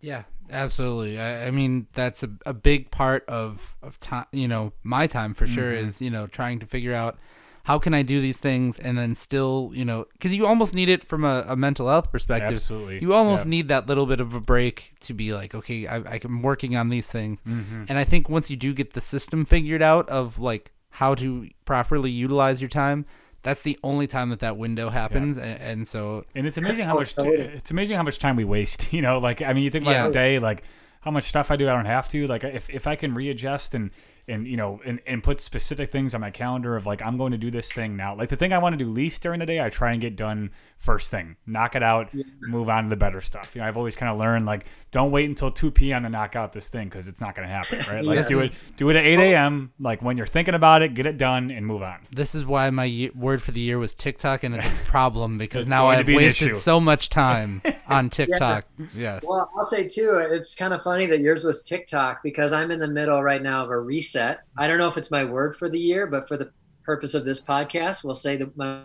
Yeah, 0.00 0.24
absolutely. 0.50 1.18
I, 1.18 1.48
I 1.48 1.50
mean, 1.50 1.86
that's 1.92 2.22
a, 2.22 2.30
a 2.46 2.54
big 2.54 2.90
part 2.90 3.24
of, 3.28 3.76
of 3.82 3.98
time, 3.98 4.26
you 4.32 4.46
know, 4.48 4.72
my 4.82 5.06
time 5.06 5.34
for 5.34 5.46
sure 5.46 5.72
Mhm. 5.72 5.86
is, 5.86 6.02
you 6.02 6.10
know, 6.10 6.26
trying 6.26 6.58
to 6.60 6.66
figure 6.66 6.94
out 6.94 7.18
how 7.64 7.78
can 7.78 7.92
I 7.92 8.02
do 8.02 8.20
these 8.20 8.38
things 8.38 8.78
and 8.78 8.96
then 8.96 9.14
still, 9.14 9.72
you 9.74 9.84
know, 9.84 10.06
because 10.12 10.34
you 10.34 10.46
almost 10.46 10.74
need 10.74 10.88
it 10.88 11.04
from 11.04 11.24
a, 11.24 11.44
a 11.48 11.56
mental 11.56 11.88
health 11.88 12.10
perspective. 12.12 12.54
Absolutely. 12.54 13.00
You 13.00 13.12
almost 13.12 13.44
Yeah. 13.46 13.50
need 13.50 13.68
that 13.68 13.86
little 13.88 14.06
bit 14.06 14.20
of 14.20 14.34
a 14.34 14.40
break 14.40 14.94
to 15.00 15.12
be 15.12 15.34
like, 15.34 15.54
okay, 15.54 15.86
I, 15.86 16.20
I'm 16.24 16.40
working 16.42 16.76
on 16.76 16.88
these 16.88 17.10
things. 17.10 17.40
Mhm. 17.42 17.86
And 17.88 17.98
I 17.98 18.04
think 18.04 18.30
once 18.30 18.50
you 18.50 18.56
do 18.56 18.72
get 18.72 18.92
the 18.94 19.00
system 19.00 19.44
figured 19.44 19.82
out 19.82 20.08
of 20.08 20.38
like 20.38 20.70
how 20.90 21.14
to 21.16 21.48
properly 21.64 22.10
utilize 22.10 22.60
your 22.60 22.68
time, 22.68 23.06
that's 23.42 23.62
the 23.62 23.78
only 23.84 24.06
time 24.06 24.30
that 24.30 24.40
that 24.40 24.56
window 24.56 24.88
happens. 24.90 25.36
And, 25.36 25.60
and 25.60 25.88
so, 25.88 26.24
And 26.34 26.46
it's 26.46 26.58
amazing 26.58 26.86
how 26.86 26.94
much 26.96 27.14
totally. 27.14 27.36
it's 27.36 27.70
amazing 27.70 27.96
how 27.96 28.02
much 28.02 28.18
time 28.18 28.36
we 28.36 28.44
waste. 28.44 28.92
You 28.92 29.02
know, 29.02 29.18
like 29.18 29.42
I 29.42 29.52
mean, 29.52 29.62
you 29.64 29.70
think 29.70 29.84
about 29.84 29.92
Yeah. 29.92 30.06
a 30.08 30.12
day, 30.12 30.38
like 30.38 30.64
how 31.02 31.10
much 31.10 31.24
stuff 31.24 31.50
I 31.50 31.56
do 31.56 31.68
I 31.68 31.72
don't 31.74 31.84
have 31.84 32.08
to. 32.10 32.26
Like 32.26 32.42
if 32.44 32.68
if 32.70 32.86
I 32.86 32.96
can 32.96 33.14
readjust 33.14 33.74
and 33.74 33.90
and 34.28 34.46
you 34.46 34.56
know 34.56 34.80
and, 34.84 35.00
and 35.06 35.22
put 35.22 35.40
specific 35.40 35.90
things 35.90 36.14
on 36.14 36.20
my 36.20 36.30
calendar 36.30 36.76
of 36.76 36.86
like 36.86 37.02
I'm 37.02 37.16
going 37.16 37.32
to 37.32 37.38
do 37.38 37.50
this 37.50 37.72
thing 37.72 37.96
now. 37.96 38.14
Like 38.14 38.28
the 38.28 38.36
thing 38.36 38.52
I 38.52 38.58
want 38.58 38.78
to 38.78 38.84
do 38.84 38.90
least 38.90 39.22
during 39.22 39.40
the 39.40 39.46
day, 39.46 39.60
I 39.60 39.70
try 39.70 39.92
and 39.92 40.00
get 40.00 40.16
done 40.16 40.50
first 40.76 41.10
thing. 41.10 41.36
Knock 41.46 41.74
it 41.74 41.82
out, 41.82 42.10
move 42.40 42.68
on 42.68 42.84
to 42.84 42.90
the 42.90 42.96
better 42.96 43.20
stuff. 43.20 43.54
You 43.54 43.60
know, 43.60 43.68
I've 43.68 43.76
always 43.76 43.96
kind 43.96 44.12
of 44.12 44.18
learned 44.18 44.46
like 44.46 44.66
don't 44.90 45.10
wait 45.10 45.28
until 45.28 45.50
2 45.50 45.70
p.m. 45.70 46.04
to 46.04 46.08
knock 46.08 46.34
out 46.34 46.52
this 46.52 46.68
thing 46.68 46.88
because 46.88 47.08
it's 47.08 47.20
not 47.20 47.34
going 47.34 47.46
to 47.46 47.52
happen, 47.52 47.80
right? 47.88 48.04
Like 48.04 48.18
This 48.18 48.28
do 48.28 48.40
it 48.40 48.58
do 48.76 48.88
it 48.90 48.96
at 48.96 49.04
8 49.04 49.18
a.m. 49.18 49.72
Like 49.78 50.02
when 50.02 50.16
you're 50.16 50.26
thinking 50.26 50.54
about 50.54 50.82
it, 50.82 50.94
get 50.94 51.06
it 51.06 51.18
done 51.18 51.50
and 51.50 51.66
move 51.66 51.82
on. 51.82 52.00
This 52.10 52.34
is 52.34 52.44
why 52.44 52.70
my 52.70 52.84
ye- 52.84 53.10
word 53.10 53.42
for 53.42 53.50
the 53.50 53.60
year 53.60 53.78
was 53.78 53.94
TikTok, 53.94 54.44
and 54.44 54.54
it's 54.54 54.66
a 54.66 54.70
problem 54.84 55.38
because 55.38 55.66
now 55.66 55.86
I've 55.88 56.06
be 56.06 56.16
wasted 56.16 56.56
so 56.56 56.80
much 56.80 57.10
time 57.10 57.60
on 57.88 58.08
TikTok. 58.08 58.64
Yes. 58.94 59.24
Well, 59.26 59.50
I'll 59.58 59.66
say 59.66 59.88
too, 59.88 60.20
it's 60.30 60.54
kind 60.54 60.72
of 60.72 60.82
funny 60.82 61.06
that 61.06 61.20
yours 61.20 61.44
was 61.44 61.62
TikTok 61.62 62.22
because 62.22 62.52
I'm 62.52 62.70
in 62.70 62.78
the 62.78 62.88
middle 62.88 63.22
right 63.22 63.42
now 63.42 63.64
of 63.64 63.70
a 63.70 63.78
reset. 63.78 64.17
I 64.56 64.66
don't 64.66 64.78
know 64.78 64.88
if 64.88 64.96
it's 64.96 65.10
my 65.10 65.24
word 65.24 65.56
for 65.56 65.68
the 65.68 65.78
year, 65.78 66.06
but 66.06 66.28
for 66.28 66.36
the 66.36 66.50
purpose 66.84 67.14
of 67.14 67.24
this 67.24 67.40
podcast, 67.40 68.04
we'll 68.04 68.14
say 68.14 68.36
that 68.36 68.56
my 68.56 68.82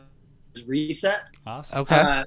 reset. 0.66 1.22
Awesome. 1.46 1.80
Okay. 1.80 1.96
Uh, 1.96 2.24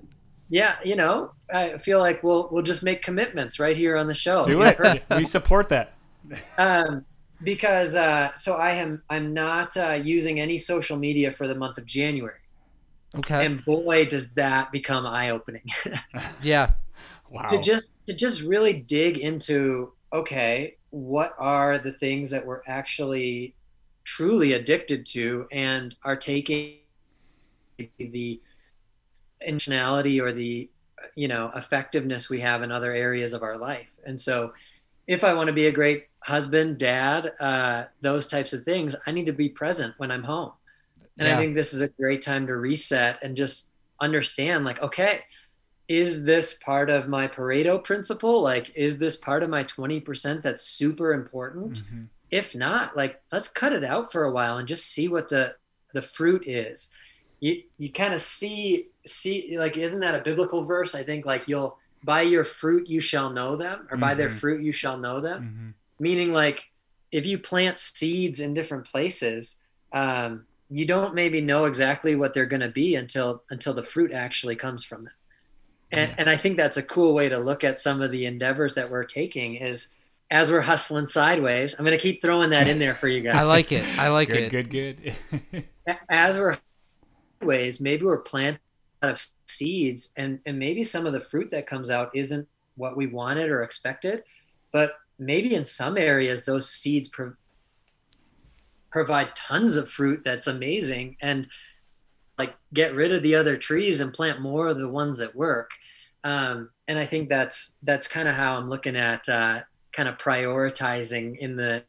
yeah, 0.49 0.77
you 0.85 0.97
know, 0.97 1.33
I 1.53 1.79
feel 1.79 1.99
like 1.99 2.23
we'll 2.23 2.49
we'll 2.53 2.63
just 2.63 2.83
make 2.83 3.03
commitments 3.03 3.59
right 3.59 3.77
here 3.77 3.97
on 3.97 4.07
the 4.07 4.15
show. 4.15 4.45
Do 4.45 4.63
it. 4.63 5.05
we 5.11 5.25
support 5.25 5.69
that. 5.71 5.95
um, 6.59 7.05
because 7.43 7.97
uh, 7.97 8.33
so 8.35 8.55
I 8.55 8.73
am 8.73 9.03
I'm 9.11 9.35
not 9.35 9.77
uh, 9.77 9.93
using 9.93 10.41
any 10.41 10.59
social 10.59 10.97
media 10.97 11.33
for 11.33 11.49
the 11.49 11.55
month 11.55 11.79
of 11.79 11.87
January, 11.87 12.39
okay. 13.17 13.45
and 13.45 13.65
boy, 13.65 14.07
does 14.07 14.31
that 14.31 14.71
become 14.73 15.07
eye 15.07 15.31
opening 15.31 15.65
yeah. 16.43 16.73
Wow. 17.29 17.49
to 17.49 17.61
just 17.61 17.91
to 18.07 18.15
just 18.15 18.43
really 18.43 18.81
dig 18.81 19.19
into 19.19 19.93
okay, 20.13 20.77
what 20.97 21.35
are 21.39 21.79
the 21.79 21.93
things 21.93 22.31
that 22.31 22.47
we're 22.47 22.63
actually 22.67 23.55
truly 24.05 24.55
addicted 24.55 25.05
to 25.05 25.47
and 25.53 25.95
are 26.03 26.17
taking 26.17 26.79
the 27.99 28.41
intentionality 29.47 30.23
or 30.23 30.33
the 30.33 30.71
you 31.15 31.29
know 31.29 31.53
effectiveness 31.55 32.31
we 32.31 32.41
have 32.41 32.63
in 32.63 32.73
other 32.73 32.93
areas 32.95 33.35
of 33.35 33.43
our 33.43 33.59
life 33.59 33.91
and 34.07 34.19
so 34.19 34.55
if 35.07 35.23
i 35.23 35.35
want 35.35 35.49
to 35.49 35.53
be 35.53 35.67
a 35.67 35.73
great 35.73 36.07
husband 36.21 36.79
dad 36.79 37.33
uh, 37.41 37.85
those 38.01 38.27
types 38.27 38.55
of 38.55 38.65
things 38.65 38.97
i 39.07 39.11
need 39.11 39.27
to 39.27 39.33
be 39.33 39.51
present 39.51 39.93
when 39.99 40.11
i'm 40.11 40.23
home 40.25 40.53
and 41.19 41.29
Yeah. 41.29 41.37
i 41.37 41.37
think 41.39 41.55
this 41.55 41.75
is 41.75 41.83
a 41.83 41.89
great 41.89 42.23
time 42.23 42.47
to 42.47 42.57
reset 42.57 43.19
and 43.23 43.37
just 43.37 43.69
understand 44.01 44.65
like 44.65 44.81
okay 44.83 45.21
is 45.89 46.24
this 46.24 46.55
part 46.55 46.91
of 46.91 47.09
my 47.09 47.28
pareto 47.28 47.82
principle 47.82 48.43
like 48.43 48.72
is 48.74 48.99
this 48.99 49.16
part 49.16 49.43
of 49.43 49.51
my 49.51 49.62
20% 49.64 50.43
that's 50.43 50.64
super 50.64 51.12
important 51.12 51.82
Mhm. 51.82 52.09
if 52.30 52.55
not 52.55 52.97
like 52.97 53.20
let's 53.30 53.49
cut 53.49 53.72
it 53.72 53.84
out 53.84 54.11
for 54.11 54.24
a 54.24 54.32
while 54.32 54.59
and 54.59 54.66
just 54.68 54.87
see 54.87 55.07
what 55.09 55.28
the 55.28 55.55
the 55.95 56.03
fruit 56.03 56.47
is 56.49 56.91
you 57.41 57.62
you 57.78 57.93
kind 57.93 58.12
of 58.14 58.20
see 58.20 58.89
see 59.07 59.57
like 59.59 59.76
isn't 59.76 60.01
that 60.01 60.14
a 60.16 60.20
biblical 60.22 60.64
verse 60.64 60.95
i 60.95 61.05
think 61.05 61.24
like 61.24 61.47
you'll 61.47 61.78
by 62.03 62.22
your 62.22 62.45
fruit 62.45 62.89
you 62.89 63.01
shall 63.01 63.30
know 63.30 63.57
them 63.57 63.87
or 63.91 63.97
by 63.97 64.14
their 64.14 64.28
Mhm. 64.30 64.41
fruit 64.41 64.62
you 64.62 64.72
shall 64.72 64.99
know 64.99 65.20
them 65.20 65.43
Mhm. 65.43 65.74
meaning 66.01 66.32
like 66.32 66.64
if 67.12 67.24
you 67.26 67.39
plant 67.39 67.78
seeds 67.78 68.41
in 68.41 68.55
different 68.55 68.87
places 68.87 69.59
um, 69.93 70.47
you 70.68 70.84
don't 70.84 71.14
maybe 71.14 71.41
know 71.41 71.66
exactly 71.66 72.16
what 72.16 72.34
they're 72.34 72.45
going 72.55 72.61
to 72.61 72.68
be 72.68 72.97
until 72.97 73.45
until 73.51 73.72
the 73.72 73.84
fruit 73.84 74.11
actually 74.11 74.57
comes 74.57 74.82
from 74.82 75.05
them 75.05 75.12
and, 75.93 76.09
Yeah. 76.11 76.14
and 76.18 76.30
i 76.30 76.37
think 76.37 76.57
that's 76.57 76.76
a 76.76 76.82
cool 76.82 77.14
way 77.14 77.28
to 77.28 77.39
look 77.39 77.64
at 77.64 77.78
some 77.78 78.03
of 78.03 78.11
the 78.11 78.26
endeavors 78.26 78.74
that 78.74 78.91
we're 78.91 79.05
taking 79.05 79.57
is 79.57 79.89
as 80.28 80.51
we're 80.51 80.61
hustling 80.61 81.07
sideways, 81.07 81.74
I'm 81.78 81.84
going 81.84 81.97
to 81.97 82.03
keep 82.03 82.20
throwing 82.20 82.51
that 82.51 82.66
in 82.66 82.80
there 82.80 82.95
for 82.95 83.07
you 83.07 83.22
guys. 83.26 83.37
I 83.37 83.43
like 83.43 83.70
it. 83.70 83.84
I 83.97 84.09
like 84.09 84.28
good, 84.28 84.53
it. 84.53 84.68
good, 84.70 85.14
good. 85.53 85.64
as 86.09 86.37
we're 86.37 86.59
sideways, 87.41 87.80
maybe 87.80 88.05
we're 88.05 88.18
planting 88.22 88.59
out 89.05 89.11
of 89.11 89.24
seeds, 89.47 90.12
and 90.16 90.41
and 90.45 90.59
maybe 90.59 90.82
some 90.82 91.07
of 91.07 91.12
the 91.12 91.20
fruit 91.20 91.53
that 91.53 91.68
comes 91.68 91.91
out 91.91 92.11
isn't 92.12 92.49
what 92.76 92.97
we 92.97 93.07
wanted 93.07 93.51
or 93.51 93.62
expected, 93.62 94.24
but 94.72 94.95
maybe 95.20 95.55
in 95.55 95.64
some 95.64 95.97
areas 95.97 96.45
those 96.45 96.68
seeds 96.68 97.07
pro- 97.09 97.34
provide 98.91 99.34
tons 99.37 99.76
of 99.76 99.89
fruit 99.89 100.22
that's 100.24 100.49
amazing, 100.49 101.16
and 101.20 101.47
like 102.39 102.55
get 102.74 102.95
rid 102.95 103.12
of 103.12 103.22
the 103.22 103.34
other 103.34 103.57
trees 103.57 104.01
and 104.01 104.12
plant 104.12 104.41
more 104.41 104.68
of 104.68 104.78
the 104.78 104.89
ones 104.89 105.18
that 105.18 105.34
work. 105.34 105.70
Um, 106.24 106.70
and 106.89 106.99
I 106.99 107.07
think 107.07 107.28
that's 107.28 107.74
that's 107.82 108.07
kind 108.09 108.28
of 108.28 108.34
how 108.34 108.57
I'm 108.57 108.68
looking 108.68 108.97
at 108.97 109.28
uh, 109.28 109.61
kind 109.93 110.09
of 110.09 110.18
prioritizing 110.18 111.39
in 111.39 111.57
the 111.57 111.82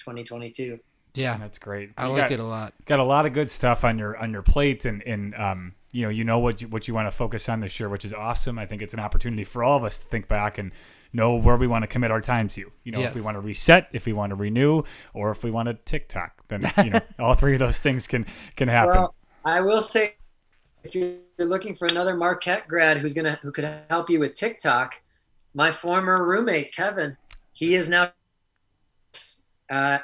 2022. 0.00 0.78
Yeah, 1.14 1.36
That's 1.38 1.58
great. 1.58 1.90
I 1.98 2.06
You 2.06 2.12
like 2.12 2.22
got- 2.22 2.32
it 2.32 2.40
a 2.40 2.44
lot. 2.44 2.72
got 2.84 3.00
a 3.00 3.04
lot 3.04 3.26
of 3.26 3.32
good 3.32 3.50
stuff 3.50 3.84
on 3.84 3.98
your 3.98 4.16
on 4.16 4.32
your 4.32 4.42
plate 4.42 4.84
and 4.84 5.02
and 5.02 5.34
um 5.34 5.74
you 5.90 6.02
know 6.04 6.08
you 6.08 6.22
know 6.22 6.38
what 6.38 6.62
you, 6.62 6.68
what 6.68 6.86
you 6.86 6.94
want 6.94 7.08
to 7.08 7.10
focus 7.10 7.48
on 7.48 7.58
this 7.58 7.80
year 7.80 7.88
which 7.88 8.04
is 8.04 8.14
awesome 8.14 8.60
i 8.60 8.64
think 8.64 8.80
it's 8.80 8.94
an 8.94 9.00
opportunity 9.00 9.42
for 9.42 9.64
all 9.64 9.76
of 9.76 9.82
us 9.82 9.98
to 9.98 10.04
think 10.04 10.28
back 10.28 10.56
and 10.56 10.70
know 11.12 11.34
where 11.34 11.56
we 11.56 11.66
want 11.66 11.82
to 11.82 11.88
commit 11.88 12.12
our 12.12 12.20
time 12.20 12.46
to 12.46 12.70
you 12.84 12.92
know 12.92 13.00
if 13.00 13.12
we 13.16 13.20
want 13.22 13.34
to 13.34 13.40
reset 13.40 13.88
if 13.92 14.06
we 14.06 14.12
want 14.12 14.30
to 14.30 14.36
renew 14.36 14.84
or 15.14 15.32
if 15.32 15.42
we 15.42 15.50
want 15.50 15.66
to 15.66 15.74
tiktok 15.74 16.46
then 16.46 16.62
you 16.84 16.90
know 16.90 17.00
all 17.18 17.34
three 17.34 17.54
of 17.54 17.58
those 17.58 17.80
things 17.80 18.06
can 18.06 18.24
can 18.54 18.68
happen 18.68 18.94
Well, 18.94 19.14
I 19.44 19.60
will 19.60 19.80
say, 19.80 20.14
if 20.84 20.94
you're 20.94 21.18
looking 21.38 21.74
for 21.74 21.86
another 21.86 22.14
Marquette 22.16 22.66
grad 22.68 22.98
who's 22.98 23.14
gonna 23.14 23.38
who 23.42 23.52
could 23.52 23.68
help 23.88 24.10
you 24.10 24.20
with 24.20 24.34
TikTok, 24.34 24.94
my 25.54 25.72
former 25.72 26.24
roommate 26.24 26.74
Kevin, 26.74 27.16
he 27.52 27.74
is 27.74 27.88
now 27.88 28.12
uh, 29.70 29.98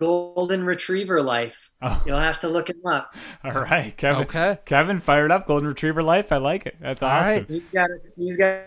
golden 0.00 0.64
retriever 0.64 1.22
life. 1.22 1.70
Oh. 1.80 2.02
You'll 2.06 2.18
have 2.18 2.40
to 2.40 2.48
look 2.48 2.68
him 2.68 2.84
up. 2.86 3.14
all 3.44 3.52
right 3.52 3.96
kevin 3.96 4.22
Okay. 4.22 4.58
kevin 4.64 5.00
fired 5.00 5.30
up 5.30 5.46
golden 5.46 5.68
retriever 5.68 6.02
life 6.02 6.30
i 6.32 6.36
like 6.36 6.66
it 6.66 6.76
that's 6.80 7.02
All 7.02 7.10
awesome 7.10 7.34
right. 7.34 7.46
He's 7.48 7.62
got 7.72 7.88
he's 8.16 8.36
got 8.36 8.62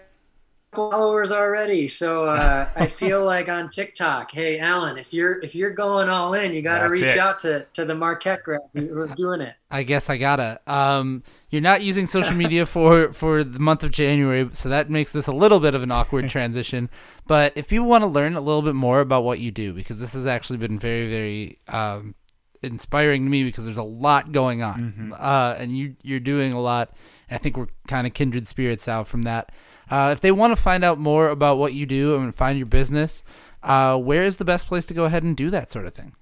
followers 0.76 1.32
already. 1.32 1.88
So 1.88 2.26
uh, 2.26 2.68
I 2.76 2.88
feel 2.88 3.24
like 3.34 3.50
on 3.50 3.70
TikTok, 3.70 4.32
hey 4.32 4.60
Alan, 4.60 4.98
if 4.98 5.14
you're 5.14 5.42
if 5.42 5.56
you're 5.56 5.72
going 5.72 6.10
all 6.10 6.34
in, 6.34 6.54
you 6.54 6.62
got 6.62 6.80
to 6.80 6.90
reach 6.90 7.04
it. 7.04 7.18
out 7.18 7.40
to 7.40 7.66
to 7.74 7.86
the 7.86 7.96
Marquette 7.96 8.44
grad 8.44 8.62
who's 8.74 9.12
doing 9.12 9.42
it. 9.42 9.56
I 9.72 9.84
guess 9.84 10.10
I 10.10 10.18
gotta. 10.18 10.60
Um, 10.68 11.24
you're 11.50 11.62
not 11.62 11.84
using 11.84 12.06
social 12.06 12.36
media 12.36 12.66
for 12.66 13.12
for 13.12 13.44
the 13.44 13.60
month 13.60 13.84
of 13.84 13.92
January, 13.92 14.48
so 14.52 14.70
that 14.70 14.90
makes 14.90 15.12
this 15.12 15.28
a 15.28 15.34
little 15.34 15.60
bit 15.60 15.76
of 15.76 15.84
an 15.84 15.92
awkward 15.92 16.30
transition. 16.30 16.90
But 17.28 17.54
if 17.56 17.70
people 17.70 17.88
want 17.88 18.04
to 18.04 18.08
learn 18.08 18.36
a 18.36 18.42
little 18.42 18.62
bit 18.62 18.76
more 18.76 19.00
about 19.00 19.24
what 19.24 19.40
you 19.40 19.52
do, 19.52 19.74
because 19.74 20.00
this 20.00 20.14
has 20.14 20.26
actually 20.26 20.58
been 20.58 20.78
very, 20.78 21.10
very 21.10 21.58
um, 21.68 22.16
inspiring 22.62 23.26
to 23.26 23.30
me, 23.30 23.44
because 23.44 23.66
there's 23.66 23.78
a 23.78 23.84
lot 23.84 24.32
going 24.32 24.62
on, 24.62 25.14
uh, 25.18 25.56
and 25.60 25.78
you 25.78 25.96
you're 26.04 26.20
doing 26.20 26.54
a 26.54 26.62
lot. 26.62 26.96
I 27.30 27.38
think 27.38 27.58
we're 27.58 27.68
kind 27.88 28.06
of 28.06 28.14
kindred 28.14 28.48
spirits 28.48 28.88
out 28.88 29.08
from 29.08 29.24
that. 29.24 29.52
Uh, 29.90 30.10
if 30.12 30.22
they 30.22 30.32
want 30.32 30.56
to 30.56 30.62
find 30.62 30.84
out 30.84 30.98
more 30.98 31.30
about 31.30 31.58
what 31.58 31.74
you 31.74 31.86
do 31.86 32.16
and 32.16 32.34
find 32.34 32.58
your 32.58 32.66
business, 32.66 33.24
uh, 33.64 33.98
where 33.98 34.24
is 34.24 34.38
the 34.38 34.46
best 34.46 34.68
place 34.68 34.86
to 34.86 34.94
go 34.94 35.06
ahead 35.06 35.24
and 35.24 35.36
do 35.36 35.50
that 35.50 35.72
sort 35.72 35.86
of 35.86 35.94
thing? 35.94 36.14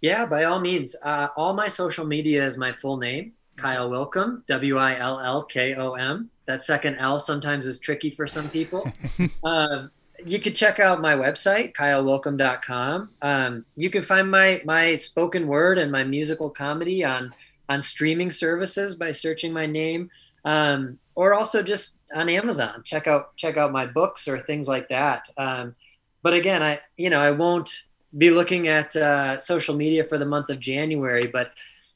Yeah, 0.00 0.26
by 0.26 0.44
all 0.44 0.60
means. 0.60 0.94
Uh, 1.02 1.28
all 1.36 1.54
my 1.54 1.68
social 1.68 2.04
media 2.04 2.44
is 2.44 2.58
my 2.58 2.72
full 2.72 2.98
name, 2.98 3.32
Kyle 3.56 3.88
Willkom, 3.88 4.46
W 4.46 4.76
I 4.76 4.98
L 4.98 5.18
L 5.18 5.44
K 5.44 5.74
O 5.76 5.94
M. 5.94 6.30
That 6.46 6.62
second 6.62 6.96
L 6.96 7.18
sometimes 7.18 7.66
is 7.66 7.78
tricky 7.78 8.10
for 8.10 8.26
some 8.26 8.50
people. 8.50 8.86
um, 9.44 9.90
you 10.24 10.40
could 10.40 10.54
check 10.54 10.78
out 10.78 11.00
my 11.00 11.14
website, 11.14 11.74
kylewillkom.com. 11.74 13.10
Um, 13.22 13.64
you 13.76 13.90
can 13.90 14.02
find 14.02 14.30
my 14.30 14.60
my 14.64 14.94
spoken 14.94 15.46
word 15.46 15.78
and 15.78 15.90
my 15.90 16.04
musical 16.04 16.50
comedy 16.50 17.04
on 17.04 17.32
on 17.68 17.80
streaming 17.80 18.30
services 18.30 18.94
by 18.94 19.10
searching 19.10 19.52
my 19.52 19.66
name, 19.66 20.10
um, 20.44 20.98
or 21.14 21.34
also 21.34 21.62
just 21.62 21.98
on 22.14 22.28
Amazon. 22.28 22.82
Check 22.84 23.06
out 23.06 23.36
check 23.36 23.56
out 23.56 23.72
my 23.72 23.86
books 23.86 24.28
or 24.28 24.40
things 24.40 24.68
like 24.68 24.88
that. 24.88 25.28
Um, 25.36 25.74
but 26.22 26.34
again, 26.34 26.62
I 26.62 26.80
you 26.96 27.10
know 27.10 27.20
I 27.20 27.30
won't 27.30 27.84
be 28.16 28.30
looking 28.30 28.68
at 28.68 28.94
uh, 28.96 29.38
social 29.38 29.74
media 29.74 30.04
for 30.04 30.18
the 30.18 30.24
month 30.24 30.50
of 30.50 30.60
January. 30.60 31.26
But 31.26 31.52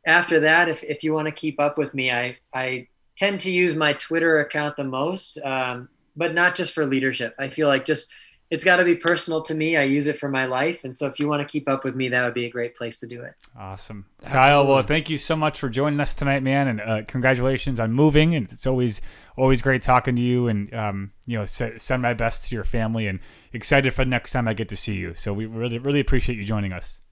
after 0.07 0.41
that, 0.41 0.69
if, 0.69 0.83
if 0.83 1.05
you 1.05 1.13
want 1.13 1.27
to 1.27 1.33
keep 1.33 1.61
up 1.61 1.79
with 1.79 1.95
me, 1.95 2.11
I, 2.11 2.39
I 2.53 2.89
tend 3.17 3.41
to 3.43 3.51
use 3.51 3.77
my 3.77 3.93
Twitter 3.95 4.41
account 4.41 4.77
the 4.77 4.85
most, 4.85 5.39
um, 5.45 5.89
but 6.17 6.35
not 6.35 6.55
just 6.55 6.73
for 6.73 6.85
leadership. 6.85 7.35
I 7.39 7.49
feel 7.51 7.69
like 7.69 7.85
just 7.85 8.09
it's 8.51 8.65
got 8.65 8.77
to 8.77 8.85
be 8.85 8.95
personal 8.95 9.43
to 9.43 9.55
me. 9.55 9.77
I 9.77 9.83
use 9.83 10.07
it 10.07 10.19
for 10.19 10.29
my 10.29 10.47
life. 10.47 10.85
And 10.85 10.97
so 10.97 11.07
if 11.07 11.21
you 11.21 11.29
want 11.29 11.47
to 11.47 11.51
keep 11.51 11.69
up 11.69 11.85
with 11.85 11.95
me, 11.95 12.09
that 12.09 12.25
would 12.25 12.35
be 12.35 12.47
a 12.47 12.51
great 12.51 12.75
place 12.75 12.99
to 13.01 13.07
do 13.07 13.23
it. 13.23 13.35
Awesome. 13.59 14.07
Kyle, 14.25 14.67
well, 14.67 14.83
thank 14.83 15.11
you 15.11 15.19
so 15.19 15.37
much 15.37 15.59
for 15.59 15.69
joining 15.69 16.01
us 16.01 16.15
tonight, 16.15 16.43
man. 16.43 16.69
And 16.69 16.81
uh, 16.81 17.03
congratulations 17.07 17.79
on 17.79 17.93
moving. 17.93 18.35
And 18.35 18.51
it's 18.51 18.67
always 18.67 19.01
always 19.37 19.61
great 19.61 19.83
talking 19.83 20.17
to 20.17 20.23
you. 20.23 20.49
And, 20.49 20.73
um, 20.75 21.13
you 21.27 21.39
know, 21.39 21.47
se- 21.47 21.79
send 21.79 22.03
my 22.03 22.15
best 22.15 22.49
to 22.49 22.55
your 22.55 22.65
family 22.65 23.07
and 23.07 23.21
excited 23.53 23.93
for 23.93 24.05
the 24.05 24.11
next 24.11 24.33
time 24.33 24.49
I 24.49 24.55
get 24.55 24.69
to 24.71 24.77
see 24.77 24.97
you. 24.97 25.15
So 25.15 25.33
we 25.33 25.47
really, 25.47 25.79
really 25.79 26.01
appreciate 26.01 26.37
you 26.39 26.45
joining 26.45 26.73
us. 26.73 27.03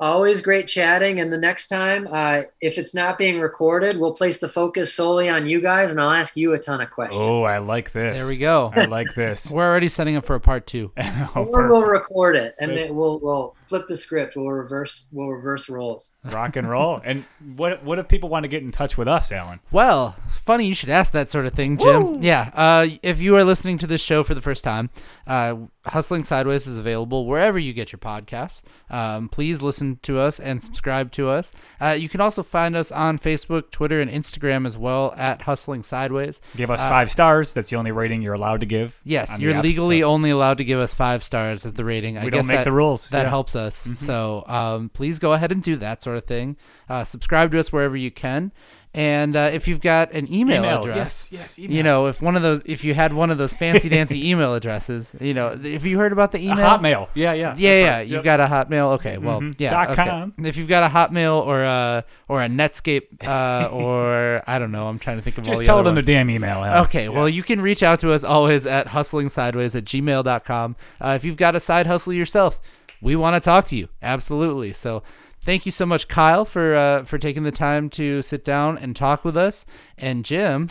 Always 0.00 0.40
great 0.40 0.66
chatting. 0.66 1.20
And 1.20 1.30
the 1.30 1.36
next 1.36 1.68
time, 1.68 2.08
uh, 2.10 2.42
if 2.62 2.78
it's 2.78 2.94
not 2.94 3.18
being 3.18 3.38
recorded, 3.38 4.00
we'll 4.00 4.14
place 4.14 4.38
the 4.38 4.48
focus 4.48 4.94
solely 4.94 5.28
on 5.28 5.46
you 5.46 5.60
guys 5.60 5.90
and 5.90 6.00
I'll 6.00 6.10
ask 6.10 6.38
you 6.38 6.54
a 6.54 6.58
ton 6.58 6.80
of 6.80 6.90
questions. 6.90 7.22
Oh, 7.22 7.42
I 7.42 7.58
like 7.58 7.92
this. 7.92 8.16
There 8.16 8.26
we 8.26 8.38
go. 8.38 8.72
I 8.74 8.86
like 8.86 9.14
this. 9.14 9.50
We're 9.52 9.68
already 9.68 9.88
setting 9.90 10.16
up 10.16 10.24
for 10.24 10.34
a 10.34 10.40
part 10.40 10.66
two. 10.66 10.92
Oh, 11.36 11.46
we'll 11.48 11.82
record 11.82 12.34
it 12.34 12.56
and 12.58 12.70
then 12.70 12.96
we'll, 12.96 13.20
we'll 13.20 13.54
flip 13.70 13.86
the 13.88 13.96
script. 13.96 14.34
We'll 14.36 14.50
reverse, 14.50 15.08
we'll 15.12 15.28
reverse 15.28 15.68
roles. 15.70 16.10
Rock 16.24 16.56
and 16.56 16.68
roll. 16.68 17.00
And 17.04 17.24
what 17.56 17.82
what 17.84 17.98
if 17.98 18.08
people 18.08 18.28
want 18.28 18.42
to 18.44 18.48
get 18.48 18.62
in 18.62 18.72
touch 18.72 18.98
with 18.98 19.08
us, 19.08 19.32
Alan? 19.32 19.60
Well, 19.70 20.16
funny 20.28 20.66
you 20.66 20.74
should 20.74 20.90
ask 20.90 21.12
that 21.12 21.30
sort 21.30 21.46
of 21.46 21.54
thing, 21.54 21.78
Jim. 21.78 22.16
Yeah. 22.20 22.50
Uh, 22.54 22.88
if 23.02 23.20
you 23.20 23.36
are 23.36 23.44
listening 23.44 23.78
to 23.78 23.86
this 23.86 24.02
show 24.02 24.22
for 24.22 24.34
the 24.34 24.40
first 24.40 24.64
time, 24.64 24.90
uh, 25.26 25.54
Hustling 25.86 26.24
Sideways 26.24 26.66
is 26.66 26.76
available 26.76 27.26
wherever 27.26 27.58
you 27.58 27.72
get 27.72 27.92
your 27.92 27.98
podcasts. 28.00 28.62
Um, 28.90 29.28
please 29.28 29.62
listen 29.62 29.98
to 30.02 30.18
us 30.18 30.38
and 30.40 30.62
subscribe 30.62 31.12
to 31.12 31.28
us. 31.28 31.52
Uh, 31.80 31.96
you 31.98 32.08
can 32.08 32.20
also 32.20 32.42
find 32.42 32.74
us 32.76 32.90
on 32.92 33.18
Facebook, 33.18 33.70
Twitter, 33.70 34.00
and 34.00 34.10
Instagram 34.10 34.66
as 34.66 34.76
well 34.76 35.14
at 35.16 35.42
Hustling 35.42 35.82
Sideways. 35.84 36.40
Give 36.56 36.70
us 36.70 36.80
five 36.80 37.10
stars. 37.10 37.54
That's 37.54 37.70
the 37.70 37.76
only 37.76 37.92
rating 37.92 38.20
you're 38.20 38.34
allowed 38.34 38.60
to 38.60 38.66
give. 38.66 38.96
Uh, 38.98 39.10
Yes, 39.20 39.38
you're 39.38 39.54
apps, 39.54 39.62
legally 39.62 40.00
so 40.00 40.08
only 40.08 40.30
allowed 40.30 40.58
to 40.58 40.64
give 40.64 40.78
us 40.80 40.92
five 40.92 41.22
stars 41.22 41.64
as 41.64 41.72
the 41.74 41.84
rating. 41.84 42.18
I 42.18 42.24
We 42.24 42.30
guess 42.30 42.42
don't 42.42 42.48
make 42.48 42.58
that, 42.58 42.64
the 42.64 42.72
rules. 42.72 43.08
That 43.10 43.22
Yeah. 43.24 43.28
helps 43.30 43.54
us. 43.56 43.59
So 43.68 44.44
um, 44.46 44.88
please 44.88 45.18
go 45.18 45.32
ahead 45.34 45.52
and 45.52 45.62
do 45.62 45.76
that 45.76 46.00
sort 46.02 46.16
of 46.16 46.24
thing. 46.24 46.56
Uh, 46.88 47.04
subscribe 47.04 47.50
to 47.52 47.58
us 47.58 47.72
wherever 47.72 47.96
you 47.96 48.10
can. 48.10 48.52
And 48.92 49.36
uh, 49.36 49.50
if 49.52 49.68
you've 49.68 49.80
got 49.80 50.10
an 50.14 50.26
email, 50.34 50.64
Email, 50.64 50.80
address, 50.80 51.28
yes, 51.30 51.56
yes, 51.56 51.58
you 51.60 51.80
know, 51.84 52.06
if 52.06 52.20
one 52.20 52.34
of 52.34 52.42
those, 52.42 52.60
if 52.66 52.82
you 52.82 52.92
had 52.92 53.12
one 53.12 53.30
of 53.30 53.38
those 53.38 53.54
fancy 53.54 53.88
dancy 53.96 54.28
email 54.28 54.52
addresses, 54.52 55.14
you 55.20 55.32
know, 55.32 55.56
if 55.62 55.86
you 55.86 55.96
heard 55.96 56.10
about 56.10 56.32
the 56.32 56.38
A 56.38 56.40
email, 56.40 56.56
Hotmail. 56.56 57.08
Yeah, 57.14 57.32
yeah. 57.34 57.54
yeah, 57.56 57.70
yeah, 57.70 57.90
right. 57.98 58.00
you've 58.08 58.24
Yep. 58.24 58.24
got 58.24 58.40
a 58.40 58.46
Hotmail. 58.46 58.94
Okay, 58.94 59.16
well, 59.18 59.40
Mhm. 59.40 59.54
yeah, 59.58 59.70
Dot 59.70 59.90
okay. 59.90 60.10
com. 60.10 60.34
If 60.38 60.56
you've 60.56 60.66
got 60.66 60.82
a 60.82 60.88
Hotmail 60.92 61.46
or 61.46 61.62
a 61.62 62.04
or 62.28 62.42
a 62.42 62.48
Netscape 62.48 63.24
uh, 63.24 63.68
or 63.72 64.42
I 64.48 64.58
don't 64.58 64.72
know, 64.72 64.88
I'm 64.88 64.98
trying 64.98 65.18
to 65.18 65.22
think 65.22 65.38
of 65.38 65.44
all 65.46 65.52
Just 65.52 65.60
the 65.60 65.66
tell 65.66 65.84
them 65.84 65.94
ones. 65.94 66.04
the 66.04 66.12
damn 66.12 66.28
email. 66.28 66.56
Alan. 66.64 66.84
Okay, 66.86 67.04
Yeah. 67.04 67.10
well, 67.10 67.28
you 67.28 67.44
can 67.44 67.60
reach 67.60 67.84
out 67.84 68.00
to 68.00 68.12
us 68.12 68.24
always 68.24 68.66
at 68.66 68.88
hustlingsideways 68.88 69.76
at 69.76 69.84
gmail.com. 69.84 70.74
Uh, 71.00 71.12
if 71.14 71.24
you've 71.24 71.36
got 71.36 71.54
a 71.54 71.60
side 71.60 71.86
hustle 71.86 72.12
yourself, 72.12 72.58
we 73.00 73.16
want 73.16 73.34
to 73.34 73.40
talk 73.40 73.66
to 73.66 73.76
you. 73.76 73.88
Absolutely. 74.02 74.72
So 74.72 75.02
thank 75.40 75.66
you 75.66 75.72
so 75.72 75.86
much, 75.86 76.08
Kyle, 76.08 76.44
for 76.44 76.74
uh, 76.74 77.04
for 77.04 77.18
taking 77.18 77.42
the 77.42 77.52
time 77.52 77.90
to 77.90 78.22
sit 78.22 78.44
down 78.44 78.78
and 78.78 78.94
talk 78.94 79.24
with 79.24 79.36
us. 79.36 79.64
And 79.98 80.24
Jim, 80.24 80.68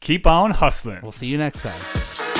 keep 0.00 0.26
on 0.26 0.52
hustling. 0.52 1.00
we'll 1.02 1.12
see 1.12 1.26
you 1.26 1.38
next 1.38 1.62
time. 1.62 2.31